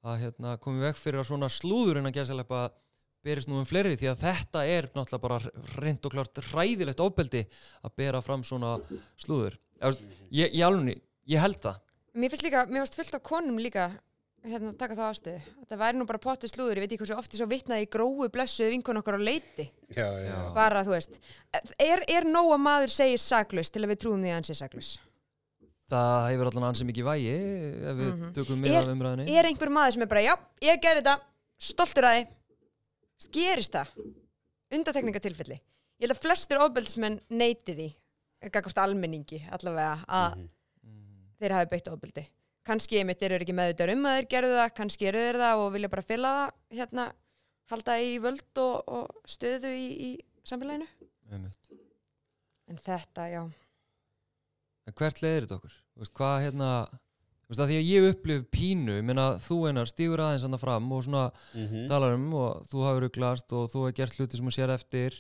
að 0.08 0.20
hérna, 0.22 0.58
komið 0.62 0.86
veg 0.88 1.00
fyrir 1.00 1.22
að 1.22 1.30
svona 1.32 1.50
slúður 1.52 2.00
en 2.00 2.10
að 2.10 2.20
gæsa 2.20 2.36
berist 3.26 3.50
nú 3.50 3.60
um 3.60 3.68
fleiri 3.68 3.98
því 4.00 4.12
að 4.12 4.24
þetta 4.24 4.64
er 4.70 4.88
náttúrulega 4.94 5.24
bara 5.24 5.40
reynd 5.82 6.06
og 6.08 6.14
klart 6.14 6.42
hræðilegt 6.52 7.04
ofbeldi 7.04 7.44
að 7.84 7.96
bera 8.00 8.22
fram 8.24 8.44
svona 8.46 8.78
slúður. 9.20 9.58
Veist, 9.82 10.04
ég, 10.32 10.54
ég, 10.54 10.64
alveg, 10.66 11.02
ég 11.28 11.44
held 11.44 11.60
það. 11.66 11.82
Mér 12.18 12.34
finnst 12.34 12.46
líka, 12.46 12.64
mér 12.70 12.86
finnst 12.86 13.00
fullt 13.02 13.18
af 13.18 13.26
konum 13.28 13.60
líka 13.62 13.90
hérna 14.52 14.72
taka 14.78 14.96
þá 14.98 15.04
ástöðu 15.12 15.42
þetta 15.62 15.78
væri 15.82 15.98
nú 16.00 16.06
bara 16.10 16.20
potið 16.24 16.52
slúður, 16.54 16.78
ég 16.80 16.84
veit 16.86 16.92
ekki 16.96 17.02
hversu 17.04 17.18
oft 17.18 17.36
svo 17.38 17.48
vitnaði 17.52 17.86
í 17.86 17.90
gróu 17.92 18.30
blessuð 18.34 18.70
vinkun 18.74 18.98
okkar 19.02 19.18
á 19.18 19.22
leiti. 19.22 19.66
Já, 19.96 20.08
já. 20.24 20.38
Bara 20.56 20.84
þú 20.88 20.94
veist 20.96 21.20
er, 21.80 22.04
er 22.08 22.24
nóg 22.28 22.52
að 22.56 22.64
maður 22.64 22.94
segir 22.94 23.20
saklaus 23.22 23.70
til 23.74 23.84
að 23.84 23.92
við 23.94 24.02
trúum 24.04 24.24
því 24.24 24.32
að 24.32 24.38
hann 24.40 24.48
sé 24.50 24.56
saklaus? 24.58 24.92
Það 25.88 26.26
hefur 26.34 26.50
allan 26.52 26.68
ansið 26.72 26.90
mikið 26.90 27.06
vægi 27.08 27.34
ef 27.34 27.96
við 27.96 28.10
Mhm. 28.12 28.32
tökum 28.36 28.58
Er- 28.58 28.72
með 28.72 28.78
af 28.82 28.90
umræðinni 28.96 29.38
er 29.40 29.46
einhver 29.46 29.70
maður 29.72 29.94
sem 29.94 30.02
er 30.02 30.08
bara, 30.12 30.22
já, 30.26 30.36
ég 30.62 30.82
gerði 30.84 31.04
þetta 31.04 31.20
stoltur 31.58 32.04
að 32.04 32.18
því. 32.18 32.28
Gerist 33.32 33.72
það? 33.72 33.88
Undatekningatilfelli 34.76 35.56
ég 35.58 36.04
held 36.06 36.12
að 36.14 36.22
flestir 36.22 36.60
ofbeldismenn 36.62 37.20
neyti 37.32 37.74
því 37.78 37.88
gagvast 38.52 38.78
almenningi 38.78 39.40
allavega 39.50 40.04
að. 40.08 40.36
Mm, 40.84 41.32
þeir 41.40 41.56
hafi 41.56 41.70
beitt 41.72 41.88
ofbeldi 41.90 42.28
kannski 42.68 43.00
einmitt 43.02 43.22
eru 43.24 43.38
ekki 43.40 43.56
meðvitað 43.56 43.94
um 43.96 44.06
að 44.10 44.18
þeir 44.20 44.28
gerðu 44.34 44.58
það 44.60 44.74
kannski 44.82 45.08
eru 45.10 45.24
þeir 45.26 45.40
það 45.44 45.64
og 45.64 45.72
vilja 45.78 45.90
bara 45.94 46.06
fylla 46.10 46.32
það 46.38 46.78
hérna, 46.82 47.06
halda 47.72 47.96
í 48.04 48.12
völd 48.24 48.62
og, 48.64 48.76
og 48.88 49.22
stöðu 49.28 49.72
í, 49.76 49.88
í 50.08 50.12
samfélaginu 50.48 50.88
einmitt. 51.32 51.72
en 52.68 52.78
þetta, 52.84 53.30
já 53.32 53.42
En 54.88 54.96
hvert 54.96 55.18
leiðir 55.20 55.44
þetta 55.44 55.56
okkur? 55.60 55.74
Þú 55.98 56.00
veist, 56.00 56.14
hvað 56.16 56.38
hérna 56.46 56.68
að 57.52 57.70
því 57.72 57.76
að 57.80 57.88
ég 57.90 58.06
upplif 58.12 58.46
pínu 58.56 58.94
ég 59.00 59.04
meina, 59.08 59.26
þú 59.44 59.58
einar 59.68 59.88
stígur 59.92 60.22
aðeins 60.24 60.46
hann 60.48 60.60
fram 60.62 60.88
og 60.96 61.04
svona 61.04 61.26
Mhm. 61.56 61.88
talar 61.92 62.14
um 62.16 62.34
og 62.34 62.64
þú 62.72 62.84
hafur 62.88 63.08
uglast 63.10 63.52
og 63.54 63.70
þú 63.72 63.84
hefur 63.88 63.96
gert 64.00 64.16
hluti 64.18 64.38
sem 64.38 64.46
þú 64.48 64.54
sér 64.56 64.74
eftir 64.76 65.12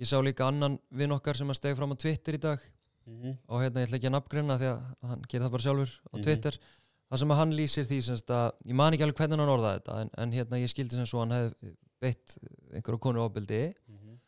ég 0.00 0.06
sá 0.08 0.16
líka 0.24 0.46
annan 0.48 0.78
vinn 0.90 1.12
okkar 1.12 1.36
sem 1.36 1.48
að 1.48 1.56
stegi 1.60 1.76
fram 1.76 1.92
á 1.92 1.96
Twitter 2.00 2.32
í 2.34 2.40
dag 2.40 2.60
Mhm. 3.06 3.38
og 3.48 3.60
hérna 3.60 3.80
ég 3.80 3.88
ætla 3.88 3.96
ekki 3.98 4.08
að 4.08 4.16
nafngrinna 4.16 4.58
því 4.58 4.68
að 4.72 5.08
hann 5.08 5.22
gerir 5.28 5.44
það 5.46 5.50
bara 5.50 5.62
sjálfur 5.62 5.90
á 6.00 6.14
Mhm. 6.16 6.22
Twitter 6.22 6.58
það 7.10 7.18
sem 7.22 7.32
að 7.34 7.38
hann 7.40 7.52
lýsir 7.58 7.86
því 7.88 7.98
semst 8.06 8.30
að 8.30 8.48
ég 8.70 8.76
man 8.78 8.94
ekki 8.94 9.02
alveg 9.06 9.18
hvernig 9.20 9.40
hann 9.42 9.52
orðaði 9.56 9.80
þetta 9.80 9.96
en, 10.04 10.10
en 10.22 10.32
hérna 10.36 10.60
ég 10.62 10.70
skildi 10.72 10.98
sem 10.98 11.06
svo 11.10 11.22
hann 11.24 11.34
hefði 11.34 11.72
beitt 12.00 12.36
einhverju 12.72 13.00
konu 13.06 13.24
ofbeldi 13.26 13.62
Mhm. 13.90 14.18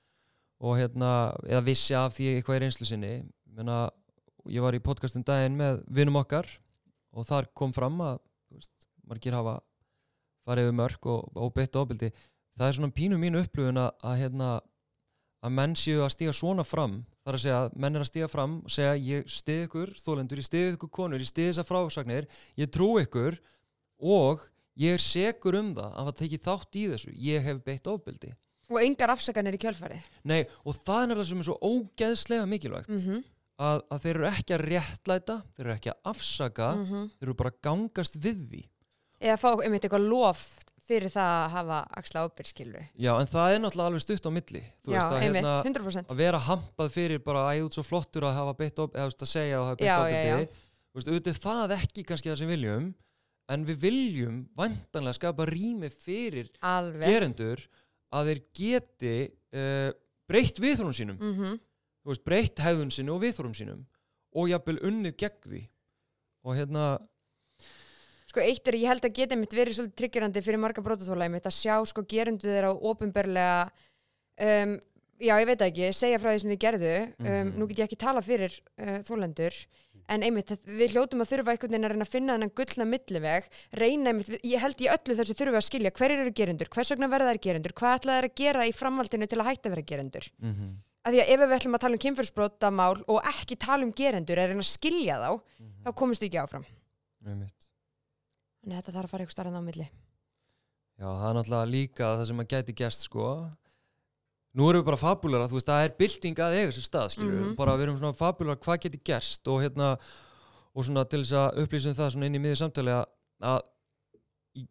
og 0.63 0.77
hérna, 0.79 1.11
eða 1.47 1.63
vissi 1.67 1.95
af 1.99 2.13
því 2.17 2.27
eitthvað 2.37 2.59
í 2.59 2.63
reynslu 2.67 2.87
sinni 2.87 3.13
Menna, 3.53 3.91
ég 4.49 4.63
var 4.65 4.73
í 4.75 4.81
podcastin 4.81 5.25
daginn 5.25 5.57
með 5.59 5.83
vinnum 5.89 6.17
okkar 6.23 6.47
og 7.13 7.27
þar 7.29 7.49
kom 7.55 7.73
fram 7.73 7.99
að 8.01 8.19
veist, 8.51 8.73
margir 9.07 9.35
hafa 9.37 9.59
farið 10.47 10.69
yfir 10.71 10.77
mörg 10.79 11.07
og, 11.07 11.31
og 11.37 11.53
beitt 11.55 11.77
ofbeldi 11.77 12.11
það 12.59 12.67
er 12.69 12.73
svona 12.79 12.93
pínu 12.97 13.19
mínu 13.21 13.43
upplifun 13.45 13.79
að, 13.83 13.91
að 14.03 14.17
hérna 14.23 14.49
að 15.43 15.51
menn 15.59 15.75
séu 15.75 16.03
að 16.05 16.13
stíga 16.15 16.33
svona 16.33 16.65
fram 16.65 17.01
þar 17.25 17.35
að 17.39 17.43
segja 17.45 17.59
að 17.65 17.73
menn 17.83 17.97
er 17.99 18.05
að 18.05 18.11
stíga 18.11 18.29
fram 18.31 18.55
og 18.65 18.71
segja 18.71 18.95
ég 18.95 19.29
stið 19.31 19.65
ykkur 19.67 19.91
þólendur, 19.99 20.39
ég 20.39 20.47
stið 20.47 20.69
ykkur 20.77 20.91
konur 20.91 21.21
ég 21.23 21.27
stið 21.31 21.51
þessar 21.53 21.69
frásagnir, 21.69 22.29
ég 22.59 22.71
trú 22.71 22.99
ykkur 23.03 23.39
og 24.03 24.47
ég 24.81 24.95
er 24.97 25.03
segur 25.03 25.59
um 25.59 25.75
það 25.75 25.91
að 25.91 25.99
hafa 26.01 26.15
tekið 26.23 26.47
þátt 26.47 26.79
í 26.81 26.87
þessu 26.95 27.13
ég 27.27 27.43
hef 27.43 27.61
beitt 27.67 27.87
ofbeldi 27.91 28.33
og 28.73 28.81
engar 28.81 29.11
afsakanir 29.13 29.55
í 29.59 29.61
kjölfarið 29.61 30.07
Nei, 30.25 30.45
og 30.65 30.79
það 30.87 31.03
er 31.03 31.09
nefnilega 31.11 31.29
sem 31.29 31.43
er 31.43 31.49
svo 31.51 31.59
ógeðslega 31.61 32.47
mikilvægt 32.49 32.89
mm 32.89 32.99
-hmm. 33.03 33.25
að, 33.59 33.83
að 33.91 34.03
þeir 34.07 34.15
eru 34.17 34.29
ekki 34.31 34.55
að 34.57 34.65
réttlæta 34.71 35.37
þeir 35.57 35.67
eru 35.67 35.75
ekki 35.75 35.91
að 35.91 36.01
afsaka 36.15 36.69
Mhm. 36.77 37.09
þeir 37.19 37.27
eru 37.29 37.35
bara 37.35 37.51
að 37.51 37.61
gangast 37.63 38.17
við 38.17 38.39
því 38.49 38.63
eða 39.21 39.37
fá 39.37 39.51
einmitt 39.63 39.85
eitthvað 39.85 40.09
lof 40.09 40.59
fyrir 40.89 41.13
það 41.13 41.33
að 41.37 41.47
hafa 41.57 41.79
axla 42.01 42.25
ábyrg 42.27 42.51
skilur 42.51 42.89
Já, 42.99 43.13
en 43.15 43.31
það 43.31 43.55
er 43.55 43.63
náttúrulega 43.63 43.93
alveg 43.93 44.05
stutt 44.05 44.27
á 44.27 44.31
milli. 44.35 44.63
Þú 44.83 44.93
Já, 44.93 44.97
veist, 44.97 45.07
að, 45.07 45.23
einmitt, 45.27 45.47
hérna, 45.47 45.55
100% 45.69 46.13
að 46.13 46.23
vera 46.23 46.43
hampað 46.49 46.93
fyrir 46.97 47.23
bara 47.23 47.47
að 47.49 47.57
ég 47.59 47.69
út 47.69 47.79
svo 47.79 47.87
flottur 47.87 48.27
að 48.29 48.37
hafa 48.41 48.57
beitt 48.59 48.83
op, 48.83 48.99
eða 48.99 49.13
að 49.13 49.31
segja 49.31 49.61
að 49.61 49.69
hafa 49.71 49.81
beitt 49.83 49.95
ofbeldi 49.97 50.71
Þú 50.93 51.01
veist, 51.01 51.09
auðvitað 51.09 51.39
það 51.41 51.75
ekki 51.79 52.03
kannski 52.05 52.29
það 52.29 52.41
sem 52.43 52.51
viljum 52.53 52.89
en 53.53 53.67
við 53.69 53.79
viljum 53.87 54.41
vantanlega 54.59 55.17
skapa 55.17 55.47
rými 55.49 55.89
fyrir 55.93 56.51
alveg. 56.61 57.07
gerendur 57.09 57.63
að 58.13 58.29
þeir 58.29 58.43
geti 58.59 59.15
uh, 59.57 59.91
breytt 60.29 60.61
viðþórum 60.63 60.97
sínum. 60.97 61.21
Mm 61.21 61.61
þú 62.03 62.11
veist, 62.11 62.25
breytt 62.27 62.59
hefðun 62.59 62.91
sinni 62.91 63.13
og 63.15 63.21
viðþórum 63.23 63.55
sínum 63.55 63.83
og 64.35 64.49
jafnvel 64.51 64.81
unnið 64.89 65.17
gegn 65.23 65.43
því. 65.47 65.63
Og 66.43 66.57
hérna 66.59 66.87
Sko 68.33 68.41
eitt 68.41 68.69
er, 68.71 68.79
ég 68.81 68.89
held 68.89 69.05
að 69.05 69.13
geta 69.19 69.37
mitt 69.37 69.53
verið 69.53 69.77
svolítið 69.77 69.99
triggerandi 70.01 70.41
fyrir 70.41 70.61
marga 70.63 70.81
brotaþóla 70.81 71.27
mitt 71.29 71.45
að 71.45 71.53
sjá 71.53 71.75
sko 71.85 72.01
gerundu 72.09 72.49
þeirra 72.49 72.71
ofinberlega 72.73 73.67
um, 74.41 74.71
já 75.21 75.35
ég 75.37 75.49
veit 75.51 75.65
ekki, 75.67 75.91
segja 75.93 76.21
frá 76.23 76.31
því 76.33 76.39
sem 76.41 76.53
þið 76.55 76.61
gerðu 76.65 76.93
um, 76.97 77.27
Mhm. 77.29 77.51
nú 77.61 77.67
get 77.69 77.83
ég 77.83 77.91
ekki 77.91 77.99
tala 78.01 78.23
fyrir 78.25 78.55
uh, 78.81 79.03
þólendur 79.05 79.59
en 80.09 80.25
einmitt, 80.25 80.51
við 80.65 80.95
hljótum 80.97 81.21
að 81.23 81.29
þurfa 81.31 81.53
einhvern 81.53 81.73
veginn 81.73 81.85
að 81.87 81.93
reyna 81.93 82.07
að 82.07 82.13
finna 82.15 82.35
þennan 82.35 82.55
gullna 82.57 82.87
milliveg 82.89 83.51
reyna 83.79 84.11
einmitt, 84.11 84.31
ég 84.43 84.65
held 84.65 84.81
í 84.81 84.89
öllu 84.91 85.17
þessu 85.21 85.37
við 85.39 85.59
að 85.61 85.67
skilja 85.69 85.93
hverjir 85.95 86.23
eru 86.25 86.33
gerundur, 86.41 86.71
hvers 86.73 86.91
vegna 86.91 87.09
verða 87.13 87.35
þær 87.35 87.41
gerundur 87.47 87.75
hvað 87.79 87.99
ætla 87.99 88.17
þær 88.17 88.29
að 88.31 88.35
gera 88.41 88.67
í 88.67 88.73
framhaldinu 88.73 89.29
til 89.29 89.39
að 89.39 89.49
hætta 89.51 89.69
að 89.69 89.77
vera 89.77 89.89
gerundur 89.93 90.27
mm 90.41 90.55
-hmm. 90.57 90.73
að 91.05 91.13
því 91.13 91.21
að 91.23 91.33
ef 91.37 91.41
við 91.45 91.57
ætlum 91.59 91.77
að 91.77 91.85
tala 91.85 91.95
um 92.01 92.05
kynfyrsbrotamál 92.07 92.97
og 93.07 93.21
ekki 93.31 93.57
tala 93.61 93.85
um 93.85 93.93
gerendur, 93.93 94.39
er 94.39 94.49
reyna 94.49 94.65
að 94.65 94.73
skilja 94.73 95.21
þá 95.21 95.31
þá 95.85 95.91
komumst 95.95 96.23
við 96.23 96.29
ekki 96.33 96.43
áfram 96.43 96.65
einmitt. 96.65 97.61
þannig 97.61 97.72
að 98.67 98.77
þetta 98.79 98.93
þarf 98.95 99.05
að 99.09 99.11
fara 99.13 99.25
eitthvað 99.25 99.37
starfað 99.37 99.59
á 99.59 99.69
milli. 99.69 99.89
Já, 101.03 101.09
það 101.09 101.29
er 101.31 101.37
náttúrulega 101.39 101.71
líka 101.73 102.11
það 102.19 102.27
sem 102.29 102.43
að 102.43 102.51
gæti 102.53 102.75
gæst 102.79 103.07
sko. 103.09 103.27
Nú 104.53 104.67
erum 104.69 104.83
við 104.83 104.89
bara 104.91 105.01
fabulara, 105.01 105.49
þú 105.49 105.57
veist, 105.57 105.67
það 105.71 105.85
er 105.87 105.95
bylting 105.99 106.37
að 106.45 106.57
eiga 106.61 106.73
sér 106.77 106.85
stað, 106.87 107.09
skilur 107.15 107.33
við, 107.33 107.45
Mhm. 107.47 107.57
bara 107.57 107.77
við 107.77 107.83
erum 107.87 107.99
svona 107.99 108.17
fabulara 108.19 108.61
hvað 108.61 108.81
geti 108.85 109.01
gerst 109.03 109.49
og 109.49 109.63
hérna 109.63 109.99
og 110.77 110.85
svona 110.85 111.09
til 111.09 111.21
þess 111.25 111.33
að 111.33 111.57
upplýsum 111.65 111.95
það 111.97 112.11
svona 112.13 112.27
inn 112.27 112.35
í 112.37 112.41
miður 112.41 112.61
samtali 112.61 112.93
að, 113.43 113.63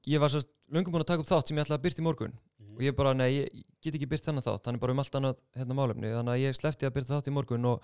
ég- 0.07 0.19
var 0.21 0.29
sérst 0.29 0.47
löngum 0.71 0.93
búin 0.93 1.01
að 1.03 1.07
taka 1.07 1.21
upp 1.21 1.27
þátt 1.27 1.47
sem 1.47 1.57
ég 1.57 1.65
ætla 1.65 1.77
að 1.77 1.83
byrta 1.83 1.99
í 2.01 2.03
morgun. 2.05 2.33
Og 2.77 2.79
ég 2.79 2.95
bara, 2.95 3.13
nei, 3.13 3.29
ég 3.43 3.63
get 3.81 3.95
ekki 3.95 4.07
byrt 4.07 4.23
þennan 4.23 4.43
þátt, 4.45 4.65
hann 4.65 4.75
er 4.75 4.79
bara 4.79 4.91
um 4.93 4.99
allt 4.99 5.11
annað 5.11 5.35
hérna 5.57 5.73
málefni, 5.75 6.13
þannig 6.13 6.33
að 6.37 6.41
ég 6.45 6.55
sleppti 6.55 6.85
að 6.87 6.93
byrta 6.95 7.17
þátt 7.17 7.27
í 7.27 7.33
morgun 7.33 7.65
og 7.65 7.81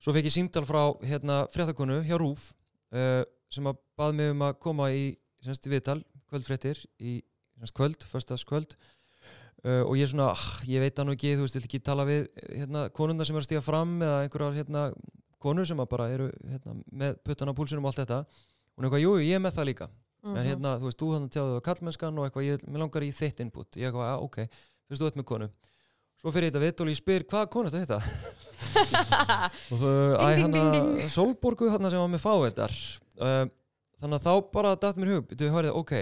svo 0.00 0.12
fekk 0.12 0.24
ég 0.24 0.34
símtal 0.34 0.64
frá 0.66 0.96
hérna 1.04 1.46
fréttakonu 1.52 2.02
hjá 2.02 2.16
Rúf 2.18 2.52
uh, 2.92 3.22
sem 3.50 3.64
að 3.64 3.76
bað 3.98 4.14
mig 4.14 4.30
um 4.30 4.40
að 4.48 4.58
koma 4.58 4.88
í 4.90 5.16
semst 5.44 5.66
í 5.66 5.72
viðtal, 5.72 6.00
kvöldfréttir 6.30 6.82
í 7.00 7.20
semst 7.60 7.76
kvöld, 7.76 8.04
föstaskvöld 8.08 8.76
uh, 9.64 9.82
og 9.84 9.96
ég 9.98 10.06
er 10.06 10.12
svona, 10.12 10.30
ah, 10.34 10.44
ég 10.68 10.82
veit 10.82 10.96
það 10.96 11.08
nú 11.08 11.16
ekki 11.16 11.34
þú 11.36 11.46
veist, 11.46 11.58
vil 11.58 11.66
ekki 11.68 11.82
tala 11.84 12.06
við 12.08 12.28
hérna 12.48 12.86
konundar 12.96 13.28
sem 13.28 13.36
er 13.36 13.44
að 13.44 13.48
stíga 13.48 13.64
fram 13.64 13.98
eða 14.04 14.22
einhverjar 14.26 14.60
hérna 14.60 14.84
konur 15.40 15.66
sem 15.68 15.80
bara 15.88 16.10
eru 16.12 16.28
hérna, 16.44 16.76
með 16.92 17.18
puttan 17.24 17.50
á 17.50 17.56
púlsunum 17.56 17.86
og 17.86 17.92
allt 17.92 18.02
þetta? 18.04 18.20
Og 18.76 18.84
eitthvað, 18.84 19.04
jú, 19.04 19.16
ég 19.24 19.36
er 19.36 19.42
með 19.42 19.56
það 19.56 19.68
líka. 19.70 19.90
Mhm. 20.20 20.36
en 20.36 20.46
hérna, 20.50 20.70
þú 20.76 20.88
veist, 20.88 21.00
þú 21.00 21.06
hann 21.14 21.28
tjáðu 21.32 21.56
á 21.56 21.64
kallmennskan 21.64 22.18
og 22.20 22.26
eitthvað, 22.26 22.44
ég, 22.44 22.64
langar 22.76 23.04
í 23.06 23.12
þitt 23.16 23.40
input. 23.40 23.76
Ég 23.80 23.88
eitthvað, 23.88 24.10
já, 24.10 24.16
ok, 24.20 24.36
þú 24.44 24.92
veist, 24.92 25.00
þú 25.00 25.08
ert 25.08 25.16
með 25.16 25.28
konu. 25.30 25.48
Svo 26.20 26.32
fyrir 26.34 26.50
ég 26.50 26.52
þetta 26.52 26.64
vitt 26.66 26.80
og 26.84 26.90
ég 26.90 26.98
spyr, 26.98 27.22
hvað 27.24 27.46
konu 27.54 27.70
þetta 27.72 27.96
og 29.72 29.78
þú, 29.80 29.92
æ, 30.20 30.26
Ding, 30.36 30.52
ding, 30.52 30.66
hana. 30.68 31.06
Solborgu 31.08 31.70
þarna 31.72 31.88
sem 31.88 32.02
var 32.02 32.10
með 32.12 32.20
fáiðar 32.20 32.74
uh, 33.24 33.46
þannig 34.00 34.18
að 34.20 34.26
þá 34.26 34.50
bara 34.52 34.74
datt 34.76 34.96
mér 34.96 35.12
hug, 35.16 35.28
þú 35.36 35.50
hörið, 35.54 35.74
ok. 35.76 35.92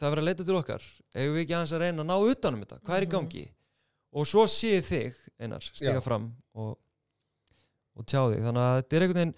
Það 0.00 0.06
er 0.08 0.14
verið 0.14 0.22
að 0.24 0.28
leita 0.28 0.44
til 0.48 0.56
okkar. 0.58 0.82
Eigum 1.14 1.34
við 1.36 1.42
ekki 1.44 1.54
aðeins 1.56 1.72
að 1.76 1.82
reyna 1.84 2.02
að 2.02 2.08
ná 2.10 2.16
utanum 2.34 2.62
þetta? 2.64 2.80
Hvað 2.84 2.96
er 2.96 3.02
í 3.02 3.06
Mhm. 3.06 3.14
gangi? 3.14 3.44
Og 4.14 4.26
svo 4.26 4.44
sé 4.46 4.70
ég 4.78 4.84
þig, 4.84 5.14
einar, 5.40 5.60
stiga 5.60 5.94
Já. 5.98 6.02
fram 6.02 6.32
og, 6.54 6.78
og 7.96 8.06
tjá 8.06 8.20
þig. 8.30 8.42
Þannig 8.42 8.62
að 8.64 8.76
þetta 8.82 8.96
er 8.96 9.02
einhvern 9.02 9.14
veginn 9.22 9.34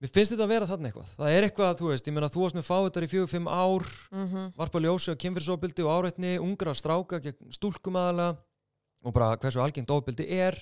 mér 0.00 0.10
finnst 0.14 0.32
þetta 0.32 0.44
að 0.46 0.48
vera 0.54 0.66
þarna 0.66 0.88
eitthvað. 0.90 1.08
Það 1.16 1.32
er 1.36 1.42
eitthvað, 1.48 1.74
þú 1.80 1.88
veist, 1.90 2.06
ég 2.08 2.14
meina 2.16 2.28
þú 2.32 2.40
varst 2.44 2.56
með 2.56 2.68
fáiðar 2.70 3.04
í 3.04 3.10
fjögur, 3.12 3.28
fimm 3.28 3.48
ár 3.48 3.84
Mhm. 4.12 4.52
varpa 4.56 4.78
ljósi 4.80 5.12
á 5.12 5.20
kynfyrsofbildi 5.20 5.84
og 5.84 5.92
áreitni 6.04 6.38
ungra 6.40 6.72
stráka 6.74 7.20
gegn 7.20 7.52
stúlkum 7.52 7.96
aðalega 7.96 8.38
og 9.04 9.12
bara 9.14 9.36
hversu 9.36 9.60
algengt 9.60 9.88
ofbildi 9.90 10.28
er 10.30 10.56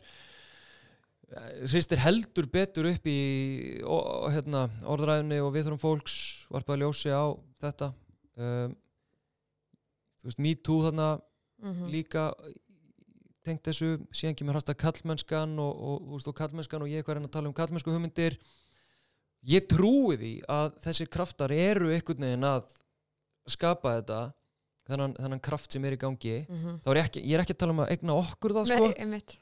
hristir 1.69 2.01
heldur 2.01 2.47
betur 2.49 2.89
upp 2.89 3.09
í 3.09 3.19
ó, 3.85 4.29
hérna, 4.33 4.67
orðræðinni 4.89 5.41
og 5.45 5.53
viðþórum 5.55 5.81
fólks 5.83 6.15
varpa 6.53 6.77
ljósi 6.81 7.13
á 7.13 7.37
þetta. 7.61 7.93
Um, 8.39 8.77
þú 10.19 10.31
veist, 10.31 10.41
me 10.43 10.55
too 10.55 10.83
þarna 10.87 11.11
Mhm. 11.59 11.89
líka 11.91 12.33
tengt 13.43 13.65
þessu, 13.67 13.99
síðan 14.15 14.37
kemur 14.39 14.55
hasta 14.55 14.75
kallmennskan 14.79 15.59
og, 15.59 15.75
og, 15.75 16.13
og, 16.15 16.27
og 16.31 16.35
kallmennskan 16.39 16.85
og 16.85 16.89
ég 16.89 17.01
eitthvað 17.03 17.17
að 17.17 17.19
reyna 17.19 17.29
að 17.29 17.33
tala 17.35 17.49
um 17.49 17.55
kallmennsku 17.57 17.91
hugmyndir. 17.91 18.37
Ég 19.43 19.67
trúi 19.67 20.15
því 20.19 20.33
að 20.47 20.77
þessir 20.85 21.11
kraftar 21.11 21.51
eru 21.51 21.91
einhvern 21.91 22.27
veginn 22.27 22.47
að 22.47 22.69
skapa 23.49 23.97
þetta 23.99 24.21
þennan, 24.89 25.15
þennan 25.19 25.41
kraft 25.43 25.73
sem 25.73 25.85
er 25.85 25.93
í 25.97 25.99
gangi 26.01 26.47
Mhm. 26.49 26.81
þá 26.85 26.89
er 26.91 26.97
ég 26.97 27.05
ekki, 27.09 27.23
ég 27.29 27.35
er 27.39 27.45
ekki 27.45 27.55
að 27.55 27.59
tala 27.59 27.73
um 27.73 27.83
að 27.85 27.91
egna 27.97 28.13
okkur 28.19 28.51
það 28.57 28.67
sko, 28.67 28.89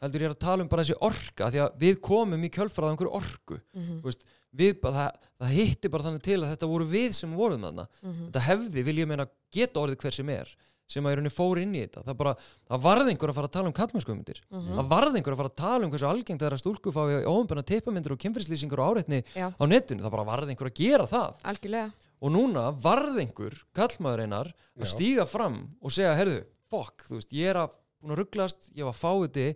heldur 0.02 0.20
ég 0.20 0.28
er 0.30 0.34
að 0.34 0.38
tala 0.38 0.62
um 0.62 0.68
bara 0.68 0.82
þessi 0.82 0.96
orka 1.00 1.50
því 1.50 1.60
að 1.66 1.78
við 1.78 2.00
komum 2.00 2.42
í 2.44 2.50
kjölfarað 2.50 2.96
einhverju 2.96 3.12
orku 3.14 3.60
Mhm. 3.76 4.00
Þú 4.00 4.04
veist, 4.10 4.24
við, 4.56 4.80
bara, 4.80 4.94
það, 4.94 5.12
það 5.40 5.56
hitti 5.56 5.88
bara 5.90 6.02
þannig 6.04 6.22
til 6.22 6.40
að 6.42 6.56
þetta 6.56 6.68
voru 6.68 6.86
við 6.88 7.12
sem 7.14 7.34
vorum 7.36 7.60
þarna 7.62 7.86
Mhm. 8.02 8.30
þetta 8.30 8.40
hefði, 8.48 8.84
vil 8.84 8.96
ég 8.96 9.06
meina, 9.08 9.26
geta 9.52 9.80
orðið 9.80 9.96
hver 10.00 10.12
sem 10.12 10.28
er 10.30 10.56
sem 10.88 11.02
að 11.02 11.10
í 11.12 11.16
rauninni 11.18 11.34
fór 11.34 11.58
inn 11.60 11.72
í 11.74 11.80
þetta 11.82 12.04
það, 12.06 12.16
bara, 12.16 12.34
það 12.70 12.80
varði 12.80 13.10
einhver 13.10 13.28
að 13.30 13.34
fara 13.34 13.48
að 13.48 13.52
tala 13.56 13.66
um 13.66 13.72
kallmennskumundir 13.72 14.38
Mhm. 14.52 14.76
það 14.78 14.88
varði 14.88 15.16
einhver 15.18 15.32
að 15.34 15.36
fara 15.36 15.48
að 15.50 15.56
tala 15.56 15.84
um 15.84 15.90
hversu 15.90 16.06
algengt 16.06 16.38
það 16.40 16.46
er 16.46 16.54
að 16.54 16.62
stúlku 16.62 16.92
fái 16.94 17.24
óumbenna 17.26 17.64
tippamindir 17.66 18.12
og 18.12 18.18
kynfrislýsingar 18.22 18.78
og 18.78 18.94
áreitni 18.94 19.24
Já. 19.34 19.50
á 19.50 19.64
netinu, 19.66 20.00
það 20.02 20.10
bara 20.14 20.24
varði 20.24 20.54
einhver 20.54 20.70
að 20.70 20.74
gera 20.78 21.06
það 21.10 21.34
algjörlega 21.42 21.92
og 22.22 22.32
núna 22.32 22.68
varði 22.82 23.24
einhver 23.26 23.56
kallmaður 23.76 24.22
einar 24.24 24.52
að 24.80 24.88
stíga 24.92 25.26
fram 25.28 25.58
og 25.80 25.92
segja, 25.92 26.14
herðu, 26.16 26.42
fuck, 26.72 27.04
þú 27.08 27.18
veist, 27.18 27.34
ég 27.36 27.52
er 27.52 27.60
að 27.60 27.74
búin 28.00 28.14
að 28.14 28.20
rugglast, 28.22 28.68
ég 28.76 28.86
var 28.88 28.96
fáiði 28.96 29.46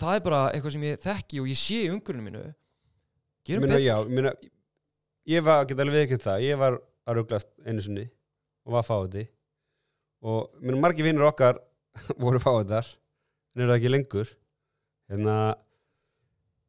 það 0.00 0.12
er 0.14 0.24
bara 0.24 0.40
eitthvað 0.52 0.76
sem 0.76 0.86
ég 0.86 1.00
þekki 1.04 1.42
og 1.42 1.50
ég 1.50 1.60
sé 1.60 1.78
í 1.84 1.90
umhverfinu 1.92 2.26
mínu. 2.28 2.42
Gerum 3.46 3.66
betur. 3.66 3.82
já, 3.84 3.96
minna, 4.10 4.32
ég 5.30 5.46
var, 5.46 5.64
get 5.68 5.82
alveg 5.84 6.06
ekki 6.06 6.20
það, 6.24 6.44
ég 6.46 6.60
var 6.60 6.78
að 7.06 7.20
rugglast 7.20 7.52
einu 7.66 7.84
sinni 7.84 8.06
og 8.66 8.74
var 8.76 8.86
fáiði 8.86 9.26
og 10.26 10.50
minna, 10.60 10.80
margir 10.82 11.06
vinnur 11.06 11.28
okkar 11.28 11.60
voru 12.22 12.40
fáiðar 12.42 12.88
en 13.56 13.64
eru 13.64 13.76
ekki 13.76 13.92
lengur. 13.92 14.28
Hérna 15.10 15.36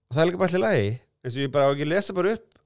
og 0.07 0.15
það 0.15 0.21
er 0.23 0.29
líka 0.29 0.39
bara 0.43 0.51
allir 0.51 0.63
lagi 0.63 0.91
eins 0.93 1.35
og 1.35 1.41
ég 1.41 1.51
bara 1.51 1.71
ekki 1.73 1.87
að 1.87 1.91
lesa 1.95 2.15
bara 2.15 2.35
upp 2.37 2.61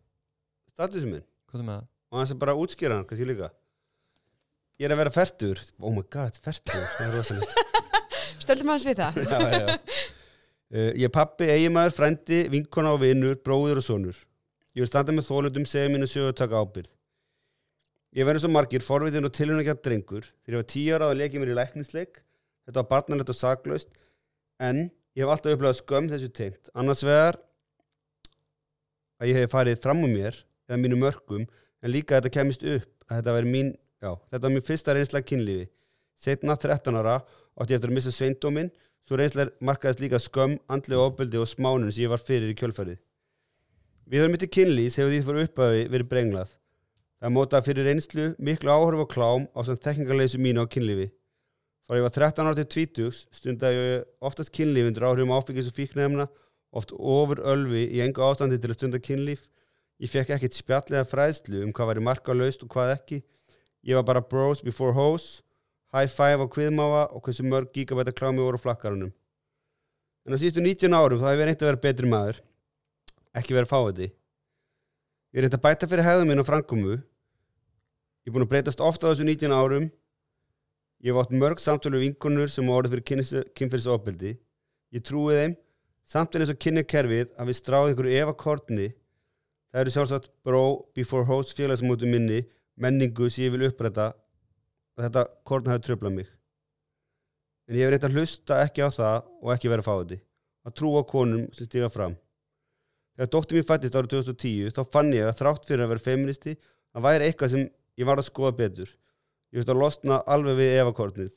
statusum 0.74 1.16
minn. 1.16 1.26
Hvað 1.50 1.64
er 1.64 1.68
með 1.70 1.80
það? 1.80 1.91
Og 2.12 2.22
þess 2.22 2.36
að 2.36 2.42
bara 2.44 2.58
útskýra 2.60 3.00
hann, 3.00 3.08
kannski 3.10 3.28
líka 3.28 3.52
ég 4.82 4.88
er 4.88 4.96
að 4.96 5.04
vera 5.06 5.16
fertur 5.16 5.62
oh 5.80 5.94
my 5.96 6.04
god, 6.12 6.38
rosalega 7.16 7.68
stöldum 8.44 8.74
hans 8.74 8.88
við 8.88 9.02
það 9.02 9.22
já, 9.26 9.62
já. 9.62 9.78
Uh, 10.72 10.94
ég 10.96 11.04
er 11.10 11.12
pappi, 11.12 11.50
eiginmaður, 11.52 11.92
frændi, 11.98 12.46
vinkona 12.48 12.94
og 12.96 13.02
vinnur, 13.02 13.36
bróðir 13.44 13.82
og 13.82 13.84
sonur. 13.84 14.20
Ég 14.72 14.86
vil 14.86 14.88
standa 14.88 15.12
með 15.12 15.26
þólundum, 15.28 15.66
segja 15.68 15.90
mínu 15.92 16.08
sögu 16.08 16.30
og 16.32 16.38
taka 16.40 16.62
ábyrð. 16.64 16.88
Ég 18.16 18.28
verður 18.28 18.46
svo 18.46 18.52
margir, 18.56 18.84
forvitin 18.84 19.28
og 19.28 19.34
tilhörningar 19.36 19.82
drengur. 19.84 20.30
Þegar 20.46 20.56
ég 20.56 20.62
var 20.62 20.70
tíu 20.72 20.94
ára 20.96 21.10
og 21.12 21.20
lekið 21.20 21.44
mér 21.44 21.52
í 21.52 21.58
læknisleik. 21.58 22.22
Þetta 22.64 22.80
var 22.80 22.88
barnalegt 22.94 23.34
og 23.34 23.36
saklaust. 23.36 23.92
En 24.64 24.80
ég 24.88 25.26
hef 25.26 25.34
alltaf 25.34 25.58
upplegað 25.58 25.82
skömm 25.82 26.08
þessu 26.14 26.32
tengt. 26.40 26.72
Annars 26.72 27.04
vegar 27.04 27.42
að 29.20 29.34
ég 29.34 29.42
hef 29.42 29.52
farið 29.52 29.84
fram 29.84 30.06
um 30.08 30.16
mér 30.16 30.40
eða 30.72 30.80
mínu 30.86 31.02
mörgum, 31.04 31.44
en 31.82 31.94
líka 31.94 32.20
þetta 32.20 32.34
kemist 32.38 32.64
upp 32.64 32.88
þetta 33.12 33.36
veri 33.36 33.52
mín, 33.52 33.74
já, 34.02 34.16
þetta 34.32 34.46
var 34.48 34.54
mín 34.56 34.66
fyrsta 34.66 34.96
reynsla 34.96 35.22
kynlífi. 35.26 35.68
Setna 36.22 36.56
13 36.56 36.96
ára 37.02 37.20
átti 37.60 37.74
ég 37.74 37.80
eftir 37.80 37.92
að 37.92 37.98
missa 37.98 38.14
sveindóminn 38.16 38.72
Svo 39.12 39.18
reynslar 39.20 39.50
markaðist 39.60 40.00
líka 40.00 40.20
skömm, 40.22 40.54
andlega 40.72 41.04
ofbeldi 41.04 41.40
og 41.42 41.50
smánun 41.50 41.90
sem 41.92 42.06
ég 42.06 42.12
var 42.14 42.22
fyrir 42.22 42.52
í 42.52 42.58
kjölfarið. 42.58 43.00
Við 44.08 44.22
höfum 44.22 44.36
mitt 44.36 44.46
í 44.46 44.48
kynlýs 44.56 44.96
hefur 45.00 45.12
því 45.12 45.18
fyrir 45.26 45.48
upphafi 45.48 45.82
verið 45.92 46.10
brenglað. 46.12 46.54
Það 47.22 47.34
mótaði 47.36 47.68
fyrir 47.68 47.90
reynslu, 47.90 48.28
miklu 48.40 48.72
áhörf 48.72 49.04
og 49.04 49.10
klám 49.12 49.50
á 49.52 49.60
samt 49.68 49.84
þekkingarleysu 49.84 50.40
mínu 50.42 50.64
á 50.64 50.72
kynlífi. 50.72 51.10
Fara 51.88 52.00
ég 52.00 52.08
var 52.08 52.16
13 52.16 52.48
ára 52.48 52.60
til 52.62 52.88
20 53.02 53.20
stundaði 53.36 53.82
ég 53.82 54.06
oftast 54.30 54.54
kynlíf 54.56 54.88
undir 54.88 55.08
áhrifum 55.10 55.36
áfengis 55.36 55.68
og 55.68 55.76
fíknefna, 55.76 56.30
oft 56.72 56.96
ofur 56.96 57.44
ölvi 57.52 57.84
í 57.92 58.00
engu 58.06 58.24
ástandi 58.24 58.62
til 58.62 58.72
að 58.72 58.80
stunda 58.80 59.02
kynlíf. 59.04 59.44
Ég 60.02 60.10
fekk 60.10 60.34
ekkit 60.36 60.58
spjallega 60.58 61.06
fræðslu 61.06 61.62
um 61.66 61.74
hvað 61.76 61.92
væri 61.92 62.04
markalaust 62.08 62.64
og 62.66 62.72
hvað 62.74 62.96
ekki. 62.96 63.22
Ég 63.86 63.98
var 64.00 64.06
bara 64.08 64.24
bros 64.26 64.64
before 64.66 64.96
hoes 64.98 65.42
high 65.94 66.10
five 66.10 66.42
á 66.42 66.48
kviðmáfa 66.50 67.04
og 67.12 67.22
hversu 67.26 67.46
mörg 67.46 67.70
gigabæta 67.76 68.14
klámi 68.16 68.42
voru 68.42 68.58
á 68.58 68.64
flakkarunum. 68.64 69.12
En 70.26 70.34
á 70.34 70.42
síðustu 70.42 70.64
19 70.64 70.96
árum 70.96 71.22
þá 71.22 71.28
hef 71.30 71.40
ég 71.42 71.50
reynt 71.50 71.64
að 71.64 71.70
vera 71.70 71.84
betri 71.86 72.10
maður, 72.10 72.42
ekki 73.38 73.58
vera 73.58 73.70
fáiði. 73.70 74.12
Ég 75.36 75.46
reynt 75.46 75.58
að 75.58 75.66
bæta 75.66 75.90
fyrir 75.90 76.08
hefðum 76.08 76.32
minn 76.32 76.42
og 76.42 76.48
frangumu. 76.48 77.00
Ég 78.22 78.30
er 78.30 78.36
búin 78.36 78.46
að 78.46 78.54
breytast 78.54 78.82
ofta 78.82 79.10
á 79.10 79.12
þessu 79.12 79.28
19 79.28 79.54
árum 79.54 79.90
Ég 81.02 81.10
hef 81.10 81.18
átt 81.18 81.32
mörg 81.34 81.58
samtölu 81.58 81.98
vinkunur 81.98 82.50
sem 82.54 82.68
á 82.70 82.78
orðið 82.78 82.92
fyrir 82.94 83.46
kynferðisofbeldi. 83.58 84.36
Ég 84.94 85.02
trúi 85.02 85.34
þeim, 85.34 85.56
samt 86.06 86.36
en 86.38 86.44
eins 86.44 86.52
og 86.54 86.60
kynnekerfið 86.62 87.32
að 87.42 87.50
við 87.50 87.58
stráðum 87.58 87.90
einhverju 87.90 88.20
Eva 88.22 88.36
Kortni. 88.38 88.86
Það 89.72 89.82
eru 89.82 89.92
sjálfsagt 89.94 90.28
bró 90.44 90.64
before 90.96 91.24
host 91.30 91.56
félagsmótu 91.56 92.10
minni, 92.10 92.42
menningu 92.76 93.30
sem 93.32 93.46
ég 93.46 93.54
vil 93.54 93.70
uppræta 93.70 94.10
og 94.12 95.06
þetta 95.06 95.24
Kortni 95.48 95.72
hafi 95.72 95.86
tröflað 95.86 96.18
mig. 96.18 96.28
En 97.70 97.78
ég 97.80 97.86
hef 97.86 97.94
reynt 97.94 98.08
að 98.10 98.18
hlusta 98.18 98.58
ekki 98.66 98.84
á 98.84 98.90
það 98.92 99.30
og 99.40 99.54
ekki 99.56 99.72
vera 99.72 99.86
fáti. 99.86 100.18
Að 100.68 100.76
trúa 100.76 101.06
konum 101.08 101.46
sem 101.56 101.70
stiga 101.70 101.88
fram. 101.90 102.18
Þegar 103.16 103.32
dóttir 103.32 103.58
mín 103.58 103.68
fættist 103.70 103.96
árið 103.96 104.18
2010 104.18 104.76
þá 104.76 104.82
fann 104.92 105.14
ég 105.16 105.30
að 105.30 105.38
þrátt 105.40 105.70
fyrir 105.70 105.86
að 105.86 105.94
vera 105.94 106.04
feministi 106.04 106.58
að 106.92 107.06
væri 107.08 107.30
eitthvað 107.30 107.54
sem 107.54 107.64
ég 108.02 108.10
var 108.10 108.20
að 108.20 108.28
skoða 108.28 108.58
betur. 108.60 108.92
Ég 109.52 109.62
veist 109.62 109.72
að 109.72 109.80
losna 109.80 110.20
alveg 110.28 110.60
við 110.60 110.76
evakortnið. 110.82 111.32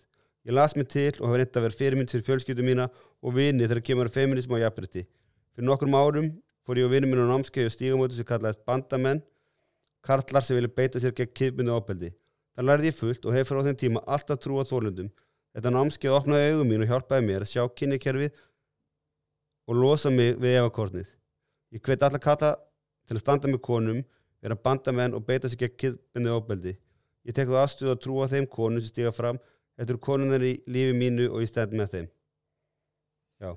Ég 0.44 0.58
las 0.58 0.74
mig 0.74 0.90
til 0.90 1.12
og 1.20 1.28
hafa 1.28 1.38
reyndið 1.38 1.60
að 1.60 1.66
vera 1.68 1.78
fyrirmynd 1.78 2.10
fyrir 2.10 2.26
fjölskyldum 2.26 2.66
mína 2.68 2.88
og 3.22 3.36
vini 3.38 3.64
þegar 3.68 3.86
kemur 3.86 4.10
feminism 4.12 4.56
og 4.56 4.62
jafnbrytti. 4.64 5.06
Fyrir 5.54 5.68
nokkrum 5.70 5.94
árum 5.94 6.32
fór 6.64 6.80
ég 6.80 6.88
og 6.88 6.92
vinið 6.94 7.10
mín 7.12 7.24
á 7.24 7.32
námskeið 7.32 7.68
og 7.68 7.74
stígamóti 7.74 8.16
sem 8.18 8.28
kallaðist 8.28 8.64
bandamenn, 8.64 9.20
karlar 10.04 10.44
sem 10.44 10.56
vilja 10.56 10.72
beita 10.72 11.00
sér 11.00 11.14
gegn 11.16 11.32
kipinu 11.36 11.76
ábeldi. 11.76 12.12
Það 12.54 12.68
lærði 12.68 12.90
ég 12.90 12.98
fullt 12.98 13.26
og 13.26 13.34
hefur 13.36 13.60
á 13.60 13.66
þeim 13.66 13.78
tíma 13.80 14.02
alltaf 14.06 14.40
trú 14.40 14.60
á 14.60 14.64
þórlundum. 14.68 15.10
Þetta 15.54 15.72
námskeið 15.74 16.16
opnaði 16.16 16.52
augum 16.52 16.70
mín 16.70 16.84
og 16.84 16.90
hjálpaði 16.90 17.26
mér 17.28 17.44
að 17.44 17.50
sjá 17.52 17.62
kynnikerfið 17.78 18.30
og 19.68 19.80
losa 19.80 20.10
mig 20.10 20.38
við 20.40 20.58
evakortnið. 20.60 21.08
Ég 21.74 21.82
hveti 21.84 22.06
alla 22.06 22.20
kalla 22.22 22.54
til 23.08 23.16
að 23.16 23.22
standa 23.22 23.50
með 23.50 23.62
konum, 23.66 24.00
vera 24.44 24.56
bandamenn 24.56 25.16
og 25.16 25.24
beita 25.26 25.50
sér 25.50 25.64
gegn 25.64 25.76
kipinu 25.80 26.36
ábeldi. 26.36 26.76
Ég 27.24 27.36
tek 27.36 27.48
þú 27.48 27.58
aðstuð 27.60 27.92
að 27.94 28.00
trúa 28.04 28.28
þeim 28.30 28.48
konum 28.50 28.82
sem 28.82 28.92
stiga 28.92 29.12
fram. 29.14 29.40
Þetta 29.74 29.94
eru 29.94 30.02
konunar 30.06 30.44
í 30.44 30.54
lífi 30.70 30.94
mínu 30.94 31.30
og 31.32 31.42
ég 31.42 31.50
stend 31.50 31.74
með 31.74 31.94
þeim. 31.96 32.08
Já. 33.42 33.50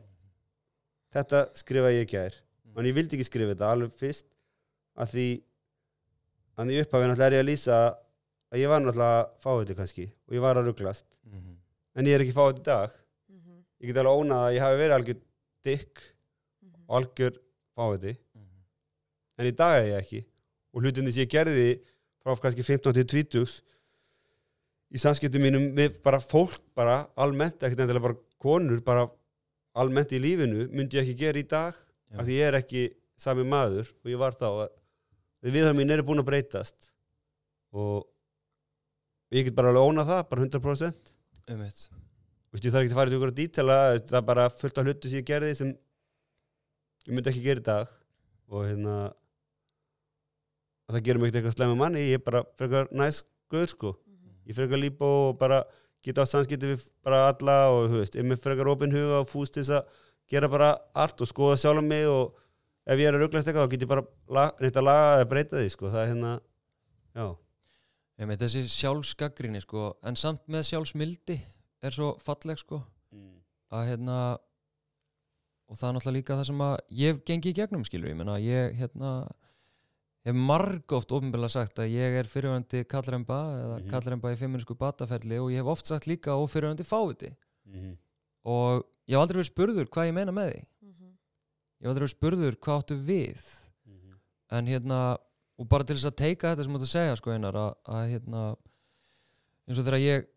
Þetta 1.14 1.44
skrifa 1.60 1.94
ég 1.94 2.08
ekki 2.08 2.22
aðeir. 2.22 2.40
En 2.78 2.86
ég 2.86 2.94
vildi 2.94 3.18
ekki 3.18 3.26
skrifa 3.26 3.54
þetta 3.54 3.72
alveg 3.74 3.96
fyrst 3.98 4.28
að 4.98 5.14
því 5.14 5.28
að 6.58 6.74
í 6.74 6.78
upphafinn 6.84 7.14
ætla 7.14 7.28
er 7.30 7.36
ég 7.38 7.44
að 7.44 7.50
lýsa 7.50 7.78
að 8.54 8.62
ég 8.62 8.72
var 8.72 8.84
náttúrulega 8.84 9.18
að 9.18 9.32
fá 9.44 9.50
þetta 9.52 9.78
kannski 9.80 10.06
og 10.08 10.38
ég 10.38 10.44
var 10.46 10.60
að 10.60 10.70
rugglast. 10.70 11.08
Mm 11.26 11.40
-hmm. 11.40 11.58
En 11.98 12.08
ég 12.08 12.16
er 12.16 12.24
ekki 12.24 12.38
fáið 12.38 12.54
þetta 12.54 12.62
í 12.62 12.70
dag. 12.70 12.92
Mm 13.30 13.40
-hmm. 13.40 13.60
Ég 13.82 13.88
get 13.88 13.98
alveg 13.98 14.18
ónað 14.22 14.44
að 14.46 14.54
ég 14.56 14.62
hafi 14.66 14.82
verið 14.82 14.96
algjör 14.98 15.20
dykk 15.68 15.96
mm 15.98 16.70
-hmm. 16.70 16.84
og 16.88 16.96
algjör 16.98 17.34
fáið 17.76 18.02
þetta. 18.02 18.20
Mhm. 18.34 18.60
En 19.38 19.46
í 19.48 19.52
dag 19.52 19.74
er 19.78 19.88
ég 19.88 19.98
ekki. 20.02 20.26
Og 20.74 20.82
hlutinni 20.82 21.12
sem 21.12 21.24
ég 21.24 21.30
gerði 21.30 21.82
frá 22.22 22.36
kannski 22.42 22.64
15-20 22.64 23.62
í 24.92 24.98
samskiptum 24.98 25.42
mínum 25.42 25.76
við 25.76 26.02
bara 26.04 26.20
fólk 26.20 26.62
bara 26.76 27.08
almennt, 27.16 27.64
ekkert 27.64 27.80
endilega 27.80 28.08
bara 28.08 28.18
konur 28.40 28.82
bara 28.82 29.10
almennt 29.74 30.12
í 30.12 30.20
lífinu 30.20 30.70
myndi 30.72 30.98
ég 30.98 31.04
ekki 31.04 31.20
gera 31.26 31.40
í 31.40 31.48
dag. 31.48 31.74
Af 32.16 32.28
því 32.28 32.38
ég 32.38 32.50
er 32.50 32.60
ekki 32.62 32.84
sami 33.20 33.44
maður 33.48 33.90
og 34.04 34.12
ég 34.12 34.22
var 34.22 34.38
þá 34.38 34.48
að 34.50 35.52
viðhörn 35.52 35.78
mín 35.80 35.94
eru 35.94 36.06
búin 36.08 36.22
að 36.22 36.30
breytast. 36.30 36.92
Og 37.76 38.06
ég 39.36 39.48
get 39.48 39.58
bara 39.58 39.74
alveg 39.74 39.92
ónað 39.92 40.12
það, 40.12 40.26
bara 40.32 40.46
100% 40.48 41.16
um 41.48 41.64
eitt 41.64 41.88
Ég 42.58 42.72
þarf 42.74 42.88
ekki 42.88 42.96
að 42.96 42.98
fara 42.98 43.12
í 43.12 43.16
ykkur 43.18 43.32
að 43.32 43.38
dítela 43.38 43.76
það 44.00 44.16
er 44.18 44.26
bara 44.26 44.48
fullt 44.50 44.80
af 44.80 44.88
hlutu 44.88 45.10
sem 45.12 45.20
ég 45.20 45.26
gerði 45.28 45.56
sem 45.60 45.74
ég 47.06 47.14
myndi 47.14 47.30
ekki 47.30 47.44
gera 47.44 47.62
í 47.62 47.66
dag. 47.68 47.92
Og 48.50 48.64
hérna 48.66 48.96
það 50.88 51.04
gerir 51.06 51.22
mig 51.22 51.30
ekkert 51.30 51.42
eitthvað 51.42 51.58
slema 51.58 51.78
manni 51.78 52.06
ég 52.08 52.18
er 52.18 52.24
bara 52.24 52.42
frekar 52.58 52.90
næst 52.96 53.28
guður 53.52 53.74
sko. 53.74 53.92
Ég 54.48 54.58
frekar 54.58 54.82
lípa 54.82 55.06
og 55.06 55.38
bara 55.38 55.62
geta 56.06 56.24
á 56.24 56.32
samskipti 56.32 56.72
við 56.72 56.88
bara 57.06 57.28
alla 57.28 57.58
og 57.76 57.92
þú 57.92 58.02
veist, 58.02 58.16
ég 58.16 58.32
er 58.32 58.42
frekar 58.42 58.72
ofin 58.72 58.96
huga 58.96 59.22
og 59.22 59.30
fúst 59.30 59.58
til 59.58 59.66
þess 59.66 59.82
að 59.82 60.04
gera 60.32 60.50
bara 60.52 60.70
allt 60.94 61.22
og 61.22 61.30
skoða 61.30 61.58
sjálf 61.58 61.82
um 61.82 61.88
mig 61.88 62.08
og 62.08 62.36
ef 62.88 63.00
ég 63.00 63.10
er 63.10 63.18
að 63.18 63.26
rugglast 63.26 63.48
eitthvað 63.48 63.68
þá 63.68 63.74
get 63.74 63.86
ég 63.86 63.92
bara 63.92 64.48
reynt 64.62 64.80
að 64.80 64.88
laga 64.88 65.12
eða 65.18 65.30
breyta 65.34 65.62
því 65.62 65.70
sko, 65.74 65.92
það 65.92 66.04
er 66.04 66.10
hérna 66.14 66.34
já 67.18 67.28
Ég 68.18 68.26
með 68.26 68.40
þessi 68.42 68.64
sjálfsgaggrinni 68.74 69.60
sko 69.62 69.92
en 70.10 70.16
samt 70.18 70.48
með 70.50 70.64
sjálfsmildi 70.72 71.36
er 71.86 71.94
svo 71.94 72.16
falleg 72.26 72.58
sko 72.58 72.80
mm. 73.14 73.36
að 73.78 73.90
hérna 73.92 74.16
og 75.68 75.78
það 75.78 75.90
er 75.90 75.98
náttúrulega 75.98 76.16
líka 76.16 76.38
það 76.40 76.48
sem 76.50 76.64
að 76.66 76.76
ég 76.98 77.20
gengi 77.28 77.52
í 77.52 77.58
gegnum 77.60 77.84
skilur, 77.86 78.10
ég 78.10 78.18
menna 78.18 78.40
ég 78.42 78.74
hérna 78.80 79.12
hef 80.28 80.40
margóft 80.50 81.14
ofinbilla 81.16 81.50
sagt 81.52 81.80
að 81.84 81.94
ég 81.94 82.18
er 82.22 82.30
fyrirvændi 82.32 82.84
kallremba 82.90 83.38
eða 83.54 83.76
mm 83.76 83.84
-hmm. 83.84 83.92
kallremba 83.92 84.34
í 84.34 84.40
feministku 84.40 84.76
bataferli 84.76 85.40
og 85.40 85.52
ég 85.52 85.62
hef 85.62 85.72
oft 85.76 85.86
sagt 85.86 86.08
líka 86.08 86.36
ófyrirvændi 86.36 86.84
fáviti 86.84 87.36
mm 87.66 87.74
-hmm. 87.74 87.98
og 88.44 88.84
ég 89.08 89.16
hef 89.16 89.24
aldrei 89.24 89.40
verið 89.40 89.52
spurður 89.52 89.92
hvað 89.94 90.10
ég 90.10 90.18
meina 90.18 90.36
með 90.36 90.52
því 90.52 90.62
mm 90.62 90.92
-hmm. 90.92 91.12
ég 91.80 91.84
hef 91.86 91.92
aldrei 91.92 92.06
verið 92.06 92.16
spurður 92.16 92.60
hvað 92.64 92.82
áttu 92.82 92.96
við 92.96 93.44
mhm. 93.86 94.18
en 94.52 94.68
hérna 94.68 95.00
og 95.58 95.68
bara 95.68 95.84
til 95.84 95.98
þess 95.98 96.12
að 96.12 96.20
teika 96.22 96.52
þetta 96.52 96.64
sem 96.64 96.74
þú 96.74 96.80
ætti 96.80 96.90
að 96.90 96.96
segja 96.96 97.20
sko 97.20 97.32
einar 97.34 97.56
að, 97.56 97.72
að 97.86 98.10
hérna 98.14 98.42
eins 99.68 99.80
og 99.80 99.86
þegar 99.86 100.04
ég 100.04 100.28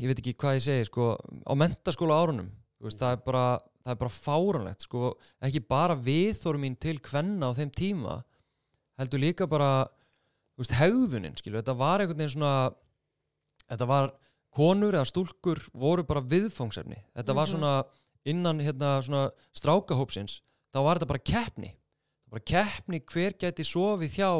ég 0.00 0.08
veit 0.08 0.18
ekki 0.18 0.36
hvað 0.40 0.56
ég 0.56 0.64
segi 0.64 0.88
sko 0.88 1.12
á 1.20 1.52
mentaskóla 1.58 2.16
árunum 2.16 2.50
veist, 2.80 2.98
það 2.98 3.12
er 3.12 3.22
bara 3.24 3.44
það 3.84 3.92
er 3.92 4.00
bara 4.02 4.14
fáranlegt 4.14 4.86
sko 4.86 5.12
ekki 5.44 5.62
bara 5.68 5.96
viðþórum 5.96 6.64
mín 6.64 6.76
til 6.80 6.98
hvenna 7.04 7.52
á 7.52 7.56
þeim 7.56 7.72
tíma 7.76 8.20
heldur 9.00 9.22
líka 9.22 9.48
bara 9.48 9.88
veist, 10.60 10.74
hegðunin, 10.76 11.36
skilju, 11.36 11.60
þetta 11.60 11.76
var 11.76 12.02
einhvern 12.02 12.20
veginn 12.20 12.34
svona 12.34 12.54
þetta 13.66 13.88
var 13.88 14.10
konur 14.54 14.96
eða 14.96 15.08
stúlkur 15.08 15.60
voru 15.72 16.04
bara 16.06 16.22
viðfóngsefni, 16.26 16.98
þetta 17.16 17.36
var 17.36 17.48
mhm. 17.48 17.52
svona 17.54 18.30
innan 18.30 18.60
hérna 18.60 18.96
svona 19.04 19.28
strákahópsins 19.56 20.40
þá 20.70 20.80
var 20.84 20.98
þetta 20.98 21.10
bara 21.10 21.28
keppni. 21.32 21.70
Bara 22.30 22.44
keppni 22.46 23.00
hver 23.10 23.34
geti 23.40 23.64
sofið 23.66 24.18
hjá 24.20 24.30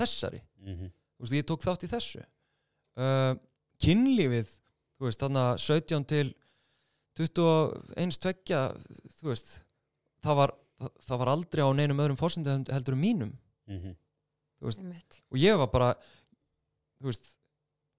þessari. 0.00 0.40
Mm 0.62 0.72
-hmm. 0.72 0.94
þú 1.16 1.24
veist, 1.24 1.36
ég 1.36 1.46
tók 1.46 1.62
þátt 1.62 1.84
í 1.86 1.90
þessu. 1.92 2.22
Uh, 2.96 3.36
kynlífið 3.78 4.48
þú 4.96 5.06
veist, 5.06 5.20
þannig 5.20 5.42
að 5.42 5.60
17 5.62 6.04
til 6.10 6.34
21 7.20 8.18
tveggja 8.24 8.62
þú 9.20 9.28
veist, 9.30 9.52
það 10.24 10.40
var 10.40 10.54
það, 10.80 10.90
það 11.06 11.18
var 11.18 11.28
aldrei 11.28 11.62
á 11.62 11.70
neinum 11.76 12.02
öðrum 12.02 12.18
fórsendum 12.18 12.64
heldur 12.72 12.96
um 12.96 13.00
mínum. 13.00 13.32
Mm 13.68 13.78
-hmm 13.82 13.96
og 14.62 15.38
ég 15.38 15.56
var 15.58 15.68
bara 15.70 15.90
veist, 17.04 17.35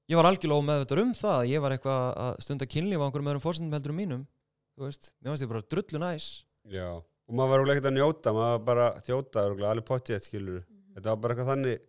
ég 0.07 0.19
var 0.19 0.29
algjörlega 0.29 0.63
ómeðvitað 0.63 1.03
um 1.03 1.13
það 1.17 1.45
ég 1.51 1.63
var 1.63 1.75
eitthvað 1.75 2.09
að 2.25 2.41
stunda 2.45 2.65
kynlíf 2.65 2.99
á 2.99 3.05
einhverjum 3.07 3.31
öðrum 3.31 3.43
fórsendum 3.43 3.77
heldur 3.77 3.93
um 3.93 4.01
mínum 4.01 4.25
veist, 4.85 5.11
mér 5.21 5.33
finnst 5.33 5.45
ég 5.45 5.51
bara 5.51 5.65
drullu 5.71 6.01
næs. 6.01 6.27
Já, 6.69 6.89
og 7.01 7.37
maður 7.37 7.63
var 7.63 7.73
ekkert 7.73 7.89
að 7.89 7.95
njóta 7.97 8.33
maður 8.35 8.53
var 8.53 8.65
bara 8.67 8.87
þjóta, 9.05 9.45
alveg 9.53 9.87
pottið 9.87 10.23
skilur, 10.25 10.59
mm 10.61 10.75
-hmm. 10.75 10.93
þetta 10.95 11.09
var 11.09 11.21
bara 11.23 11.33
eitthvað 11.33 11.51
þannig 11.53 11.81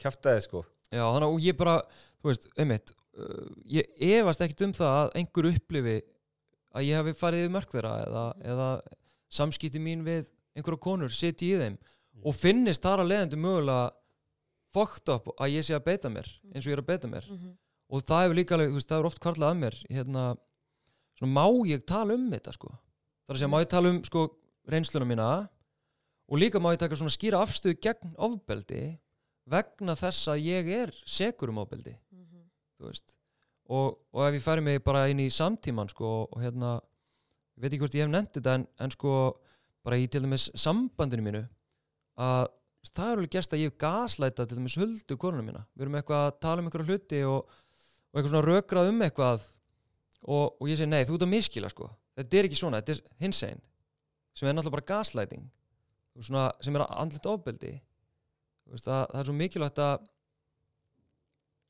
kæftæði 0.00 0.46
sko. 0.46 0.64
Já, 0.90 1.04
þannig 1.04 1.28
að 1.28 1.44
ég 1.44 1.56
bara, 1.56 1.76
þú 2.20 2.30
veist, 2.30 2.48
einmitt 2.56 2.92
uh, 3.18 3.46
ég 3.66 3.84
efast 4.18 4.40
ekkert 4.40 4.66
um 4.66 4.72
það 4.72 4.96
að 4.96 5.14
einhver 5.20 5.50
upplifi 5.52 5.96
að 6.74 6.86
ég 6.86 6.96
hafi 6.96 7.14
farið 7.14 7.44
í 7.46 7.52
mörg 7.52 7.70
þeirra 7.70 7.94
eða, 8.06 8.24
eða 8.42 8.68
samskipti 9.28 9.78
mín 9.78 10.04
við 10.04 10.30
einhverja 10.56 10.80
konur, 10.80 11.10
seti 11.10 11.52
í 11.52 11.58
þeim. 11.58 11.78
Mm. 12.10 12.26
og 12.26 12.34
finnist 12.34 12.82
þar 12.82 13.04
að 13.04 13.10
leiðandi 13.10 13.36
mögulega 13.36 13.90
fucked 14.74 15.10
up 15.12 15.28
að 15.36 15.56
ég 15.56 15.66
sé 15.66 15.76
að 15.76 15.86
beita 15.88 16.10
mér 16.12 16.28
mm. 16.28 16.54
eins 16.54 16.66
og 16.66 16.70
ég 16.70 16.76
er 16.76 16.82
að 16.82 16.90
beita 16.90 17.10
mér 17.10 17.26
mm 17.28 17.36
-hmm. 17.36 17.54
og 17.88 18.04
það 18.08 18.22
hefur 18.22 18.38
líka 18.38 18.54
alveg, 18.54 18.76
það 18.82 18.98
er 18.98 19.08
oft 19.10 19.20
kvarlað 19.20 19.50
að 19.50 19.60
mér 19.62 19.76
hérna, 19.90 20.24
svona, 21.18 21.32
má 21.38 21.46
ég 21.68 21.86
tala 21.86 22.14
um 22.14 22.30
þetta 22.30 22.52
sko, 22.52 22.70
þar 23.26 23.34
að 23.34 23.40
segja, 23.40 23.52
má 23.52 23.60
ég 23.60 23.68
tala 23.68 23.88
um 23.90 24.04
sko, 24.04 24.26
reynsluna 24.66 25.06
mína 25.06 25.28
og 26.28 26.38
líka 26.38 26.60
má 26.60 26.72
ég 26.72 26.78
taka 26.78 26.96
svona 26.96 27.10
skýra 27.10 27.42
afstöðu 27.42 27.80
gegn 27.80 28.14
ofbeldi 28.16 28.98
vegna 29.46 29.96
þess 29.96 30.28
að 30.28 30.44
ég 30.46 30.68
er 30.68 30.94
segur 31.06 31.50
um 31.50 31.58
ofbeldi 31.58 31.96
mm 32.10 32.24
-hmm. 32.24 32.44
þú 32.78 32.86
veist 32.86 33.16
og, 33.70 33.98
og 34.12 34.28
ef 34.28 34.34
ég 34.34 34.42
færi 34.42 34.60
mig 34.60 34.82
bara 34.82 35.08
inn 35.08 35.20
í 35.20 35.30
samtíman 35.30 35.88
sko, 35.88 36.28
og 36.30 36.42
hérna, 36.42 36.80
ég 37.56 37.62
veit 37.62 37.72
ekki 37.72 37.82
hvort 37.82 37.94
ég 37.94 38.06
hef 38.06 38.10
nefndið 38.10 38.42
þetta 38.42 38.54
en, 38.54 38.66
en 38.78 38.90
sko 38.90 39.40
bara 39.84 39.96
í 39.96 40.08
til 40.10 40.22
dæmis 40.22 40.50
sambandinu 40.54 41.22
mínu 41.22 41.42
að 42.20 42.48
það 42.88 43.06
er 43.06 43.18
alveg 43.18 43.32
gæst 43.34 43.54
að 43.54 43.62
ég 43.64 43.78
gaslæta 43.80 44.46
til 44.46 44.58
dæmis 44.58 44.76
huldu 44.80 45.16
konuna 45.20 45.44
mína. 45.44 45.64
Við 45.74 45.86
erum 45.86 45.98
eitthvað 46.00 46.26
að 46.26 46.36
tala 46.40 46.62
um 46.62 46.68
eitthvað 46.68 46.88
hluti 46.88 47.22
og, 47.28 47.40
og 47.44 48.14
eitthvað 48.14 48.32
svona 48.32 48.46
rökrað 48.46 48.92
um 48.92 49.02
eitthvað 49.04 49.46
og, 50.20 50.56
og 50.56 50.68
ég 50.68 50.80
segi 50.80 50.90
nei 50.90 51.04
þú 51.04 51.16
ert 51.18 51.26
að 51.26 51.32
miskila 51.34 51.70
sko. 51.72 51.90
Þetta 52.16 52.38
er 52.38 52.48
ekki 52.48 52.60
svona, 52.60 52.80
þetta 52.80 52.96
er 52.96 53.24
hins 53.24 53.42
einn 53.46 53.60
sem 54.36 54.48
er 54.48 54.54
náttúrulega 54.54 54.76
bara 54.78 54.88
gaslæting 54.88 55.44
svona, 56.20 56.48
sem 56.64 56.76
er 56.76 56.86
andlit 56.88 57.28
ofbeldi. 57.28 57.74
Veist, 58.70 58.88
að, 58.88 59.06
það 59.10 59.20
er 59.20 59.28
svo 59.28 59.36
mikilvægt 59.36 59.80
að, 59.84 60.08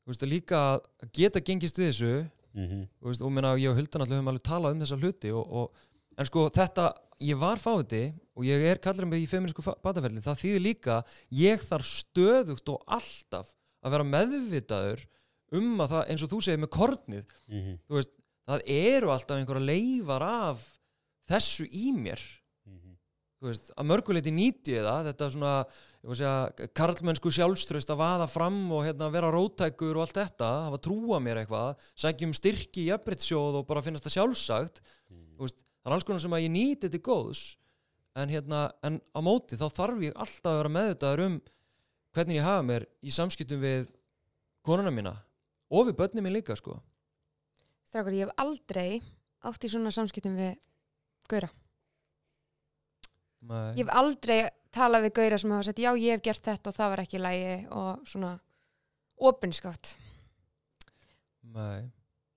veist, 0.07 0.25
að 0.25 0.33
líka 0.33 0.61
að 0.71 1.13
geta 1.17 1.43
gengist 1.43 1.79
við 1.79 1.89
þessu. 1.91 2.11
Mm 2.51 2.67
-hmm. 2.67 2.87
veist, 3.07 3.23
og 3.23 3.31
menna, 3.31 3.55
ég 3.55 3.71
og 3.71 3.77
Huldan 3.77 4.01
alltaf 4.01 4.17
höfum 4.17 4.27
alveg 4.27 4.43
talað 4.43 4.73
um 4.75 4.81
þessa 4.83 4.99
hluti 4.99 5.31
og, 5.31 5.71
en 6.17 6.25
sko 6.25 6.49
þetta 6.49 6.91
ég 7.21 7.39
var 7.39 7.61
fáti 7.61 8.03
og 8.35 8.45
ég 8.47 8.65
er 8.71 8.81
kallar 8.83 9.07
mig 9.09 9.23
í 9.23 9.29
feminísku 9.29 9.63
bataferli 9.83 10.23
það 10.23 10.41
þýðir 10.43 10.65
líka 10.65 10.99
ég 11.37 11.63
þarf 11.67 11.89
stöðugt 11.89 12.73
og 12.73 12.83
alltaf 12.87 13.53
að 13.81 13.95
vera 13.95 14.07
meðvitaður 14.07 15.05
um 15.57 15.83
að 15.83 15.95
það, 15.95 16.03
eins 16.11 16.25
og 16.25 16.31
þú 16.31 16.41
segir 16.45 16.61
með 16.61 16.73
kornið 16.77 17.23
mm 17.23 17.59
-hmm. 17.61 17.79
þú 17.87 17.97
veist, 17.99 18.13
það 18.47 18.67
eru 18.75 19.11
alltaf 19.11 19.37
einhverja 19.37 19.69
leifar 19.71 20.27
af 20.27 20.67
þessu 21.31 21.67
í 21.67 21.91
mér 21.95 22.21
þú 23.41 23.49
veist, 23.49 23.71
að 23.73 23.87
mörguleiti 23.89 24.31
nýti 24.33 24.75
ég 24.75 24.85
það 24.85 25.07
þetta 25.09 25.29
svona, 25.33 25.53
karlmennsku 26.77 27.31
sjálfströst 27.33 27.89
að 27.89 28.01
vaða 28.03 28.27
fram 28.29 28.59
og 28.69 28.85
hérna, 28.85 29.09
vera 29.13 29.31
rótækur 29.33 29.97
og 29.97 30.05
allt 30.05 30.19
þetta 30.19 30.49
hafa 30.67 30.79
trúa 30.85 31.17
mér 31.23 31.41
eitthvað, 31.41 31.81
sækjum 31.97 32.35
styrki 32.37 32.85
í 32.85 32.91
öfbritsjóð 32.93 33.61
og 33.61 33.67
bara 33.69 33.81
finnast 33.81 34.05
það 34.05 34.17
sjálfsagt 34.19 34.81
mm. 35.09 35.23
veist, 35.41 35.57
það 35.81 35.91
er 35.91 35.95
alls 35.97 36.07
konar 36.07 36.23
sem 36.23 36.37
að 36.37 36.45
ég 36.45 36.53
nýti 36.55 36.91
til 36.91 37.01
góðs 37.03 37.43
en 38.19 38.31
hérna, 38.31 38.65
en 38.83 38.99
á 39.15 39.19
móti 39.23 39.59
þá 39.59 39.67
þarf 39.71 40.05
ég 40.05 40.15
alltaf 40.19 40.51
að 40.51 40.59
vera 40.59 40.75
meðutaður 40.77 41.25
um 41.27 41.39
hvernig 42.15 42.39
ég 42.39 42.47
hafa 42.47 42.67
mér 42.67 42.87
í 43.01 43.13
samskiptum 43.15 43.63
við 43.63 43.89
konuna 44.65 44.93
mína 44.93 45.15
og 45.71 45.87
við 45.89 45.97
börnum 46.01 46.27
mín 46.27 46.37
líka 46.39 46.57
sko 46.59 46.77
Strákur, 47.87 48.15
ég 48.15 48.27
hef 48.27 48.37
aldrei 48.39 49.01
átt 49.47 49.65
í 49.65 49.71
svona 49.71 49.91
samskiptum 49.95 50.37
við 50.39 50.55
Gaura 51.31 51.51
Nei. 53.41 53.73
Ég 53.73 53.87
hef 53.87 53.93
aldrei 53.97 54.41
talað 54.73 55.07
við 55.07 55.15
gauðra 55.17 55.39
sem 55.41 55.53
hafa 55.55 55.67
sagt 55.67 55.81
já 55.81 55.89
ég 55.97 56.15
hef 56.15 56.23
gert 56.25 56.45
þetta 56.45 56.69
og 56.69 56.77
það 56.77 56.91
var 56.93 57.01
ekki 57.03 57.21
lægi 57.21 57.55
og 57.73 58.03
svona 58.07 58.33
opinskátt. 59.21 59.95
Nei. 61.51 61.89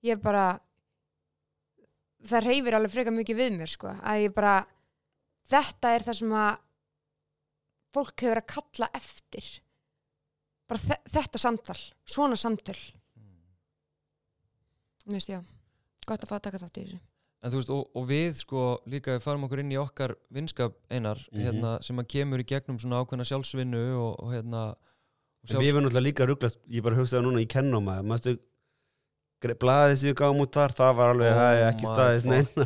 Ég 0.04 0.20
bara, 0.20 0.58
það 2.28 2.46
reyfir 2.48 2.76
alveg 2.78 2.94
freka 2.94 3.14
mikið 3.14 3.40
við 3.40 3.56
mér 3.58 3.72
sko, 3.72 3.94
að 4.02 4.24
ég 4.24 4.34
bara, 4.36 4.54
þetta 5.50 5.94
er 5.94 6.06
það 6.06 6.18
sem 6.20 6.36
að 6.40 6.52
fólk 7.94 8.26
hefur 8.26 8.40
að 8.40 8.50
kalla 8.54 8.90
eftir. 8.96 9.48
Bara 10.70 10.98
þetta 11.14 11.40
samtal, 11.40 11.80
svona 12.08 12.38
samtal. 12.40 12.78
Mm. 13.18 13.34
Mér 15.04 15.18
finnst 15.18 15.34
já, 15.34 15.40
gott 16.08 16.24
að 16.24 16.32
fá 16.32 16.38
að 16.38 16.46
taka 16.48 16.62
þátt 16.62 16.80
í 16.80 16.86
þessu. 16.86 17.02
En 17.44 17.52
þú 17.52 17.60
veist, 17.60 17.72
og, 17.74 17.88
og 17.92 18.06
við 18.08 18.38
sko 18.38 18.60
líka 18.88 19.18
við 19.18 19.24
farum 19.26 19.44
okkur 19.44 19.60
inn 19.60 19.74
í 19.74 19.76
okkar 19.76 20.14
vinskap 20.32 20.78
einar 20.88 21.18
mm 21.20 21.26
-hmm. 21.28 21.44
hérna, 21.44 21.72
sem 21.84 21.98
að 22.00 22.08
kemur 22.14 22.40
í 22.40 22.46
gegnum 22.48 22.78
svona 22.80 23.02
ákveðna 23.04 23.26
sjálfsvinnu 23.28 23.84
og, 24.00 24.12
og 24.24 24.32
hérna 24.32 24.62
og 24.72 25.50
sjálfs... 25.50 25.60
Við 25.60 25.68
erum 25.68 25.84
náttúrulega 25.84 26.08
líka 26.08 26.26
rugglast, 26.26 26.58
ég 26.72 26.82
bara 26.82 26.96
hugsaði 26.96 27.26
núna 27.26 27.44
í 27.44 27.46
kennóma, 27.46 28.00
maður 28.02 28.18
stu 28.22 28.34
blaðið 29.60 29.96
sem 30.00 30.08
við 30.08 30.14
gáum 30.20 30.38
út 30.40 30.54
þar, 30.56 30.72
það 30.72 30.92
var 30.98 31.10
alveg 31.12 31.32
oh 31.34 31.64
ekki 31.68 31.88
staðist 31.90 32.28
neina. 32.30 32.64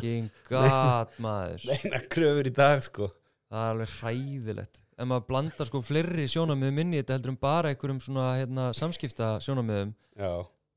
Neina 1.69 1.99
kröfur 2.15 2.47
í 2.47 2.53
dag 2.55 2.83
sko. 2.85 3.09
Það 3.49 3.65
er 3.65 3.73
alveg 3.73 3.89
hræðilegt. 3.99 4.79
En 4.99 5.07
maður 5.07 5.27
blandar 5.29 5.67
sko 5.69 5.81
fleiri 5.83 6.25
sjónamöðum 6.31 6.79
inn 6.83 6.95
í 6.95 6.99
þetta 6.99 7.17
heldur 7.17 7.33
um 7.33 7.37
bara 7.39 7.71
einhverjum 7.71 7.99
svona 8.03 8.25
hérna, 8.35 8.69
samskipta 8.75 9.37
sjónamöðum 9.43 9.93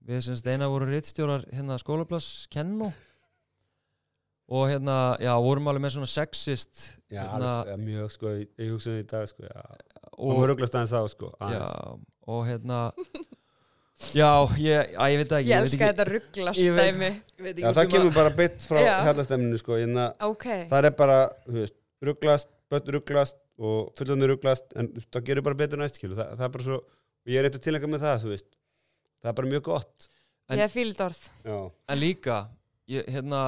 Við 0.03 0.21
semst 0.27 0.47
eina 0.47 0.69
voru 0.71 0.87
rittstjórar 0.91 1.47
hérna 1.51 1.79
skólaplass 1.79 2.47
Kennó 2.51 2.93
og 4.53 4.69
hérna, 4.69 5.17
já, 5.23 5.33
vorum 5.43 5.71
alveg 5.71 5.83
með 5.87 5.95
svona 5.97 6.11
sexist 6.11 6.85
Já, 7.11 7.23
hérna, 7.23 7.35
alveg, 7.39 7.73
ja, 7.73 7.77
mjög, 7.81 8.15
sko, 8.15 8.35
ég, 8.37 8.71
hugsaði 8.71 9.01
um 9.01 9.03
í 9.03 9.09
dag, 9.11 9.29
sko, 9.31 9.47
já. 9.47 9.63
Og 10.13 10.43
þá, 10.91 10.99
sko 11.11 11.33
og 12.31 12.43
hérna 12.47 12.81
Já, 14.13 14.31
ég, 14.59 14.95
að, 14.97 15.13
ég 15.13 15.21
veit 15.21 15.35
ekki 15.37 15.51
Ég 15.51 15.63
elska 15.63 15.91
þetta 15.93 16.07
rugglast 16.09 16.61
dæmi. 16.79 17.11
Já, 17.63 17.69
það 17.73 17.87
kemur 17.93 18.17
bara 18.17 18.33
bytt 18.41 18.67
frá 18.67 18.81
hérlastemninu, 19.07 19.61
sko 19.61 19.79
okay. 20.29 20.67
það 20.71 20.89
er 20.89 20.97
bara, 20.99 21.21
þú 21.47 21.61
veist, 21.61 21.79
rugglast 22.03 22.51
börn 22.73 22.93
rugglast 22.97 23.39
og 23.63 23.93
fullandi 23.99 24.29
rugglast 24.31 24.75
en 24.79 24.91
það 25.13 25.29
gerur 25.29 25.47
bara 25.47 25.59
betur 25.63 25.81
næst, 25.81 26.01
skilu 26.01 26.17
það, 26.19 26.35
það 26.39 26.47
er 26.47 26.53
bara 26.57 26.67
svo, 26.67 26.79
og 26.83 27.33
ég 27.33 27.39
er 27.39 27.49
eitthvað 27.49 27.65
tilengað 27.67 27.93
með 27.93 28.05
það, 28.07 28.21
þú 28.25 28.33
veist 28.33 28.49
það 29.23 29.31
er 29.31 29.39
bara 29.39 29.53
mjög 29.53 29.65
gott. 29.69 30.09
En, 30.49 30.59
Ég 30.59 30.65
er 30.67 30.73
fíld 30.73 31.03
orð 31.05 31.23
En 31.47 32.01
líka, 32.01 32.39
ég, 32.91 33.07
hérna 33.13 33.43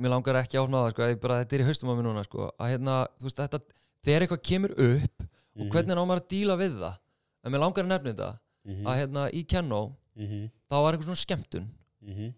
mér 0.00 0.14
langar 0.14 0.40
ekki 0.42 0.60
áfna 0.60 0.82
á 0.82 0.84
það 0.86 0.94
sko, 0.94 1.10
bara, 1.22 1.40
þetta 1.44 1.56
er 1.56 1.64
í 1.64 1.68
haustum 1.68 1.92
á 1.92 1.94
mér 1.94 2.08
núna 2.08 2.26
sko, 2.26 2.50
að 2.56 2.74
hérna, 2.74 2.98
þú 3.20 3.28
veist, 3.28 3.40
þetta, 3.40 3.80
þegar 4.06 4.26
eitthvað 4.26 4.44
kemur 4.50 4.76
upp 4.76 4.82
mm 4.82 4.94
-hmm. 5.00 5.30
og 5.56 5.64
mhm. 5.64 5.72
hvernig 5.74 5.96
ná 5.96 6.04
maður 6.04 6.22
að 6.22 6.30
díla 6.34 6.56
við 6.60 6.78
það? 6.84 6.96
En 7.40 7.52
mér 7.52 7.62
langar 7.64 7.84
að 7.84 7.92
nefna 7.92 8.12
þetta 8.12 8.30
mm 8.70 8.76
-hmm. 8.76 8.88
að 8.88 8.98
hérna 9.00 9.26
í 9.30 9.44
Kenno 9.46 9.82
mm 10.14 10.26
-hmm. 10.26 10.48
þá 10.70 10.74
var 10.82 10.92
einhvers 10.92 11.08
svona 11.08 11.24
skemmtun 11.24 11.68
mhm. 12.00 12.32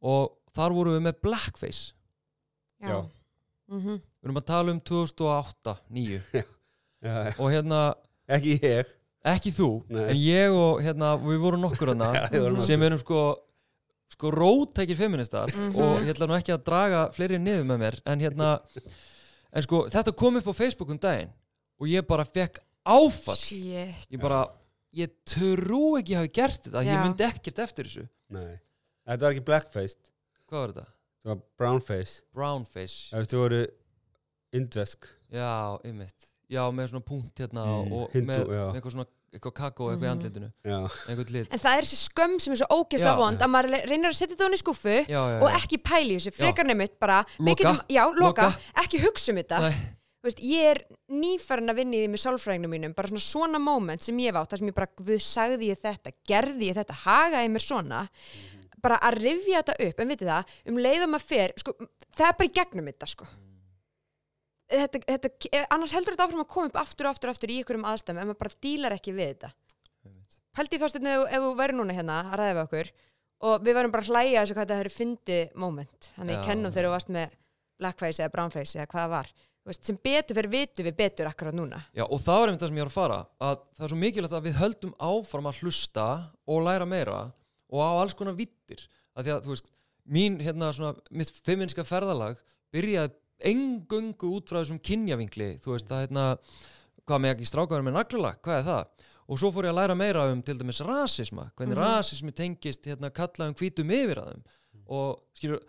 og 0.00 0.36
þar 0.54 0.72
vorum 0.72 0.94
við 0.96 1.02
með 1.08 1.20
blackface 1.22 1.92
já, 2.80 2.88
já. 2.88 3.10
Mhm. 3.68 3.98
við 3.98 4.24
erum 4.24 4.36
að 4.36 4.46
tala 4.46 4.72
um 4.72 4.80
2008 4.80 5.76
9 5.88 6.22
og 7.40 7.50
hérna 7.50 7.94
ekki 8.28 8.58
ég 8.62 8.96
ekki 9.24 9.52
þú, 9.52 9.84
Nei. 9.88 10.10
en 10.10 10.16
ég 10.16 10.50
og 10.50 10.80
hérna 10.82 11.16
við 11.20 11.38
vorum 11.38 11.60
nokkur 11.60 11.88
hana 11.92 12.62
sem 12.62 12.82
erum 12.82 12.98
sko 12.98 13.36
sko 14.10 14.30
rótækir 14.30 14.96
feministar 14.96 15.48
mm 15.54 15.72
-hmm. 15.72 15.82
og 15.82 16.00
ég 16.02 16.10
ætla 16.14 16.26
nú 16.26 16.34
ekki 16.34 16.52
að 16.52 16.64
draga 16.64 17.10
fleiri 17.12 17.38
niður 17.38 17.64
með 17.64 17.78
mér 17.78 18.00
en 18.06 18.20
hérna 18.20 18.60
en 19.52 19.62
sko 19.62 19.88
þetta 19.88 20.12
kom 20.12 20.36
upp 20.36 20.48
á 20.48 20.52
Facebook 20.52 20.90
um 20.90 20.98
daginn 20.98 21.30
og 21.80 21.86
ég 21.88 22.06
bara 22.06 22.24
fekk 22.24 22.58
áfall 22.84 23.36
Shit. 23.36 24.08
ég 24.10 24.20
bara, 24.20 24.48
ég 24.96 25.12
trú 25.28 25.82
ekki 26.00 26.16
að 26.16 26.24
hafa 26.24 26.32
gert 26.40 26.64
þetta, 26.66 26.82
Já. 26.86 26.90
ég 26.90 27.04
myndi 27.04 27.26
ekkert 27.26 27.62
eftir 27.66 27.90
þessu. 27.90 28.06
Nei, 28.34 28.58
þetta 29.06 29.26
var 29.26 29.36
ekki 29.36 29.46
blackface. 29.46 30.10
Hvað 30.50 30.64
var 30.64 30.74
þetta? 30.74 30.88
Þetta 31.20 31.34
var 31.34 31.40
brownface. 31.60 32.18
Brownface. 32.34 32.98
Það 33.12 33.38
voru 33.42 33.62
indvesk. 34.56 35.08
Já, 35.30 35.78
ymmit 35.86 36.30
Já, 36.50 36.64
með 36.74 36.90
svona 36.90 37.06
punkt 37.06 37.38
hérna 37.38 37.62
mm, 37.62 37.90
og 37.94 38.14
Hindu, 38.14 38.26
með, 38.32 38.40
með 38.50 38.78
eitthvað 38.80 38.94
svona 38.96 39.06
eitthvað 39.30 39.52
kakó 39.54 39.86
eitthvað 39.92 40.02
í 40.02 40.08
mhm. 40.08 40.16
andlitinu. 40.16 41.44
En 41.54 41.60
það 41.62 41.76
er 41.76 41.86
þessi 41.86 41.98
skömm 42.00 42.34
sem 42.42 42.54
er 42.56 42.58
svo 42.58 42.80
ógeðslega 42.80 43.12
vond 43.20 43.44
að 43.46 43.52
maður 43.52 43.76
reynir 43.86 44.10
að 44.10 44.16
setja 44.18 44.32
þetta 44.32 44.42
á 44.42 44.46
henni 44.48 44.58
skuffu 44.58 44.96
já, 44.96 45.20
já, 45.20 45.36
og 45.38 45.54
ekki 45.60 45.78
pæli 45.86 46.16
þessu, 46.16 46.32
frekar 46.34 46.66
nefnitt 46.66 46.96
bara 47.02 47.20
loka, 47.38 47.54
getum, 47.62 47.78
já, 47.94 48.02
loka, 48.18 48.48
loka. 48.50 48.72
ekki 48.82 49.02
hugsa 49.04 49.30
um 49.30 49.38
þetta 49.38 49.60
veist, 50.24 50.40
ég 50.44 50.70
er 50.74 50.80
nýfærin 51.12 51.72
að 51.72 51.80
vinni 51.80 52.00
því 52.02 52.08
með 52.12 52.22
sálfræðinu 52.24 52.70
mínum 52.70 52.94
bara 52.96 53.10
svona 53.10 53.24
svona 53.24 53.60
moment 53.62 54.04
sem 54.04 54.18
ég 54.20 54.34
vátt 54.36 54.52
þar 54.52 54.62
sem 54.62 54.70
ég 54.70 54.76
bara, 54.76 54.90
við 55.06 55.22
sagði 55.24 55.70
ég 55.70 55.80
þetta, 55.80 56.12
gerði 56.28 56.70
ég 56.70 56.80
þetta? 56.80 56.98
Hagaði 57.04 57.52
mér 57.54 57.64
svona? 57.64 58.02
Mm. 58.06 58.56
bara 58.80 58.96
að 59.04 59.18
rifja 59.20 59.60
þetta 59.60 59.74
upp, 59.84 59.98
en 60.00 60.08
vitið 60.08 60.28
það 60.30 60.52
um 60.70 60.78
leiðum 60.80 61.16
að 61.18 61.24
fer, 61.28 61.52
sko, 61.60 61.74
það 62.16 62.28
er 62.30 62.36
bara 62.38 62.46
í 62.48 62.52
gegnum 62.54 62.86
þetta 62.88 63.08
sko. 63.10 63.26
Þetta, 64.70 65.00
þetta, 65.04 65.30
eh, 65.50 65.66
annars 65.74 65.92
heldur 65.92 66.14
þetta 66.14 66.26
áfram 66.28 66.44
að 66.44 66.48
koma 66.54 66.70
upp 66.70 66.78
aftur 66.80 67.08
og 67.08 67.12
aftur 67.12 67.28
og 67.28 67.34
aftur 67.34 67.52
í 67.52 67.58
ykkurum 67.60 67.84
aðstæðum 67.90 68.22
en 68.22 68.30
maður 68.30 68.40
bara 68.40 68.56
dílar 68.64 68.94
ekki 68.96 69.12
við 69.12 69.34
þetta. 69.34 69.50
Held 70.56 70.72
ég 70.72 70.80
þóttið 70.80 71.10
ef, 71.10 71.24
ef 71.28 71.44
þú 71.44 71.50
væri 71.58 71.76
núna 71.76 71.96
hérna 71.98 72.16
að 72.22 72.38
ræða 72.40 72.54
við 72.54 72.62
okkur 72.62 72.92
og 73.50 73.66
við 73.66 73.76
varum 73.76 73.92
bara 73.92 74.06
að 74.06 74.10
hlæja 74.14 74.40
þessu 74.40 74.56
hvað 74.56 74.64
þetta 74.64 74.80
hefur 74.80 74.96
fyndið 74.96 75.54
moment. 75.60 76.10
Þannig 76.16 76.36
ég 76.38 76.48
kennum 76.48 76.72
þegar 76.72 76.88
þú 76.88 76.94
varst 76.94 77.12
með 77.18 77.36
blackface 77.80 78.22
eða 78.22 78.34
brownface 78.36 78.78
eða 78.78 78.88
hvað 78.94 79.04
það 79.04 79.14
var 79.18 79.32
veist, 79.70 79.84
sem 79.86 79.98
betur 80.04 80.38
fyrir 80.38 80.52
vitu 80.52 80.86
við 80.86 80.96
betur 80.98 81.30
akkurat 81.30 81.56
núna. 81.56 81.80
Já 81.96 82.04
og 82.06 82.22
það 82.22 82.42
er 82.42 82.50
einmitt 82.50 82.62
það 82.62 82.72
sem 82.72 82.80
ég 82.80 82.86
var 82.86 82.92
að 82.92 82.96
fara 82.98 83.18
að 83.48 83.60
það 83.76 83.86
er 83.86 83.92
svo 83.92 84.00
mikilvægt 84.00 84.38
að 84.38 84.48
við 84.48 84.58
höldum 84.60 84.94
áfram 85.10 85.50
að 85.50 85.60
hlusta 85.60 86.06
og 86.46 86.64
læra 86.66 86.88
meira 86.88 87.20
og 87.70 87.84
á 87.84 87.90
alls 88.02 88.16
konar 88.18 88.38
vittir 88.38 88.86
að 89.14 89.24
því 89.24 89.34
að 89.34 89.46
þú 89.46 89.54
veist 89.54 89.72
mín 90.10 90.40
hérna 90.42 90.72
svona 90.74 90.94
mitt 91.10 91.32
feminska 91.46 91.86
ferðalag 91.86 92.40
byrjaði 92.74 93.14
engöngu 93.50 94.34
út 94.36 94.50
frá 94.50 94.60
þessum 94.60 94.80
kynjavingli 94.84 95.54
þú 95.64 95.74
veist 95.76 95.92
að 95.92 96.04
hérna 96.04 96.26
hvað 97.10 97.22
með 97.24 97.34
ekki 97.34 97.48
strákaður 97.48 97.86
með 97.86 97.96
naglala, 97.96 98.32
hvað 98.44 98.58
er 98.58 98.66
það? 98.66 99.06
Og 99.30 99.38
svo 99.40 99.50
fór 99.54 99.68
ég 99.68 99.74
að 99.74 99.78
læra 99.78 99.96
meira 99.98 100.24
um 100.30 100.40
til 100.46 100.56
dæmis 100.58 100.80
rasisma 100.86 101.50
hvernig 101.54 101.76
mm 101.76 101.82
-hmm. 101.82 101.96
rasismi 101.96 102.32
tengist 102.32 102.86
hérna 102.86 103.10
kallaðum 103.10 103.54
hvítum 103.54 103.90
yfir 103.90 104.18
að 104.18 104.30
þeim. 104.30 104.42
Og, 104.86 105.22
skilur, 105.34 105.60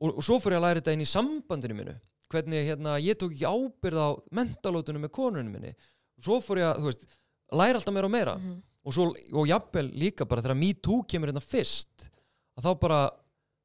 og, 0.00 0.16
og 0.18 0.22
svo 0.24 0.38
fór 0.38 0.52
ég 0.52 0.58
að 0.58 0.66
læra 0.66 0.80
þetta 0.80 0.92
inn 0.92 1.06
í 1.06 1.14
sambandinu 1.14 1.74
minu 1.74 1.94
hvernig 2.32 2.68
hérna 2.68 2.96
ég 3.02 3.18
tók 3.20 3.34
ekki 3.34 3.48
ábyrð 3.48 4.00
á 4.00 4.08
mentalótunum 4.34 5.04
með 5.04 5.14
konunum 5.14 5.52
minni. 5.52 5.74
Og 6.18 6.26
svo 6.28 6.40
fór 6.44 6.62
ég 6.62 6.70
að, 6.70 6.80
þú 6.80 6.90
veist, 6.90 7.06
læra 7.54 7.80
alltaf 7.80 7.94
meira 7.94 8.08
og 8.08 8.14
meira. 8.14 8.34
Mm 8.38 8.50
-hmm. 8.50 8.62
og 8.84 8.92
svo, 8.92 9.04
og 9.32 9.48
jafnvel 9.48 9.90
líka 9.92 10.24
bara 10.24 10.42
þegar 10.42 10.60
MeToo 10.60 11.04
kemur 11.08 11.28
hérna 11.28 11.40
fyrst 11.40 12.10
að 12.56 12.64
þá 12.64 12.80
bara, 12.80 13.10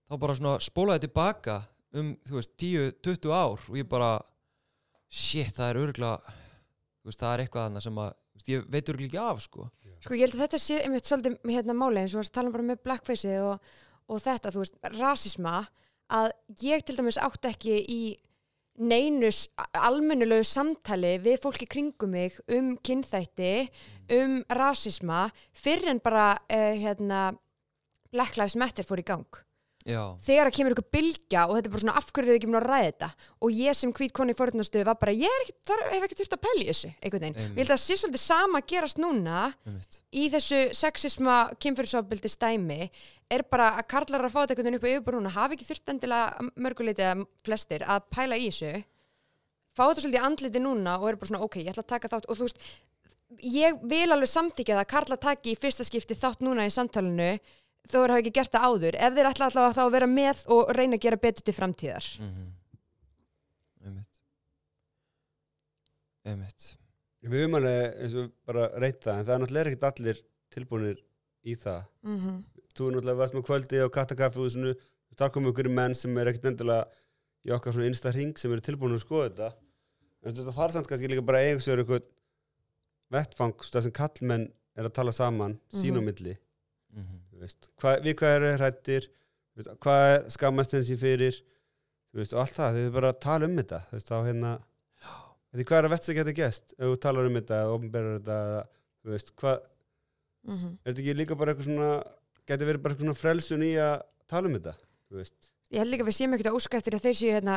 þá 0.09 0.19
bara 0.19 0.35
svona 0.35 0.59
spólaði 0.59 0.99
tilbaka 0.99 1.61
um, 1.93 2.15
þú 2.27 2.35
veist, 2.39 2.53
10-20 2.57 3.33
ár 3.33 3.59
og 3.69 3.77
ég 3.77 3.89
bara 3.89 4.21
shit, 5.09 5.55
það 5.55 5.69
er 5.69 5.81
örgulega 5.83 6.33
veist, 7.03 7.19
það 7.19 7.33
er 7.33 7.43
eitthvað 7.43 7.67
annað 7.67 7.85
sem 7.87 7.99
að 8.03 8.13
veist, 8.37 8.49
ég 8.53 8.65
veit 8.69 8.89
örgulega 8.93 9.09
ekki 9.09 9.21
af, 9.25 9.43
sko. 9.43 9.67
Sko, 9.99 10.15
ég 10.15 10.25
held 10.25 10.37
að 10.37 10.45
þetta 10.45 10.61
sé 10.63 10.79
einmitt 10.83 11.09
svolítið 11.09 11.37
hérna 11.51 11.75
máli 11.75 12.03
eins 12.03 12.15
og 12.15 12.23
að 12.23 12.33
tala 12.37 12.53
bara 12.53 12.67
með 12.69 12.81
blackface 12.85 13.35
og, 13.43 13.69
og 14.07 14.23
þetta, 14.23 14.53
þú 14.55 14.63
veist, 14.63 14.79
rasisma 14.95 15.55
að 16.09 16.31
ég 16.63 16.85
til 16.85 16.97
dæmis 16.97 17.19
átt 17.21 17.49
ekki 17.51 17.75
í 17.83 18.01
neinus 18.79 19.43
almennulegu 19.75 20.45
samtali 20.47 21.17
við 21.23 21.41
fólki 21.43 21.67
kringum 21.69 22.15
mig 22.15 22.39
um 22.55 22.73
kynþætti, 22.79 23.67
um 24.15 24.39
rasisma 24.55 25.27
fyrir 25.53 25.91
en 25.93 26.01
bara 26.03 26.31
uh, 26.39 26.73
hérna 26.79 27.29
Black 28.09 28.39
Lives 28.39 28.57
Matter 28.57 28.87
fór 28.87 29.03
í 29.03 29.07
gang 29.07 29.43
Já, 29.89 30.01
þegar 30.23 30.49
að 30.49 30.55
kemur 30.57 30.75
ykkur 30.75 30.87
bylgja 30.93 31.43
og 31.47 31.55
þetta 31.57 31.69
er 31.69 31.73
bara 31.73 31.83
svona 31.83 31.95
afhverju 31.99 32.29
þau 32.29 32.37
ekki 32.39 32.49
mér 32.49 32.59
að 32.59 32.67
ræða 32.69 32.89
þetta? 32.89 33.09
Og 33.41 33.55
ég 33.59 33.77
sem 33.79 33.93
hvít 33.99 34.13
koni 34.19 34.35
í 34.35 34.37
forðunastöðu 34.37 34.87
var 34.89 34.97
bara 35.01 35.15
ég 35.17 35.37
ekki, 35.43 35.55
þar, 35.69 35.83
hef 35.93 36.05
ekki 36.07 36.17
þurft 36.19 36.35
að 36.37 36.49
í 36.59 36.65
þessu 36.69 36.91
einhvern 36.99 37.25
veginn, 37.25 37.39
Einmitt. 37.39 37.55
ég 37.57 37.63
held 37.63 37.69
að 37.69 37.73
það 37.73 37.83
sé 37.85 37.97
svolítið 38.03 38.23
sama 38.23 38.61
gerast 38.73 39.01
núna 39.01 39.39
einmitt. 39.65 39.99
í 40.13 40.27
þessu 40.33 40.61
sexisma 40.77 41.37
kynfyrirsofbildi 41.63 42.31
stæmi 42.33 42.79
er 43.29 43.45
bara 43.49 43.71
að 43.79 43.87
karlar 43.93 44.25
að 44.27 44.33
fá 44.33 44.39
þetta 44.43 44.55
einhvern 44.55 44.69
veginn 44.69 44.79
upp 44.79 44.85
á 44.85 44.91
yfirbúruna 44.93 45.33
hafi 45.35 45.57
ekki 45.57 45.69
þurft 45.69 45.93
endilega 45.93 46.49
mörguleiti 46.55 47.05
eða 47.05 47.25
flestir 47.45 47.85
að 47.85 48.05
pæla 48.13 48.37
í 48.37 48.49
þessu. 48.49 48.83
Fá 49.77 49.83
þetta 49.87 50.03
svolítið 50.05 50.25
andliti 50.27 50.61
núna 50.63 50.97
og 50.99 51.09
er 51.11 51.19
bara 51.21 51.31
svona 51.31 51.43
ok, 51.45 51.59
ég 51.61 51.71
ætla 51.73 51.85
að 51.85 51.91
taka 51.93 52.11
þátt. 52.11 52.29
Og 52.29 52.39
þú 52.39 52.47
veist, 52.47 52.63
ég 53.45 53.77
vil 53.91 54.09
alveg 54.09 54.31
samþykja 54.31 54.75
það 54.75 54.83
að 54.83 54.91
karlar 54.93 55.21
taki 55.21 55.53
í 55.53 55.59
fyrsta 55.59 55.85
skipti 55.87 56.17
þátt 56.17 56.41
núna 56.45 56.65
í 56.65 56.73
samtalenu 56.73 57.31
þó 57.89 57.97
er 58.03 58.09
hafa 58.13 58.21
ekki 58.23 58.33
gert 58.37 58.51
það 58.53 58.65
áður 58.69 58.95
ef 58.99 59.13
þeir 59.17 59.29
ætla 59.31 59.45
allavega 59.49 59.75
þá 59.77 59.83
að 59.85 59.91
vera 59.97 60.07
með 60.07 60.43
og 60.55 60.71
reyna 60.77 60.95
að 60.99 61.03
gera 61.05 61.17
betur 61.25 61.43
til 61.49 61.53
framtíðar. 61.57 62.05
Mm 62.19 62.47
Einmitt. 63.89 64.19
Einmitt. 66.27 66.69
Við 67.23 67.35
höfum 67.41 67.57
alveg 67.59 67.97
eins 68.03 68.15
og 68.19 68.29
bara 68.47 68.67
reynt 68.79 69.01
það 69.03 69.17
en 69.19 69.25
það 69.27 69.33
er 69.35 69.41
náttúrulega 69.43 69.71
ekkert 69.71 69.87
allir 69.89 70.21
tilbúinir 70.55 70.99
í 71.43 71.55
það. 71.55 71.81
Mm 72.05 72.19
-hmm. 72.19 72.37
Þú 72.75 72.87
er 72.87 72.93
náttúrulega 72.95 73.17
varst 73.21 73.33
með 73.33 73.45
kvöldi 73.49 73.81
á 73.83 73.87
kattakaffi 73.89 74.75
þar 75.19 75.31
komum 75.35 75.51
ykkur 75.51 75.69
menn 75.69 75.95
sem 75.95 76.17
er 76.17 76.29
ekkert 76.31 76.45
endilega 76.45 76.85
í 77.47 77.51
okkar 77.55 77.73
svona 77.75 77.89
innsta 77.89 78.11
hring 78.13 78.37
sem 78.39 78.51
eru 78.51 78.61
tilbúinir 78.61 78.99
að 78.99 79.05
skoða 79.05 79.29
þetta. 79.29 79.49
En 80.23 80.33
þetta 80.35 80.55
þarf 80.55 80.73
samt 80.73 80.87
kannski 80.87 81.09
líka 81.11 81.25
bara 81.25 81.41
eiga 81.43 81.59
sér 81.63 81.81
eitthvað 81.81 82.05
vettfang 83.11 83.55
það 83.71 83.83
sem 83.83 83.91
kallmenn 83.91 84.45
er 84.77 84.87
að 84.87 84.93
tala 84.95 85.11
saman 85.11 85.59
sín 85.73 85.95
á 85.97 86.01
Mhm. 86.01 86.05
milli. 86.05 86.35
Mm 86.93 87.03
-hmm. 87.03 87.19
Veist, 87.43 87.69
hva, 87.81 87.95
við 88.03 88.15
hvað 88.19 88.35
eru 88.39 88.51
hrættir 88.57 89.07
hvað 89.83 90.03
er 90.13 90.29
skammast 90.35 90.71
henni 90.75 90.87
sín 90.87 90.99
fyrir 91.01 91.39
veist, 92.15 92.33
og 92.33 92.41
allt 92.43 92.55
það, 92.57 92.77
er 92.85 92.91
bara 92.95 93.13
tala 93.13 93.45
um 93.49 93.57
þetta 93.59 93.81
veist, 93.91 94.07
þá 94.09 94.17
hérna 94.29 94.53
því 95.55 95.65
hvað 95.65 95.79
er 95.81 95.87
að 95.89 95.93
vett 95.95 96.05
sem 96.07 96.15
getur 96.19 96.37
gæst 96.37 96.73
ef 96.77 96.85
þú 96.85 96.97
talar 97.05 97.27
um 97.29 97.37
þetta 97.39 97.59
ofnberður 97.73 98.19
þetta 98.21 98.39
hvað, 99.39 99.59
Mhm. 100.49 100.69
er 100.85 100.93
þetta 100.93 101.01
ekki 101.03 101.13
líka 101.19 101.35
bara 101.37 101.51
eitthvað 101.53 101.67
svona 101.67 101.89
getur 102.47 102.67
verið 102.69 102.81
bara 102.83 102.93
eitthvað 102.95 103.05
svona 103.09 103.19
frelsun 103.19 103.63
í 103.67 103.71
að 103.75 103.95
tala 104.31 104.47
um 104.47 104.53
þetta, 104.55 104.73
þú 105.09 105.17
veist 105.19 105.48
Ég 105.69 105.83
held 105.83 105.91
líka 105.93 106.01
að 106.01 106.09
við 106.09 106.15
séum 106.17 106.31
ekkert 106.33 106.49
að 106.49 106.55
óska 106.57 106.77
eftir 106.79 106.95
að 106.97 107.03
þeir 107.03 107.17
séu 107.19 107.33
hérna, 107.35 107.55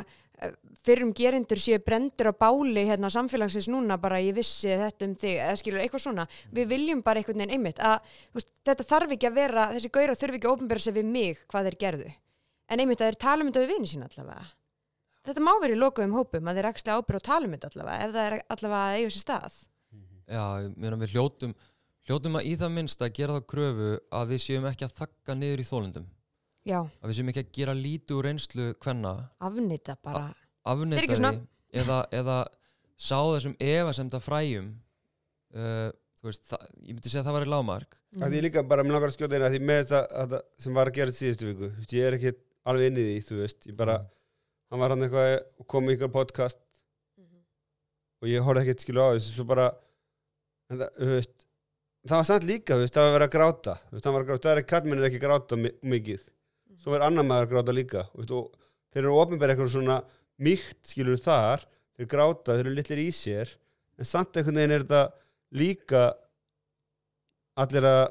fyrrum 0.85 1.13
gerindur 1.17 1.61
séu 1.61 1.79
brendur 1.81 2.29
á 2.29 2.35
báli 2.37 2.83
hérna, 2.85 3.09
samfélagsins 3.13 3.69
núna 3.73 3.97
bara 4.01 4.21
ég 4.21 4.37
vissi 4.37 4.69
þetta 4.69 5.07
um 5.09 5.15
þig 5.17 5.39
eða 5.41 5.57
skilur 5.61 5.81
eitthvað 5.81 6.05
svona. 6.05 6.27
Við 6.53 6.69
viljum 6.75 7.01
bara 7.07 7.23
einhvern 7.23 7.41
veginn 7.41 7.55
einmitt 7.57 7.81
að 7.81 7.97
veist, 8.37 8.51
þetta 8.69 8.85
þarf 8.91 9.11
ekki 9.17 9.31
að 9.31 9.39
vera, 9.41 9.73
þessi 9.73 9.93
gauðra 9.97 10.19
þurfi 10.21 10.37
ekki 10.41 10.49
að 10.51 10.57
ofnbæra 10.59 10.85
sig 10.85 10.97
við 10.99 11.07
mig 11.09 11.41
hvað 11.49 11.71
þeir 11.71 11.79
gerðu. 11.87 12.11
En 12.69 12.85
einmitt 12.85 13.01
að 13.01 13.09
þeir 13.09 13.21
tala 13.25 13.41
um 13.41 13.49
þetta 13.49 13.65
við 13.65 13.73
vini 13.73 13.89
sín 13.89 14.05
allavega. 14.05 14.47
Þetta 15.23 15.41
má 15.47 15.53
verið 15.63 15.77
í 15.77 15.81
lokuðum 15.81 16.17
hópum 16.19 16.49
að 16.51 16.57
þeir 16.59 16.69
axla 16.69 16.97
ábyrð 16.99 17.17
og 17.17 17.27
tala 17.31 17.45
um 17.49 17.55
þetta 17.57 17.69
allavega 17.73 18.05
ef 18.05 18.11
það 18.13 18.25
er 18.27 18.35
allavega 18.53 18.85
að 18.85 18.97
eiga 18.99 19.09
sér 19.15 19.25
stað. 19.25 19.55
Já, 20.29 20.45
ég 20.67 20.69
meina 20.77 21.01
við 21.01 21.15
hljótum 21.17 21.53
hljótum 22.09 22.37
að 22.37 22.49
það 26.63 26.71
að 26.71 26.71
að 26.71 26.71
að 26.71 26.71
Já, 26.71 26.79
að 27.03 27.11
við 27.11 27.17
séum 27.19 27.31
ekki 27.33 27.43
að 27.43 27.53
gera 27.59 27.73
lítið 27.75 28.17
úr 28.17 28.29
reynslu 28.29 28.67
hvenna, 28.85 29.13
afnýta 29.43 29.97
bara. 30.03 30.29
Svona- 31.17 31.33
því 31.35 31.83
eða, 31.83 31.99
eða 32.13 32.37
sá 33.03 33.19
þessum 33.19 33.57
efasemda 33.59 34.21
fræjum 34.23 34.69
uh, 35.57 35.91
þú 36.21 36.29
veist, 36.29 36.45
það, 36.47 36.67
ég 36.87 36.95
myndi 36.95 37.11
segja 37.11 37.23
að 37.25 37.29
það 37.29 37.37
var 37.37 37.47
í 37.47 37.51
lágmark 37.51 37.95
mm. 37.99 38.25
því 38.31 38.43
líka 38.47 38.65
bara 38.69 38.87
með 38.87 38.99
að 39.01 39.15
skjóta 39.17 39.39
eina 39.39 39.53
því 39.53 39.63
með 39.67 39.81
þetta 39.83 40.03
þetta 40.21 40.43
sem 40.65 40.79
var 40.79 40.91
að 40.91 40.99
gera 40.99 41.17
síðustu 41.17 41.49
viku 41.49 41.69
þú 41.69 41.81
veist, 41.81 41.95
ég 41.99 42.09
er 42.09 42.19
ekki 42.19 42.35
alveg 42.71 42.91
inn 42.91 43.01
í 43.01 43.07
því, 43.07 43.23
þú 43.27 43.39
veist 43.41 43.71
ég 43.71 43.79
bara, 43.79 43.97
hann 44.71 44.83
var 44.85 44.95
hann 44.95 45.07
eitthvað 45.07 45.33
og 45.59 45.69
kom 45.75 45.89
í 45.91 45.97
ykkur 45.97 46.13
podcast 46.15 46.61
og 48.23 48.31
ég 48.31 48.45
horfði 48.47 48.67
ekkert 48.69 48.85
skilu 48.85 49.03
á 49.03 49.09
þessu 49.17 49.35
svo 49.35 49.49
bara 49.49 49.73
en 50.71 50.79
það, 50.85 50.93
þú 51.01 51.11
veist, 51.17 51.35
það 52.07 52.21
var 52.21 52.29
samt 52.31 52.47
líka 52.47 52.77
þú 52.77 52.85
veist, 52.85 52.95
það 52.95 53.03
var 53.03 53.11
að 53.11 53.17
vera 53.19 53.31
að 53.31 53.35
gráta 53.35 53.79
þú 53.81 53.97
veist, 53.97 54.07
það 54.07 54.15
var 54.15 54.23
að 54.23 54.31
gráta, 54.31 54.45
það 54.47 54.53
er 54.55 54.63
ekki 54.63 54.75
kallmennir 54.77 55.09
ekki 55.09 55.19
að 55.19 55.27
gráta 55.27 55.59
mi- 55.59 55.75
mikið 55.97 56.23
svo 56.83 56.95
er 56.97 57.05
annar 57.07 57.25
maður 57.25 57.47
að 57.47 57.53
gráta 57.55 57.73
líka 57.77 58.05
þú 58.13 58.19
veist, 58.23 58.31
og 58.31 58.53
þeir 58.93 59.05
eru 59.05 59.19
ofnbæri 59.23 59.55
eitthvað 59.55 59.73
svona 59.75 59.99
mýkt 60.43 60.81
skilur 60.93 61.21
þar, 61.23 61.65
þeir 61.97 62.09
gráta 62.11 62.57
þeir 62.57 62.67
eru 62.67 62.75
litlir 62.77 62.99
í 63.05 63.11
sér 63.15 63.53
en 63.99 64.09
samt 64.09 64.37
einhvern 64.37 64.57
veginn 64.59 64.75
er 64.77 64.85
þetta 64.85 65.03
líka 65.53 66.03
allir 67.63 67.85
að 67.87 68.03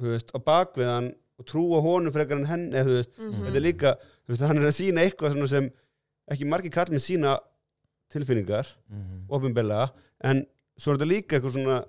þú 0.00 0.12
veist, 0.14 0.32
á 0.32 0.38
bakviðan 0.42 1.10
og 1.38 1.46
trúa 1.48 1.80
honum 1.84 2.14
frekar 2.14 2.40
en 2.40 2.48
henn 2.48 2.68
eða 2.72 2.88
þú 2.88 2.96
veist, 2.98 3.12
Mhm. 3.18 3.44
þetta 3.46 3.56
er 3.60 3.66
líka 3.66 3.90
þú 4.26 4.28
veist, 4.34 4.42
hann 4.48 4.58
er 4.58 4.68
að 4.68 4.76
sína 4.78 5.00
eitthvað 5.04 5.32
svona 5.36 5.48
sem 5.48 5.70
ekki 6.32 6.46
margir 6.48 6.72
kall 6.72 6.86
með 6.92 7.02
sína 7.06 7.38
tilfinningar 8.12 8.66
mm 8.90 9.02
-hmm. 9.02 9.20
ofinbella, 9.28 9.90
en 10.24 10.46
svo 10.78 10.92
er 10.92 10.96
þetta 10.98 11.08
líka 11.08 11.36
eitthvað 11.36 11.52
svona 11.52 11.84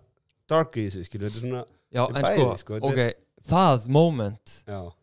dark 0.48 0.74
í 0.78 0.86
þessu, 0.88 1.04
skilur, 1.06 1.30
þetta 1.30 1.38
er 1.38 1.48
svona 1.48 1.66
Já, 1.94 2.04
er 2.10 2.16
en 2.18 2.24
bæði, 2.24 2.58
sko, 2.58 2.78
sko, 2.80 2.88
ok 2.88 3.14
það 3.48 3.88
moment 3.90 4.64
já, 4.68 4.94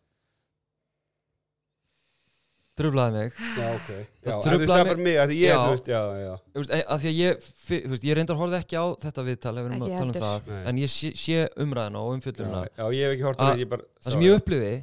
trublaði 2.81 3.13
mig. 3.15 3.39
Já, 3.55 3.67
ok. 3.77 3.89
Já, 3.91 4.31
Það 4.31 4.65
það 4.67 4.91
er 4.91 5.01
mig- 5.05 5.19
að 5.21 5.31
því 5.31 5.37
ég, 5.39 5.51
Já. 5.51 5.59
þú 5.61 5.71
veist, 5.75 5.89
já, 5.91 6.01
já. 6.21 6.33
Veist, 6.57 6.73
e- 6.75 6.85
að 6.85 7.03
því 7.03 7.11
að 7.11 7.19
ég, 7.21 7.45
þú 7.69 7.91
veist, 7.93 8.05
ég 8.09 8.17
reyndar 8.19 8.39
horfði 8.41 8.59
ekki 8.59 8.77
á 8.81 8.85
þetta 9.05 9.25
viðtal 9.27 9.53
ef 9.53 9.61
við 9.61 9.69
erum 9.71 9.85
að 9.85 9.93
tala 9.95 10.07
um 10.07 10.13
það 10.25 10.49
Nei. 10.51 10.63
en 10.71 10.81
ég 10.81 10.91
sé, 10.91 11.11
sé 11.17 11.37
umræðina 11.65 12.01
og 12.01 12.09
já, 12.09 12.15
umfyllurina 12.17 12.61
já, 12.67 12.85
ég 12.91 13.01
hef 13.05 13.15
ekki 13.15 13.27
hort 13.27 13.37
á 13.37 13.41
Að- 13.41 13.51
þetta, 13.51 13.63
ég 13.63 13.69
bara 13.71 13.87
það 14.01 14.11
sem 14.15 14.25
ég 14.25 14.37
upplifi 14.39 14.73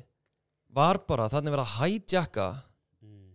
var 0.78 1.00
bara 1.08 1.28
þannig 1.32 1.54
verið 1.54 1.66
að 1.66 1.74
hijacka 1.78 2.48
mm. 3.02 3.30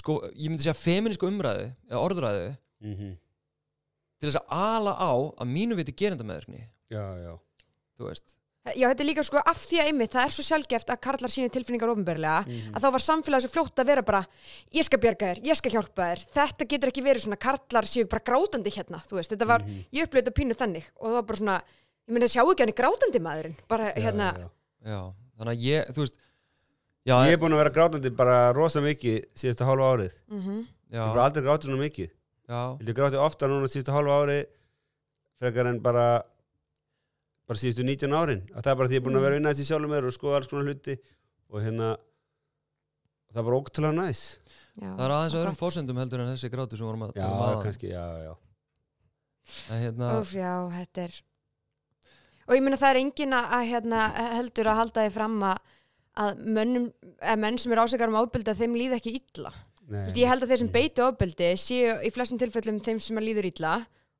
sko, 0.00 0.18
ég 0.34 0.48
myndi 0.50 0.66
segja 0.66 0.78
feminísku 0.78 1.30
umræðu 1.30 1.68
eða 1.90 2.02
orðræðu 2.02 2.48
-hmm. 2.82 3.12
til 4.20 4.30
þess 4.30 4.40
að 4.42 4.56
ala 4.60 4.96
á 4.96 5.12
að 5.14 5.52
mínu 5.52 5.78
viti 5.78 5.94
gerindameðurkni 5.96 6.64
já, 6.90 7.04
já. 7.22 7.34
Þú 7.96 8.10
veist 8.10 8.36
Já, 8.74 8.88
þetta 8.90 9.02
er 9.04 9.06
líka 9.06 9.22
sko 9.22 9.38
af 9.38 9.58
því 9.62 9.78
að 9.78 9.88
einmitt, 9.92 10.10
það 10.16 10.24
er 10.26 10.32
svo 10.34 10.42
sjálfgeft 10.42 10.88
að 10.90 11.00
karlar 11.06 11.30
sínu 11.30 11.50
tilfinningar 11.54 11.92
ofinberlega 11.92 12.40
Mhm. 12.46 12.72
að 12.74 12.80
þá 12.82 12.88
var 12.96 13.02
samfélagið 13.04 13.44
svo 13.46 13.52
fljótt 13.54 13.78
að 13.78 13.86
vera 13.86 14.02
bara 14.02 14.22
ég 14.74 14.84
skal 14.84 14.98
bjarga 14.98 15.26
þér, 15.34 15.42
ég 15.46 15.56
skal 15.56 15.70
hjálpa 15.70 16.02
þér. 16.08 16.24
Þetta 16.34 16.66
getur 16.68 16.88
ekki 16.90 17.02
verið 17.06 17.22
svona 17.26 17.38
karlar 17.38 17.84
séu 17.86 18.08
bara 18.08 18.22
grátandi 18.26 18.70
hérna, 18.74 19.02
þú 19.06 19.16
veist, 19.20 19.30
þetta 19.30 19.46
var, 19.46 19.60
Mhm. 19.62 19.84
ég 19.92 20.02
upplöði 20.08 20.24
þetta 20.24 20.34
pínu 20.34 20.54
þannig 20.56 20.84
og 21.00 21.06
það 21.08 21.12
var 21.12 21.22
bara 21.22 21.38
svona, 21.38 21.62
ég 22.08 22.12
meina 22.12 22.26
sjá 22.26 22.42
ekki 22.42 22.58
hann 22.60 22.68
er 22.68 22.80
grátandi 22.82 23.20
maðurinn, 23.22 23.56
bara 23.68 23.92
Já, 23.94 24.02
hérna. 24.02 24.32
já, 24.34 24.38
já. 24.40 24.90
já, 24.90 25.12
þannig 25.38 25.52
að 25.54 25.62
ég, 25.62 25.86
þú 25.94 26.00
veist 26.02 26.16
já, 27.06 27.14
ég 27.26 27.32
er 27.32 27.36
búin 27.38 27.52
að 27.52 27.62
vera 27.62 27.70
grátandi 27.70 28.10
bara 28.16 28.52
rosa 28.52 28.80
mikið 28.80 29.24
síðasta 29.34 29.64
hálfa 29.64 29.96
árið. 29.96 30.12
Mm 30.30 30.42
er 35.82 36.24
bara 37.48 37.58
já, 37.58 37.62
síðustu 37.62 37.82
hálfa 37.82 37.86
ári 37.86 37.96
frekar 37.96 38.10
en 38.10 38.10
bara 38.10 38.10
bara 38.10 38.10
síðustu 38.10 38.10
19 38.10 38.16
árin 38.16 38.42
að 38.50 38.62
það 38.62 38.72
er 38.72 38.76
bara 38.76 38.88
því 38.88 38.96
ég 38.96 39.00
er 39.00 39.06
búin 39.06 39.16
að 39.16 39.26
vera 39.26 39.34
að 39.34 39.38
vinna 39.38 39.52
þessi 39.54 39.68
sjálfur 39.68 39.92
mér 39.92 40.06
og 40.06 40.14
skoða 40.16 40.36
alls 40.36 40.50
konar 40.50 40.66
hluti 40.66 40.96
og 41.50 41.62
hérna 41.62 41.96
það 43.30 43.40
er 43.40 43.46
bara 43.46 43.60
ótrúlega 43.60 43.96
næs. 43.96 44.38
Það 44.76 45.04
er 45.06 45.14
aðeins 45.16 45.36
öðrum 45.36 45.58
fórsendum 45.60 46.00
heldur 46.00 46.20
en 46.20 46.32
þessi 46.32 46.50
grátu 46.52 46.76
sem 46.76 46.86
vorum 46.86 47.06
að 47.06 47.14
já, 47.16 47.22
tala 47.22 47.56
um 47.56 47.62
kannski, 47.64 47.92
já, 47.92 48.04
já. 48.24 48.34
En 49.70 49.82
hérna, 49.84 50.10
Úf, 50.20 50.32
já, 50.34 50.52
þetta 50.74 51.04
er 51.06 51.16
og 52.46 52.54
ég 52.54 52.62
meina 52.62 52.78
það 52.78 52.90
er 52.90 53.00
engin 53.00 53.36
að 53.36 53.54
að, 53.56 53.64
hérna, 53.70 54.02
heldur 54.36 54.70
að 54.70 54.80
halda 54.80 55.06
því 55.06 55.14
fram 55.14 55.38
að, 55.46 55.56
að 56.22 56.42
mönnum, 56.58 56.90
að 57.22 57.40
menn 57.42 57.58
sem 57.58 57.74
er 57.74 57.82
ásakar 57.82 58.12
um 58.12 58.18
ábyldi 58.20 58.52
að 58.52 58.60
þeim 58.62 58.76
líð 58.78 58.96
ekki 58.98 59.14
illa. 59.20 59.52
Nei, 59.86 60.00
Vist, 60.06 60.18
ég 60.18 60.30
held 60.30 60.42
að 60.42 60.50
þeir 60.50 60.60
sem 60.64 60.72
beiti 60.74 61.02
ofbeldi 61.04 61.50
séu 61.62 61.96
í 62.02 62.10
flestum 62.10 62.38
tilfellum 62.38 62.80
þeim 62.82 62.98
sem 63.02 63.18
að 63.18 63.28
líður 63.28 63.50
illa 63.52 63.74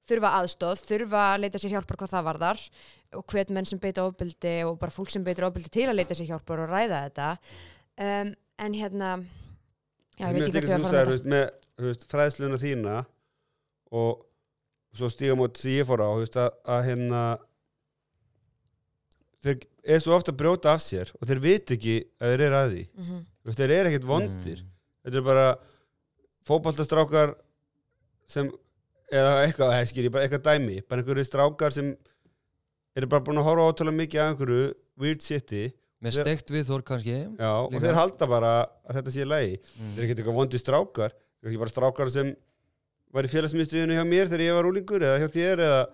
þurfa 0.07 0.33
aðstóð, 0.41 0.83
þurfa 0.87 1.23
að 1.33 1.41
leita 1.45 1.61
sér 1.63 1.75
hjálpar 1.77 1.99
hvað 2.01 2.13
það 2.15 2.27
varðar 2.29 2.63
og 3.17 3.25
hvet 3.33 3.53
menn 3.55 3.69
sem 3.69 3.81
beita 3.83 4.05
ofbeldi 4.07 4.55
og 4.67 4.79
bara 4.81 4.95
fólk 4.95 5.11
sem 5.13 5.25
beitir 5.27 5.47
ofbeldi 5.49 5.73
til 5.73 5.89
að 5.89 5.99
leita 5.99 6.17
sér 6.17 6.31
hjálpar 6.31 6.63
og 6.65 6.71
ræða 6.71 7.03
þetta. 7.07 7.29
Um, 7.97 8.33
en 8.67 8.77
hérna 8.77 9.11
já, 10.19 10.29
ég 10.29 10.39
veit 10.39 10.49
ekki 10.51 10.71
hvað 10.71 10.87
þú 10.87 10.93
þú 10.93 11.13
veist, 11.15 11.29
með 11.33 11.45
veist, 11.87 12.07
fræðsluna 12.11 12.61
þína 12.61 12.97
og 13.97 14.25
svo 14.97 15.11
stígamót 15.13 15.61
sem 15.61 15.77
ég 15.77 15.89
fór 15.89 16.05
á 16.05 16.11
veist, 16.17 16.39
að, 16.41 16.53
að 16.73 16.85
hérna 16.91 17.23
þeir 19.45 19.65
er 19.87 20.03
svo 20.03 20.17
ofta 20.17 20.33
að 20.35 20.41
brjóta 20.41 20.75
af 20.75 20.83
sér 20.83 21.13
og 21.19 21.29
þeir 21.29 21.43
vit 21.45 21.73
ekki 21.77 21.97
að 22.19 22.33
þeir 22.33 22.45
eru 22.49 22.59
að 22.59 22.71
því. 22.73 22.85
Mm 22.95 23.09
-hmm. 23.09 23.25
Þeir 23.57 23.75
eru 23.77 23.91
ekkert 23.91 24.09
vondir. 24.11 24.63
Mm, 24.63 24.71
þetta 25.07 25.19
er 25.21 25.27
bara 25.27 25.47
fótballtastrákar 26.47 27.35
sem 28.31 28.51
eða 29.13 29.33
eitthvað, 29.45 29.75
eða 29.79 29.89
skil 29.91 30.05
ég, 30.07 30.13
bara 30.15 30.27
eitthvað 30.27 30.47
dæmi. 30.47 30.79
Bara 30.87 31.03
einhverju 31.03 31.27
strákar 31.29 31.75
sem 31.77 31.91
eru 32.97 33.11
bara 33.13 33.27
búin 33.27 33.43
að 33.43 33.49
horfa 33.51 33.69
ótrúlega 33.73 34.01
mikið 34.01 34.23
af 34.23 34.33
einhverju 34.33 34.71
weird 35.03 35.25
shiti, 35.25 35.67
með 36.03 36.19
steikt 36.21 36.51
við 36.53 36.67
þór 36.71 36.87
kannski. 36.87 37.19
Já, 37.39 37.51
og 37.51 37.71
Líka. 37.73 37.85
þeir 37.87 38.01
halda 38.01 38.29
bara 38.31 38.55
að 38.87 38.99
þetta 38.99 39.15
sé 39.15 39.27
lægi, 39.29 39.61
mm, 39.61 39.93
þeir 39.93 40.03
eru 40.03 40.07
ekkert 40.07 40.23
eitthvað 40.23 40.41
vondi 40.41 40.61
strákar. 40.61 41.15
Þeir 41.17 41.47
eru 41.47 41.53
ekki 41.53 41.63
bara 41.65 41.75
strákar 41.75 42.13
sem 42.13 42.33
var 43.17 43.29
í 43.29 43.31
félagsmyndstöðinu 43.33 43.97
hjá 43.97 44.05
mér 44.09 44.29
þegar 44.29 44.45
ég 44.45 44.59
var 44.59 44.69
úlingur 44.69 45.05
eða 45.07 45.21
hjá 45.23 45.29
þér 45.33 45.63
eða 45.67 45.85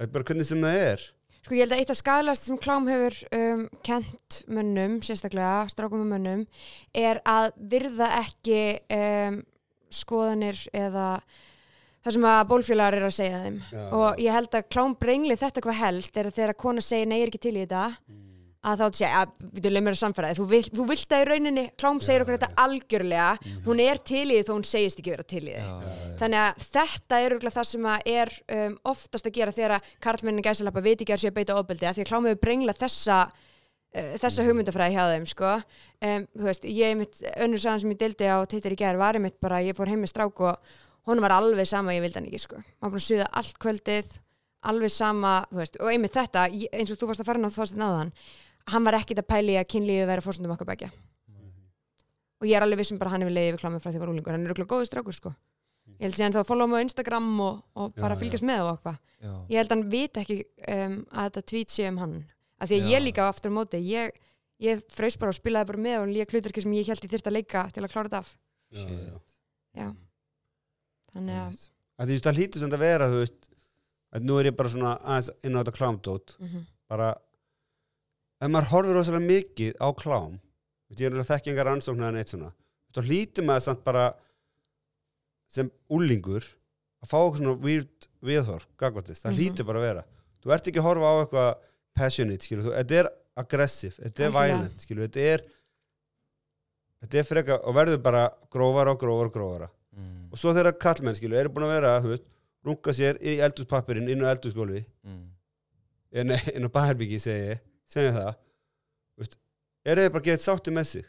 eða 0.00 0.12
bara 0.14 0.28
hvernig 0.30 0.48
sem 0.48 0.64
það 0.64 0.78
er. 0.84 1.04
Sko 1.40 1.56
ég 1.56 1.64
held 1.64 1.72
að 1.72 1.82
eitt 1.82 1.92
af 1.92 1.98
skadalast 1.98 2.48
sem 2.48 2.58
klám 2.60 2.88
hefur 2.90 3.16
um, 3.36 3.62
kent 3.86 4.40
mönnum, 4.52 4.98
sérstaklega 5.04 5.68
strákum 5.72 6.02
og 6.04 6.10
mönnum, 6.10 6.42
er 6.92 7.22
að 7.28 7.54
virða 7.72 8.10
ekki 8.20 8.60
um, 8.96 9.38
skoðanir 9.92 10.60
eða 10.76 11.06
það 12.00 12.16
sem 12.16 12.26
að 12.30 12.40
bólfélagar 12.50 12.98
eru 12.98 13.10
að 13.10 13.18
segja 13.18 13.44
þeim. 13.44 13.60
Já. 13.70 13.84
og 13.98 14.24
ég 14.24 14.36
held 14.38 14.56
að 14.56 14.68
klám 14.72 14.96
brengli 15.00 15.36
þetta 15.40 15.64
hvað 15.66 15.80
helst 15.84 16.16
er 16.16 16.30
að 16.30 16.40
þegar 16.40 16.58
kona 16.64 16.84
segir 16.84 17.10
nei, 17.10 17.20
ég 17.20 17.28
er 17.28 17.32
ekki 17.32 17.44
til 17.46 17.56
í 17.56 17.64
þetta 17.64 17.84
að 18.60 18.82
þá 18.82 18.96
segja, 18.98 19.10
að 19.22 19.52
við 19.56 19.66
leið 19.72 19.84
mér 19.86 19.94
að 19.94 20.00
samfæra 20.02 20.30
þú, 20.36 20.46
vill, 20.50 20.66
þú 20.68 20.84
vilt 20.90 21.06
það 21.08 21.22
í 21.22 21.26
rauninni, 21.30 21.62
klám 21.80 22.00
segir 22.04 22.24
okkur 22.24 22.36
þetta 22.36 22.64
algjörlega, 22.64 23.52
hún 23.64 23.80
er 23.80 24.00
til 24.10 24.24
í 24.26 24.34
því 24.34 24.40
þó 24.44 24.50
hún 24.52 24.66
segist 24.68 25.00
ekki 25.00 25.14
vera 25.14 25.24
til 25.32 25.42
í 25.46 25.54
því. 25.54 25.92
Þannig 26.20 26.40
að 26.42 26.66
þetta 26.66 27.20
er 27.20 27.28
örugglega 27.30 27.56
það 27.56 27.68
sem 27.70 27.86
að 27.88 28.10
er 28.12 28.32
um, 28.58 28.74
oftast 28.92 29.30
að 29.30 29.36
gera 29.38 29.54
þegar 29.56 29.76
að 29.78 29.94
karlmennin 30.04 30.44
gæsalappa 30.44 30.84
veit 30.84 30.98
ekki 31.00 31.16
að 31.16 31.22
séu 31.22 31.32
að 31.32 31.38
beita 31.38 31.56
ofbeldi 31.56 31.88
að 31.88 31.96
því 31.96 32.04
að 32.04 32.10
klámið 32.12 32.36
brengla 32.44 32.76
þessa 32.76 33.18
uh, 33.30 34.12
þessa 34.20 34.46
hugmyndafræði 34.50 34.98
hjá 34.98 35.02
þeim 35.14 35.26
sko. 35.32 35.56
um, 36.10 36.28
þú 36.36 36.50
veist, 36.50 36.68
ég 36.68 37.00
mitt 37.00 37.24
önnur 37.38 37.64
sagan 37.64 37.80
sem 37.80 37.96
ég 37.96 38.02
deildi 38.04 38.28
á 38.28 38.44
Twitter 38.44 38.76
í 38.76 38.80
gerð 38.84 39.00
var 39.00 39.16
einmitt 39.16 39.40
bara 39.40 39.64
ég 39.64 39.78
fór 39.78 39.88
heim 39.88 40.04
með 40.04 40.12
strák 40.12 40.44
og 40.52 40.76
honum 41.10 41.26
var 41.26 41.34
alveg 41.36 41.68
sama 41.68 41.94
ég 41.96 42.02
vildi 42.04 42.20
hann 42.20 42.28
ekki 42.30 42.42
sko. 42.46 42.56
hann 42.60 42.86
var 42.86 42.94
búin 42.94 43.02
að 43.02 43.08
suða 43.10 43.28
allt 43.40 43.58
kvöldið 43.62 44.16
alveg 44.70 44.92
sama, 44.92 45.34
þú 45.50 45.60
veist, 45.62 45.78
og 45.80 45.88
einmitt 45.92 46.16
þetta 46.16 46.46
eins 46.50 46.90
og 46.92 46.98
þú 47.00 47.06
varst 47.10 47.22
að 47.22 47.30
fara 47.30 47.40
inn 47.40 47.48
á 47.48 47.52
þóstinn 47.54 47.84
áðan 47.86 48.10
hann 48.70 48.84
var 48.84 48.98
ekkit 49.00 49.22
að 49.22 49.30
pæli 49.32 49.54
að 49.56 49.70
kynlífi 49.72 50.08
vera 50.10 50.24
fórsöndum 50.24 50.52
okkar 50.56 50.68
begja 50.68 50.90
og 52.40 52.48
ég 52.48 52.56
er 52.56 52.64
alveg 52.64 52.80
vissum 52.80 52.98
bara 53.00 53.10
að 53.10 53.16
hann 53.18 53.24
hefur 53.26 53.36
leiðið 53.36 53.54
við 53.54 53.62
klámið 53.62 53.82
frá 53.84 53.90
því 53.90 53.98
að 53.98 54.02
var 54.04 54.12
úlingur 54.14 54.32
hann 54.36 54.44
er 54.46 54.52
örugglega 54.52 54.70
góður 54.72 54.88
strákur 54.88 55.16
sko. 55.16 55.32
Ég 56.00 56.06
held 56.06 56.16
síðan 56.16 56.32
þá 56.32 56.38
að 56.40 56.48
follow 56.48 56.68
mig 56.70 56.80
á 56.80 56.84
Instagram 56.86 57.26
og, 57.44 57.56
og 57.76 57.90
bara 58.00 58.14
Já, 58.16 58.20
fylgjast 58.22 58.46
með 58.48 58.60
og 58.64 58.70
eitthvað. 58.70 59.00
Já. 59.20 59.32
ég 59.50 59.58
held 59.60 59.66
að 59.66 59.74
hann 59.74 59.90
vita 59.92 60.22
ekki 60.22 60.36
um, 60.72 60.94
að 61.12 61.26
þetta 61.26 61.42
tweet 61.52 61.74
sé 61.74 61.88
um 61.90 61.98
hann. 62.00 62.14
Af 62.60 62.70
því 62.70 62.78
að 62.78 62.86
Já. 62.86 62.92
ég 62.94 63.04
líka 63.04 63.26
aftur 63.28 63.52
á 63.52 63.56
móti 63.58 63.80
ég, 63.84 64.16
ég 64.64 64.80
fröys 64.96 65.18
bara 65.20 65.34
og 65.34 65.36
spilaði 65.36 65.68
bara 65.72 65.82
með 65.84 65.98
og 65.98 66.14
líka 66.14 66.32
hluturki 66.32 66.64
sem 66.64 66.72
ég 66.78 66.88
held 66.88 67.04
ég 67.04 67.12
þyrst 67.12 67.28
að 67.28 67.36
leika 67.36 67.66
til 67.76 67.84
að 67.84 67.92
klára 67.92 68.08
þetta 68.08 68.22
af 68.24 68.30
Já, 68.32 68.80
Shit. 68.80 68.96
já. 68.96 69.20
já, 69.82 69.88
þannig 71.14 71.38
að 72.00 72.10
því 72.10 72.18
það 72.24 72.36
hlýtur 72.40 72.60
sem 72.62 72.70
þetta 72.70 72.80
vera 72.84 73.08
veist, 73.12 73.48
að 74.14 74.22
nú 74.26 74.38
er 74.40 74.48
ég 74.50 74.56
bara 74.56 74.68
svona 74.72 74.92
aðeins 75.00 75.30
inn 75.44 75.56
á 75.56 75.60
þetta 75.62 75.76
klámdót. 75.78 76.36
Mm 76.40 76.66
bara 76.90 77.08
ef 78.42 78.48
maður 78.50 78.66
horfir 78.72 78.96
rosalega 78.96 79.26
mikið 79.30 79.76
á 79.78 79.88
klám 79.94 80.32
þú 80.40 80.90
veist, 80.90 81.00
ég 81.00 81.06
er 81.06 81.12
náttúrulega 81.14 81.28
þekki 81.36 81.50
engar 81.52 81.66
rannsóknar 81.70 82.08
en 82.10 82.18
eitt 82.18 82.32
svona 82.32 82.48
þá 82.90 82.98
hlýtur 83.06 83.44
maður 83.46 83.62
samt 83.68 83.84
bara 83.86 84.06
sem 85.54 85.70
úlingur 85.90 86.42
að 87.04 87.08
fá 87.12 87.16
eitthvað 87.20 87.38
svona 87.44 87.54
weird 87.62 88.08
viðhorf 88.26 88.66
gagvatist, 88.82 89.22
það 89.22 89.30
Mhm. 89.30 89.38
hlýtur 89.38 89.66
bara 89.70 89.78
að 89.78 89.86
vera. 89.86 90.04
Þú 90.42 90.52
ert 90.56 90.66
ekki 90.66 90.80
að 90.82 90.88
horfa 90.88 91.06
á 91.06 91.14
eitthvað 91.22 91.54
passionate 91.94 92.42
skilur, 92.44 92.64
þú, 92.66 92.72
þetta 92.80 92.98
er 93.00 93.08
aggressive, 93.36 93.94
þetta 94.02 94.20
er 94.26 94.30
violent 94.34 94.80
skilur, 94.80 95.08
þetta 95.08 95.20
er 95.34 95.44
þetta 97.00 97.18
er 97.22 97.24
freka 97.30 97.60
og 97.64 97.74
verður 97.74 98.02
bara 98.02 98.24
grófara 98.50 98.90
og 98.92 98.98
grófara 99.00 99.30
og 99.30 99.32
grófara. 99.34 99.68
Mm, 99.68 99.79
og 100.30 100.38
svo 100.38 100.54
þegar 100.54 100.78
kallmenn 100.80 101.16
skilur, 101.18 101.38
eru 101.40 101.52
búin 101.54 101.66
að 101.66 101.74
vera 101.74 101.94
veist, 102.04 102.26
runga 102.66 102.94
sér 102.94 103.18
í 103.24 103.38
eldurspapirinn 103.44 104.10
inn 104.12 104.22
á 104.24 104.30
eldurskólfi 104.32 104.82
mm. 105.06 105.24
en 106.22 106.34
inn 106.54 106.68
á 106.68 106.70
baherbyggi 106.72 107.20
segi 107.22 107.54
ég. 107.54 107.64
Segja 107.90 108.12
það. 108.14 108.36
Þú 109.14 109.24
veist, 109.24 109.40
eru 109.90 110.04
þið 110.04 110.14
bara 110.14 110.28
gett 110.28 110.44
sátti 110.44 110.74
með 110.74 110.86
sig? 110.92 111.08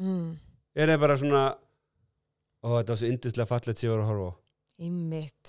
Mm, 0.00 0.28
eru 0.78 0.94
þið 0.94 1.02
bara 1.02 1.18
svona 1.20 1.42
ó 2.60 2.68
þetta 2.76 2.92
var 2.92 3.00
svo 3.00 3.10
yndislega 3.10 3.50
fallegt 3.50 3.80
sem 3.80 3.88
ég 3.88 3.94
var 3.96 4.04
að 4.04 4.10
horfa 4.12 4.30
á. 4.30 4.32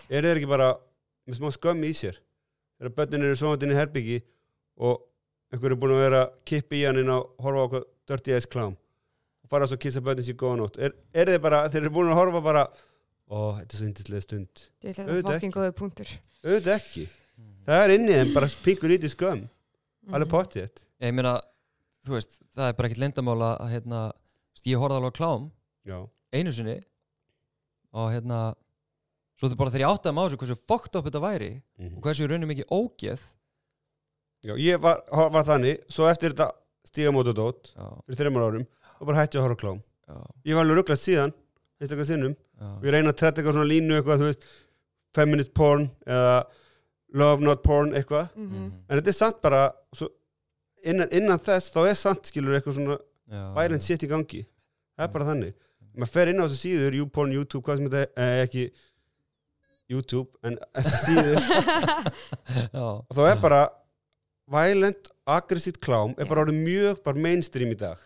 Eru 0.10 0.28
þið 0.28 0.42
ekki 0.42 0.52
bara 0.52 0.74
með 1.28 1.40
smá 1.40 1.54
skömm 1.56 1.88
í 1.88 1.94
sér? 1.96 2.20
Þegar 2.80 2.96
börnin 2.98 3.28
eru 3.28 3.38
svona 3.40 3.62
inn 3.62 3.76
í 3.76 3.78
herbyggi 3.78 4.22
og 4.82 5.04
einhver 5.52 5.76
er 5.76 5.80
búin 5.80 5.94
að 5.94 6.06
vera 6.06 6.22
kipp 6.48 6.74
í 6.74 6.86
hann 6.88 7.00
inn 7.02 7.12
á 7.12 7.20
horfa 7.44 7.62
á 7.62 7.66
okkur 7.68 7.86
dirty 8.10 8.34
ass 8.36 8.50
klám 8.50 8.78
fara 9.52 9.68
svo 9.68 9.78
að 9.78 9.84
kissa 9.86 10.02
börnin 10.06 10.26
sér 10.28 10.38
góða 10.40 10.58
nótt. 10.62 10.78
Er, 10.80 10.94
eru 11.14 11.36
þið 11.36 11.42
bara, 11.44 11.62
þeir 11.70 11.82
eru 11.84 11.94
búin 11.98 12.12
að 12.12 12.20
horfa 12.22 12.42
bara 12.46 12.64
ó 13.32 13.38
þetta 13.60 13.74
er 13.76 13.80
svo 13.82 13.88
yndislega 13.90 14.26
stund. 14.26 14.64
Ég 14.84 14.98
Auðvitað 14.98 15.12
það 15.12 15.28
fokkin 15.28 15.52
ekki. 15.52 15.58
góðu 15.60 15.76
punktur. 15.82 16.14
Auðvitað 16.44 16.76
ekki. 16.80 17.06
Það 17.68 17.84
er 17.86 17.94
inni 17.96 18.14
en 18.18 18.34
bara 18.34 18.48
pingur 18.66 18.90
lítið 18.92 19.14
skömm. 19.16 19.44
Alveg 20.12 20.28
Mhm. 20.28 20.34
pottið 20.34 20.84
ég 21.02 21.14
meina, 21.14 21.36
þú 22.06 22.16
veist, 22.18 22.40
það 22.58 22.68
er 22.70 22.74
bara 22.74 22.88
ekkert 22.90 23.04
lendamála 23.04 23.50
að 23.62 23.70
hérna, 23.76 24.00
þú 24.58 24.72
ég 24.74 24.80
horfði 24.82 24.98
alveg 24.98 25.14
klám 25.14 25.52
já. 25.86 26.10
einu 26.34 26.52
sinni 26.52 26.82
og 27.94 28.10
hérna 28.12 28.56
svo 29.38 29.50
þau 29.50 29.58
bara 29.58 29.70
þegar 29.72 29.84
ég 29.86 29.92
áttaði 29.94 30.16
maður 30.18 30.38
hversu 30.42 30.58
fucked 30.68 30.96
up 30.96 31.06
þetta 31.06 31.22
væri 31.22 31.62
Mhm. 31.80 31.98
og 31.98 32.02
hversu 32.04 32.26
í 32.26 32.28
rauninni 32.30 32.50
mikið 32.56 32.68
ógeð. 32.72 33.20
Já, 34.44 34.56
ég 34.58 34.82
var, 34.82 35.04
var 35.12 35.44
þannig, 35.46 35.84
svo 35.88 36.10
eftir 36.10 36.32
þetta 36.34 36.52
stígamótadót 36.90 37.72
já, 37.78 37.86
fyrir 38.08 38.18
þreymar 38.18 38.46
árum 38.50 38.68
og 39.02 39.08
bara 39.10 39.24
hætti 39.24 39.40
að 39.40 39.46
horfa 39.48 39.60
klám. 39.64 39.80
já, 40.08 40.16
Ég 40.46 40.56
var 40.56 40.64
alveg 40.66 40.78
rugglast 40.80 41.08
síðan, 41.08 41.34
og 42.78 42.84
ég 42.86 42.94
reyna 42.94 43.10
að 43.12 43.18
tretta 43.18 43.42
eitthvað 43.42 43.56
svona 43.58 43.70
línu 43.72 43.96
eitthvað, 43.98 44.20
þú 44.22 44.28
veist, 44.30 44.44
feminist 45.18 45.54
porn 45.58 45.88
eða 46.06 46.36
love 47.14 47.42
not 47.44 47.64
porn 47.64 47.92
eitthvað. 47.98 48.30
Mhm. 48.36 48.46
Mhm. 48.48 48.72
En 48.90 49.00
þetta 49.00 49.08
er 49.10 49.18
samt 49.18 49.42
bara, 49.42 49.72
svo, 49.96 50.08
innan, 50.86 51.10
innan 51.12 51.40
þess 51.40 51.72
þá 51.74 51.82
er 51.90 51.96
samt 51.96 52.24
skilur 52.30 52.56
eitthvað 52.60 52.78
svona 52.78 52.98
violent 53.56 53.84
shit 53.84 54.04
í 54.04 54.08
gangi. 54.12 54.46
Það 54.98 55.04
er 55.08 55.12
bara 55.18 55.26
þannig. 55.26 55.54
Maður 55.98 56.08
fer 56.14 56.28
inn 56.32 56.40
á 56.40 56.46
þessu 56.48 56.60
síður, 56.62 56.94
YouPorn, 57.02 57.34
YouTube, 57.34 57.64
hvað 57.66 57.78
sem 57.78 57.90
þetta 57.90 58.02
er, 58.02 58.10
eh, 58.18 58.46
ekki 58.46 58.72
YouTube, 59.92 60.30
en 60.44 60.58
þessu 60.76 60.98
síður 61.04 61.36
og 62.80 63.12
þá 63.16 63.22
er 63.32 63.42
bara 63.42 63.62
violent, 64.52 65.10
aggressíft 65.28 65.80
klám 65.84 66.14
er 66.20 66.26
bara 66.30 66.46
orðið 66.46 66.62
mjög 66.64 67.04
bara 67.04 67.20
mainstream 67.20 67.72
í 67.72 67.78
dag 67.80 67.98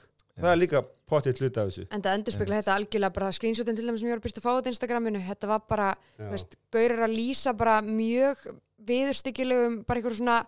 það 0.41 0.51
er 0.51 0.61
líka 0.61 0.81
potið 1.09 1.41
hluta 1.41 1.63
af 1.63 1.71
þessu. 1.71 1.85
En 1.93 2.03
það 2.03 2.17
endur 2.19 2.35
spekla 2.35 2.59
þetta 2.59 2.75
algjörlega 2.75 3.15
bara 3.15 3.33
screenshotin 3.35 3.77
til 3.77 3.85
dæmis 3.87 4.01
sem 4.01 4.09
ég 4.09 4.15
var 4.15 4.21
að 4.21 4.25
byrja 4.25 4.41
að 4.41 4.45
fá 4.45 4.51
á 4.51 4.69
Instagraminu 4.71 5.21
þetta 5.27 5.51
var 5.51 5.61
bara, 5.69 5.91
veist, 6.31 6.57
gaurir 6.73 7.05
að 7.05 7.15
lýsa 7.15 7.53
bara 7.57 7.77
mjög 7.85 8.43
viðurstyggilegum 8.89 9.79
bara 9.85 10.01
einhverjum 10.01 10.19
svona, 10.19 10.41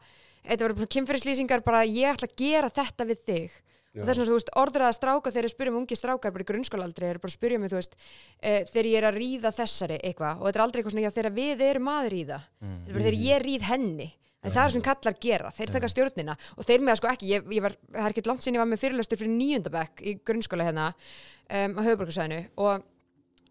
þetta 0.44 0.68
var 0.68 0.76
svona 0.76 0.94
kynferðislýsingar 0.98 1.66
bara 1.66 1.86
ég 1.86 2.12
ætla 2.12 2.30
að 2.30 2.38
gera 2.44 2.74
þetta 2.74 3.10
við 3.12 3.24
þig. 3.30 3.64
Já. 3.98 4.04
og 4.04 4.10
þess 4.10 4.20
vegna, 4.20 4.28
þú 4.28 4.36
veist, 4.36 4.50
orður 4.62 4.84
að 4.86 4.92
stráka 4.94 5.32
þegar 5.34 5.46
ég 5.48 5.52
spyrjum 5.56 5.78
ungi 5.80 5.96
strákar 5.98 6.34
bara 6.36 6.44
í 6.44 6.48
grunnskólaaldri, 6.52 7.08
er 7.08 7.20
bara 7.24 7.32
að 7.32 7.38
spyrja 7.38 7.62
mig, 7.64 7.72
þú 7.72 7.80
veist 7.80 7.96
e, 7.98 8.52
þegar 8.70 8.90
ég 8.92 8.98
er 9.00 9.08
að 9.08 9.18
ríða 9.18 9.52
þessari 9.58 9.98
eitthvað. 10.06 10.38
Og 10.38 10.46
þetta 10.46 10.60
er 10.60 10.64
aldrei 10.66 10.82
eitthvað 10.82 10.94
svona, 10.94 11.06
já, 11.08 11.14
þegar 11.16 11.34
við 11.34 11.64
erum 11.66 11.90
að 11.90 12.10
ríða. 12.14 12.38
Mm. 12.62 12.76
þetta 12.84 12.94
bara 12.94 13.08
þegar 13.08 13.18
ég 13.24 13.46
ríð 13.48 13.66
henni 13.72 14.08
en 14.44 14.54
það 14.54 14.64
er 14.64 14.74
sem 14.76 14.84
kallar 14.86 15.16
gera, 15.22 15.54
þeir 15.56 15.74
taka 15.74 15.90
stjórnina. 15.92 16.36
Og 16.58 16.68
þeir 16.68 16.84
með 16.84 16.94
að 16.94 17.00
sko 17.02 17.10
ekki, 17.12 17.32
ég, 17.32 17.48
ég 17.58 17.64
var, 17.66 17.78
það 17.90 18.04
er 18.04 18.14
ekkert 18.14 18.30
langt 18.32 18.46
sinni 18.46 18.60
ég 18.60 18.64
var 18.64 18.70
með 18.70 18.84
fyrirlöstur 18.84 19.22
fyrir 19.22 19.34
níundabæk 19.34 20.04
í 20.04 20.14
grunnskóla 20.28 20.68
hérna 20.68 20.92
um, 20.94 21.74
á 21.78 21.82
höfuborgarsæðinu 21.88 22.40
og 22.64 22.86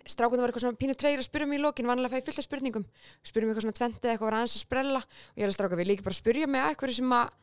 strákunum 0.07 0.45
var 0.45 0.53
eitthvað 0.53 0.66
svona 0.66 0.78
pínu 0.78 0.95
treyri 0.95 1.18
að 1.18 1.26
spyrja 1.26 1.51
mig 1.51 1.59
í 1.59 1.64
lokin, 1.64 1.89
vanlega 1.91 2.14
fæ 2.14 2.20
ég 2.20 2.28
fullt 2.28 2.43
af 2.43 2.47
spurningum. 2.47 2.87
Spyrja 3.26 3.49
mig 3.49 3.55
eitthvað 3.55 3.66
svona 3.66 3.80
tventið 3.80 4.12
eitthvað 4.12 4.30
var 4.30 4.39
aðeins 4.39 4.55
að 4.55 4.62
sprella. 4.62 5.03
Og 5.03 5.41
ég 5.41 5.47
er 5.47 5.51
að 5.51 5.59
stráka 5.59 5.80
við 5.80 5.91
líka 5.91 6.07
bara 6.07 6.14
að 6.14 6.20
spyrja 6.22 6.51
mig 6.51 6.62
að 6.62 6.70
eitthvað 6.70 6.97
sem 7.01 7.14
að 7.16 7.34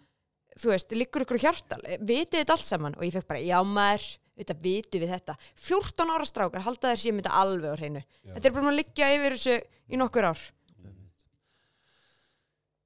þú 0.63 0.71
veist, 0.71 0.95
liggur 0.95 1.25
ykkur 1.25 1.41
hjartal 1.41 1.79
vitið 1.99 2.39
þetta 2.39 2.55
allt 2.55 2.67
saman? 2.67 2.95
Og 2.95 3.07
ég 3.07 3.15
fekk 3.17 3.29
bara, 3.33 3.43
já 3.43 3.57
maður 3.67 4.07
þetta 4.39 4.57
vitu 4.63 5.01
við 5.01 5.13
þetta. 5.17 5.37
14 5.59 6.13
ára 6.13 6.27
strákar, 6.29 6.65
halda 6.65 6.93
þér 6.93 7.01
sér 7.03 7.17
þetta 7.19 7.39
alveg 7.41 7.73
á 7.73 7.79
hreinu. 7.81 8.03
Þetta 8.31 8.49
er 8.49 8.55
bara 8.55 8.71
að 8.71 8.79
liggja 8.79 9.09
yfir 9.17 9.35
þessu 9.37 9.57
í 9.89 9.99
nokkur 9.99 10.29
ár 10.31 10.45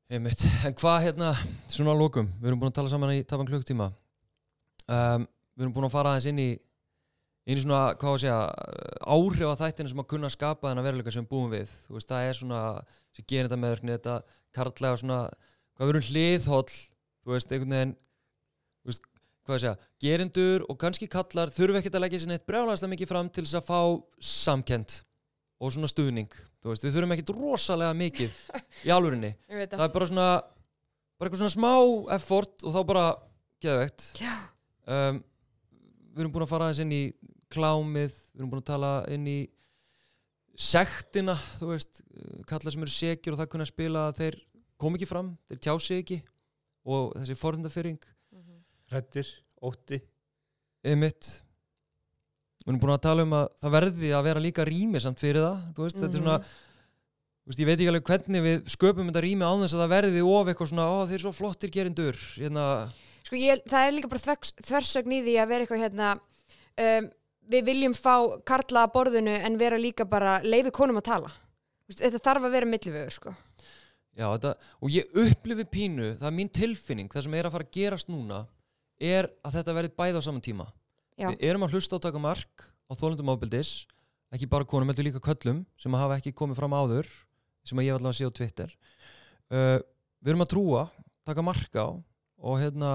Einmitt. 0.08 0.40
En 0.64 0.76
hvað 0.80 1.02
hérna, 1.04 1.34
svona 1.68 1.92
að 1.92 2.00
lókum, 2.00 2.28
við 2.40 2.48
erum 2.48 2.62
búin 2.62 2.72
að 2.72 2.78
tala 2.78 2.92
saman 2.92 3.12
í 3.12 3.26
tapan 3.28 3.50
klukktíma 3.50 3.90
um, 4.88 5.26
Við 5.58 5.66
erum 5.66 5.74
búin 5.76 5.88
að 5.90 5.96
fara 5.98 6.14
aðeins 6.14 6.30
inn 6.32 6.40
í 6.40 6.52
inn 7.48 7.60
í 7.60 7.64
svona, 7.64 7.96
hvað 8.00 8.12
á 8.12 8.14
að 8.14 8.22
segja 8.24 8.38
áhrif 9.08 9.50
að 9.50 9.62
þættinu 9.62 9.92
sem 9.92 10.02
að 10.04 10.08
kunna 10.14 10.32
skapa 10.32 10.70
þennan 10.70 10.86
veruleika 10.88 11.14
sem 11.16 11.26
við 11.26 11.32
búum 11.32 11.52
við, 11.52 11.74
þú 11.88 11.96
veist, 11.98 12.10
það 12.12 12.28
er 12.28 12.40
svona 12.40 12.62
sem 13.16 13.28
gerir 13.28 13.48
þetta 13.48 13.60
meðverkni, 13.64 13.96
þetta 13.96 14.16
kartlega 14.56 15.02
svona, 15.02 15.20
hvað 15.76 15.94
erum 15.94 16.08
hliðhóll 16.10 16.66
þú 16.72 17.34
veist, 17.34 17.52
einhvern 17.52 17.76
veginn 17.78 17.94
þú 17.98 18.92
veist, 18.92 19.08
hvað 19.48 19.58
að 19.58 19.64
segja, 19.64 19.76
gerindur 20.04 20.68
og 20.68 20.80
kannski 20.84 21.10
kallar 21.12 21.52
þurfi 21.56 21.82
ekkert 21.82 22.00
að 22.00 22.06
leggja 22.06 22.24
sér 22.24 22.34
neitt 22.34 22.48
brjálæðslega 22.48 22.94
mikið 22.96 23.12
fram 23.12 23.32
til 23.32 23.46
þess 23.48 23.60
að 23.62 23.68
fá 23.72 23.82
samkend 24.32 25.00
og 25.58 25.74
svona 25.74 25.90
stuðning, 25.90 26.30
þú 26.62 26.72
veist, 26.72 26.86
við 26.86 26.94
þurfum 26.96 27.16
ekkert 27.16 27.34
rosalega 27.38 27.96
mikið 27.98 28.42
í 28.88 28.94
alvörinni 28.94 29.32
ég 29.34 29.62
veit 29.62 29.72
það. 29.74 29.84
Er 29.88 29.94
bara 29.96 30.10
svona 30.10 30.28
bara 31.18 31.30
eitthvað 31.30 31.42
svona 31.42 31.56
smá 31.56 31.72
effort 32.18 32.66
og 32.68 32.76
þá 32.76 32.80
bara 32.92 33.06
geðvegt 33.64 34.08
Já. 34.22 34.34
um, 34.86 35.22
við 36.14 36.24
erum 36.24 36.36
búin 36.36 36.46
að 36.46 36.52
fara 36.52 36.68
aðeins 36.68 36.84
inn 36.86 36.94
í 36.94 37.04
klámið, 37.54 38.20
við 38.34 38.42
erum 38.42 38.52
búin 38.52 38.62
að 38.62 38.70
tala 38.70 38.92
inn 39.14 39.26
í 39.32 39.40
sektina 40.58 41.36
þú 41.60 41.72
veist, 41.72 42.02
kalla 42.50 42.74
sem 42.74 42.86
eru 42.86 42.94
sekir 42.94 43.34
og 43.34 43.42
það 43.42 43.52
kunna 43.54 43.68
spila 43.70 44.08
að 44.10 44.22
þeir 44.22 44.40
kom 44.78 44.98
ekki 44.98 45.10
fram, 45.10 45.34
þeir 45.50 45.62
tjá 45.66 45.74
sig 45.82 46.04
ekki 46.04 46.20
og 46.88 47.12
þessi 47.18 47.38
forhundafyrring 47.38 48.00
hrættir, 48.88 49.28
ótti. 49.62 50.00
Einmitt 50.88 51.42
við 52.68 52.74
erum 52.74 52.80
búin 52.84 52.94
að 52.98 53.04
tala 53.08 53.24
um 53.24 53.36
að 53.38 53.46
það 53.64 53.76
verði 53.78 54.10
að 54.18 54.26
vera 54.28 54.44
líka 54.44 54.66
rými 54.68 55.00
samt 55.00 55.22
fyrir 55.24 55.46
það 55.46 55.82
veist, 55.82 55.98
þetta 56.02 56.14
er 56.18 56.22
svona 56.22 56.38
Mhm. 56.38 56.56
veist, 57.48 57.60
ég 57.62 57.66
veit 57.70 57.80
ekki 57.80 57.92
alveg 57.94 58.08
hvernig 58.12 58.44
við 58.44 58.66
sköpum 58.76 59.08
þetta 59.08 59.24
rými 59.24 59.48
á 59.48 59.52
þess 59.56 59.76
að 59.78 59.84
það 59.86 59.94
verði 59.96 60.24
of 60.28 60.48
eitthvað 60.52 60.72
svona, 60.74 60.88
ó 60.92 60.96
þeir 61.08 61.16
eru 61.18 61.24
svo 61.28 61.36
flottir 61.38 61.72
gerindur 61.72 62.18
hérna, 62.36 62.66
Sko 63.28 63.36
ég, 63.36 63.64
það 63.68 63.88
er 63.88 63.92
líka 63.96 64.08
bara 64.12 64.24
þvers, 64.24 64.54
þversögn 64.64 65.12
í 65.18 65.22
því 65.24 65.34
að 65.42 65.48
vera 65.52 65.64
eitthvað 65.66 65.82
hérna 65.84 66.12
um, 66.80 67.10
við 67.52 67.66
viljum 67.68 67.94
fá 67.96 68.14
karla 68.48 68.86
að 68.88 68.94
borðinu 68.94 69.34
en 69.48 69.58
vera 69.60 69.80
líka 69.80 70.06
bara 70.08 70.38
leifi 70.44 70.72
konum 70.72 71.00
að 71.00 71.08
tala. 71.08 71.32
Veist, 71.88 72.00
þetta 72.04 72.20
þarf 72.24 72.48
að 72.48 72.56
vera 72.56 72.70
millivöður 72.72 73.12
sko. 73.16 73.34
Já, 74.18 74.26
þetta, 74.34 74.54
og 74.82 74.90
ég 74.92 75.12
upplifi 75.24 75.66
pínu, 75.72 76.08
það 76.20 76.28
er 76.28 76.36
mín 76.40 76.50
tilfinning 76.52 77.08
það 77.12 77.24
sem 77.28 77.36
er 77.38 77.48
að 77.48 77.54
fara 77.58 77.68
að 77.68 77.76
gerast 77.78 78.08
núna 78.12 78.40
er 79.00 79.28
að 79.46 79.60
þetta 79.60 79.76
verði 79.78 79.92
bæði 80.00 80.18
á 80.20 80.22
saman 80.26 80.42
tíma 80.48 80.66
Já. 81.18 81.32
við 81.32 81.44
erum 81.50 81.66
að 81.66 81.78
hlusta 81.78 81.98
á 81.98 82.06
taka 82.06 82.22
mark 82.22 82.68
á 82.88 82.94
þólundum 82.98 83.32
ábyldis, 83.34 83.88
ekki 84.34 84.50
bara 84.50 84.68
konum 84.68 84.92
heldur 84.92 85.08
líka 85.08 85.22
köllum 85.24 85.64
sem 85.82 85.94
að 85.96 86.04
hafa 86.04 86.20
ekki 86.20 86.36
komið 86.38 86.60
fram 86.60 86.76
áður 86.78 87.10
sem 87.68 87.80
að 87.80 87.88
ég 87.88 87.98
allavega 87.98 88.18
sé 88.20 88.30
á 88.30 88.38
Twitter. 88.38 88.74
Uh, 89.52 89.80
við 90.22 90.34
erum 90.34 90.46
að 90.46 90.52
trúa 90.54 90.84
taka 91.28 91.44
mark 91.46 91.80
á 91.80 91.88
og 91.88 92.60
hérna 92.62 92.92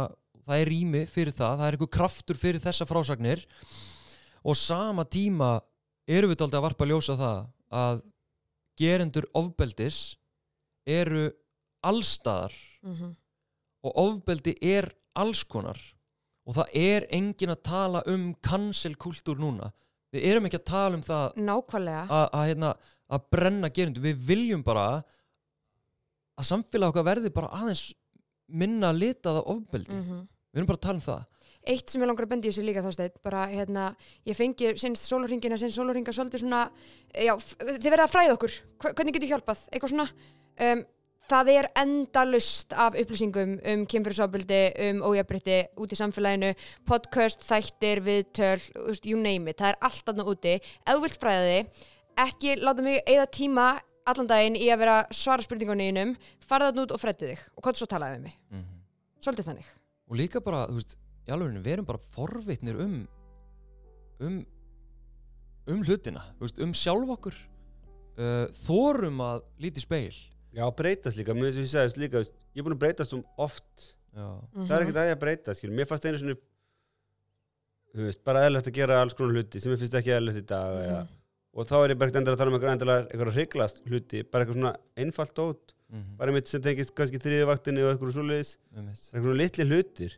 það 0.46 0.62
er 0.62 0.70
rými 0.70 1.02
fyrir 1.10 1.34
það, 1.36 1.58
það 1.58 1.66
er 1.66 1.76
einhver 1.76 1.92
kraftur 1.98 2.38
fyrir 2.38 2.62
þessa 2.62 2.86
frásagnir. 2.88 3.42
Og 4.42 4.58
sama 4.58 5.04
tíma 5.06 5.56
erum 6.10 6.32
við 6.32 6.44
aldrei 6.44 6.58
að 6.58 6.66
varpa 6.66 6.88
ljósa 6.88 7.18
það 7.18 7.42
að 7.72 8.02
gerendur 8.80 9.28
ofbeldis 9.38 10.00
eru 10.88 11.28
allstaðar 11.86 12.54
mm 12.82 13.18
og 13.82 13.96
ofbeldi 13.98 14.54
er 14.62 14.86
alls 15.18 15.42
konar 15.42 15.78
og 16.46 16.58
það 16.58 16.76
er 16.82 17.06
engin 17.14 17.54
að 17.54 17.62
tala 17.68 18.02
um 18.10 18.28
cancelkultúr 18.42 19.40
núna. 19.40 19.70
Við 20.12 20.26
erum 20.28 20.48
ekki 20.48 20.60
að 20.60 20.68
tala 20.68 20.98
um 20.98 21.04
það 21.06 21.38
Nákvæmlega. 21.40 22.04
að, 22.10 22.26
að, 22.26 22.46
hérna, 22.50 22.72
að 23.08 23.26
brenna 23.32 23.70
gerendur. 23.72 24.04
Við 24.04 24.24
viljum 24.28 24.64
bara 24.66 24.86
að 26.36 26.48
samfélag 26.48 26.92
okkar 26.92 27.06
verði 27.06 27.32
bara 27.32 27.52
aðeins 27.62 27.86
minna 28.52 28.90
litaða 28.92 29.44
ofbeldi. 29.48 29.96
Mm 29.96 30.28
við 30.52 30.60
erum 30.60 30.68
bara 30.68 30.78
að 30.80 30.86
tala 30.86 31.00
um 31.00 31.04
það. 31.06 31.28
Eitt 31.72 31.92
sem 31.92 32.02
ég 32.02 32.08
langar 32.10 32.26
að 32.26 32.32
bendi 32.32 32.50
þessu 32.50 32.64
líka 32.66 32.82
þásteinn 32.82 33.20
bara 33.22 33.44
hérna, 33.48 33.84
ég 34.26 34.36
fengi 34.36 34.72
sinns 34.80 35.04
sólurringina 35.06 35.58
sinns 35.60 35.76
sólurringa 35.78 36.12
svolítið 36.12 36.42
svona 36.42 36.64
já, 37.14 37.32
þið 37.38 37.86
verða 37.86 38.06
að 38.08 38.12
fræða 38.12 38.34
okkur, 38.36 38.56
hvernig 38.88 39.16
getur 39.16 39.30
hjálpað? 39.30 39.62
Eitthvað 39.70 39.92
svona 39.94 40.08
um, 40.66 40.82
það 41.30 41.52
er 41.54 41.70
endalust 41.82 42.74
af 42.74 42.98
upplýsingum 42.98 43.56
um 43.72 43.86
kynfyrirsofbildi, 43.88 44.60
um 44.88 45.02
ójafbrytti 45.06 45.58
út 45.80 45.94
í 45.94 45.98
samfélaginu, 45.98 46.52
podcast, 46.88 47.44
þættir 47.46 48.02
viðtöl, 48.04 48.58
þú 48.74 48.98
you 49.12 49.18
name 49.20 49.50
it. 49.50 49.62
Það 49.62 49.74
er 49.74 49.82
allt 49.88 50.12
aðna 50.12 50.28
úti, 50.28 50.54
ef 50.58 50.94
þú 50.94 51.02
vilt 51.06 51.20
fræða 51.22 51.48
þig 51.48 51.88
ekki 52.20 52.56
láta 52.60 52.84
mig 52.84 53.00
eða 53.08 53.26
tíma 53.32 53.66
allan 54.08 54.28
daginn 54.28 54.58
í 54.58 54.66
að 54.72 54.82
vera 54.82 54.96
svara 55.14 55.44
spurningunni 55.44 55.88
innum, 55.92 56.16
farða 56.42 56.70
þarna 56.70 56.86
út 56.86 56.94
og 56.96 57.02
freddi 57.02 57.30
þig. 57.30 57.44
Og 57.56 57.64
hvað 57.64 57.78
svo 57.78 57.88
talaði 57.90 58.18
við 58.18 58.24
mig, 58.26 58.66
svolítið 59.22 59.48
þannig. 59.50 59.70
Og 60.10 60.18
líka 60.18 60.42
bara, 60.44 60.64
þú 60.68 60.80
veist, 60.80 60.96
í 61.22 61.34
alveg 61.34 61.62
við 61.62 61.76
erum 61.76 61.88
bara 61.88 62.02
forvitnir 62.16 62.82
um 62.82 62.98
um 64.22 64.42
um 65.70 65.82
hlutina, 65.86 66.24
þú 66.40 66.66
um 66.66 66.74
sjálf 66.74 67.16
okkur. 67.16 67.38
Uh, 68.12 68.44
þórum 68.66 69.22
að 69.24 69.46
líti 69.62 69.80
speil 69.80 70.12
Já, 70.52 70.64
breytast 70.76 71.16
líka, 71.16 71.32
mér 71.34 71.48
finnst 71.50 71.62
ég 71.62 71.70
segist 71.72 71.96
líka 72.00 72.20
veist, 72.20 72.32
ég 72.52 72.60
er 72.60 72.66
búin 72.66 72.74
að 72.76 72.82
breytast 72.84 73.14
um 73.16 73.22
oft. 73.40 73.94
Já, 74.12 74.26
það 74.52 74.74
er 74.76 74.82
ekkert 74.84 74.98
að 75.00 75.06
ég 75.08 75.16
að 75.16 75.22
breyta, 75.22 75.54
skilur, 75.56 75.76
mér 75.78 75.88
fannst 75.88 76.04
einu 76.10 76.18
sinni 76.20 76.34
þú 77.92 78.06
veist, 78.08 78.22
bara 78.24 78.42
eðlert 78.46 78.68
að 78.68 78.76
gera 78.78 79.00
alls 79.02 79.16
konar 79.16 79.36
hluti 79.36 79.60
sem 79.62 79.72
ég 79.72 79.80
finnst 79.80 79.96
ekki 79.98 80.12
eðlert 80.16 80.40
í 80.40 80.46
dag 80.48 80.72
Mhm. 80.76 80.84
eða, 80.88 81.02
og 81.54 81.66
þá 81.68 81.74
er 81.84 81.88
ég 81.92 81.98
bara 81.98 82.10
ekkert 82.10 82.20
endur 82.22 82.34
að 82.34 82.38
tala 82.42 82.50
um 82.52 82.56
eitthvað 82.58 82.74
endilega 82.76 83.06
eitthvað 83.08 83.34
hryglast 83.36 83.82
hluti, 83.88 84.22
bara 84.30 84.44
eitthvað 84.44 84.58
svona 84.60 84.76
einfalt 84.96 85.34
dót, 85.34 85.74
mm 85.92 86.16
bara 86.16 86.32
mitt 86.32 86.48
sem 86.48 86.60
tengist 86.62 86.94
kannski 86.94 87.18
þriðivaktinni 87.20 87.82
og 87.84 87.90
eitthvað 87.96 88.12
svoleiðis. 88.16 88.56
-hmm. 88.74 88.88
eitthvað 88.88 89.22
svona 89.24 89.40
litli 89.42 89.64
hlutir. 89.64 90.16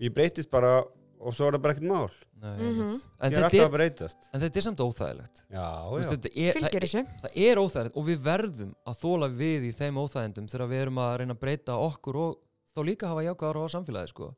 Ég 0.00 0.14
breytist 0.14 0.50
bara 0.50 0.82
og 1.20 1.34
svo 1.36 1.46
er 1.50 1.56
það 1.56 1.62
bara 1.66 1.74
ekkert 1.76 1.90
mál 1.90 2.10
Nei, 2.40 2.54
Mhm. 2.56 2.80
einmitt. 2.80 3.02
en, 3.20 3.26
er 3.26 3.30
þetta 3.30 3.44
alltaf 3.44 3.60
er, 3.60 3.66
að 3.68 3.74
breytast 3.76 4.28
en 4.32 4.40
þetta 4.40 4.56
er 4.56 4.64
samt 4.66 4.80
óþægilegt 4.80 5.40
já, 5.52 5.64
já, 6.00 6.08
þetta 6.10 6.30
er, 6.30 6.52
það, 6.52 6.54
fylgjur 6.56 6.84
þessu 6.86 7.02
það 7.20 7.34
er 7.46 7.60
óþægilegt 7.60 7.96
og 8.00 8.06
við 8.08 8.22
verðum 8.24 8.70
að 8.88 9.00
þóla 9.02 9.28
við 9.42 9.66
í 9.68 9.72
þeim 9.76 9.98
óþægindum 10.00 10.48
þegar 10.48 10.70
við 10.72 10.80
erum 10.86 11.00
að 11.04 11.16
reyna 11.20 11.34
að 11.36 11.42
breyta 11.42 11.76
okkur 11.76 12.16
og 12.24 12.38
þá 12.72 12.80
líka 12.88 13.10
hafa 13.10 13.24
jákvæðar 13.26 13.60
á 13.60 13.74
samfélagi 13.74 14.08
sko. 14.14 14.30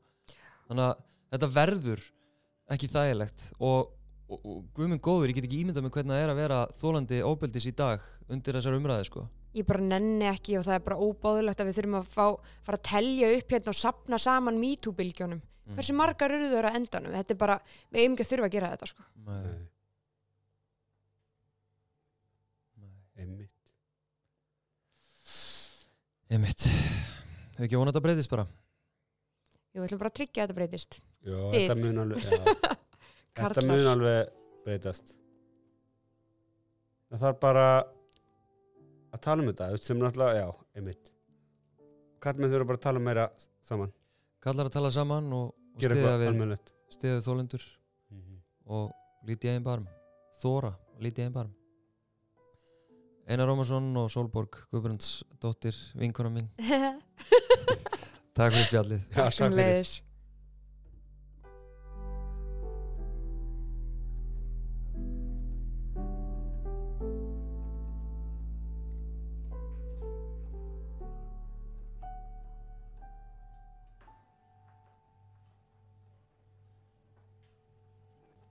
þannig 0.69 0.87
að 0.89 1.05
þetta 1.37 1.51
verður 1.55 2.03
ekki 2.75 2.89
þægilegt 2.91 3.45
og, 3.61 3.93
og, 4.33 4.41
og 4.43 4.59
guðminn 4.75 5.01
góður, 5.05 5.29
ég 5.31 5.39
get 5.39 5.47
ekki 5.47 5.63
ímyndað 5.63 5.87
með 5.87 5.95
hvernig 5.95 6.17
það 6.17 6.25
er 6.27 6.33
að 6.35 6.41
vera 6.43 6.61
þólandi 6.83 7.23
óbeldis 7.23 7.67
í 7.71 7.75
dag 7.77 8.01
undir 8.33 8.59
þessar 8.59 8.79
umræði 8.81 9.07
sko. 9.13 9.29
ég 9.55 9.67
bara 9.69 9.85
nenni 9.85 10.25
ekki 10.27 10.59
og 10.59 10.65
það 10.67 10.75
er 10.81 10.85
bara 10.91 10.99
óbáðulegt 11.07 11.61
að 11.63 11.69
við 11.71 11.79
þurfum 11.79 11.99
að 12.01 12.11
fá, 12.11 12.27
fara 12.67 12.79
að 12.79 12.87
telja 12.91 13.33
upp 13.39 13.49
hérna 13.53 13.69
og 13.69 13.79
sapna 13.79 14.19
saman 14.19 14.59
MeToo-bylgjónum 14.59 15.43
Mhm. 15.63 15.77
hversu 15.79 15.95
margar 15.95 16.31
eru 16.35 16.49
þau 16.51 16.63
að 16.63 16.77
endanum? 16.81 17.13
Þetta 17.15 17.31
er 17.35 17.39
bara, 17.39 17.57
við 17.93 18.01
eigum 18.03 18.17
ekki 18.17 18.25
að 18.27 18.31
þurfa 18.33 18.49
að 18.49 18.55
gera 18.57 18.71
þetta 18.73 18.89
sko. 18.91 19.05
Nei, 19.27 19.59
einmitt. 23.23 23.73
Einmitt. 26.33 26.67
Hefur 26.67 27.67
ekki 27.67 27.79
vonað 27.79 27.93
að 27.93 27.97
þetta 27.97 28.05
breytist 28.09 28.33
bara? 28.33 28.47
Jú, 29.73 29.81
við 29.81 29.87
ætlum 29.89 30.03
bara 30.03 30.11
að 30.13 30.17
tryggja 30.19 30.43
að 30.43 30.47
þetta 30.49 30.59
breytist. 30.59 30.99
Já, 31.23 31.39
Þið. 31.53 31.63
þetta 31.63 31.79
mun 31.83 32.03
alveg 32.03 32.27
já, 32.27 32.43
þetta 33.43 33.67
mun 33.69 33.91
alveg 33.95 34.33
breytast. 34.67 35.15
Það 37.13 37.25
þarf 37.27 37.41
bara 37.45 37.67
að 39.13 39.21
tala 39.27 39.45
um 39.45 39.51
þetta 39.53 39.71
sem 39.85 40.01
náttúrulega, 40.01 40.43
já, 40.43 40.49
einmitt. 40.81 41.13
Kallmenn 42.23 42.53
þurfa 42.53 42.69
bara 42.73 42.81
að 42.81 42.87
tala 42.89 43.03
meira 43.03 43.27
saman 43.67 43.93
kallar 44.43 44.69
að 44.69 44.75
tala 44.77 44.91
saman 44.95 45.31
og, 45.33 45.53
og 45.77 45.81
stiða 45.83 46.15
við 46.21 46.59
stiða 46.93 47.23
þólendur 47.25 47.65
Mhm. 48.13 48.39
og 48.67 48.91
líti 49.27 49.49
einn 49.49 49.63
barm. 49.65 49.87
Þóra, 50.43 50.73
líti 51.01 51.23
einn 51.25 51.33
barm. 51.33 51.53
Einar 53.29 53.47
Rómarsson 53.49 53.87
og 53.97 54.11
Solborg 54.11 54.57
Guðbrands 54.73 55.23
dóttir, 55.41 55.77
vinkona 55.95 56.29
mín. 56.35 56.49
Takk 58.35 58.53
fyrir 58.53 58.67
spjallið. 58.67 59.01
Já, 59.13 59.25
takk 59.31 59.55
fyrir. 59.55 59.93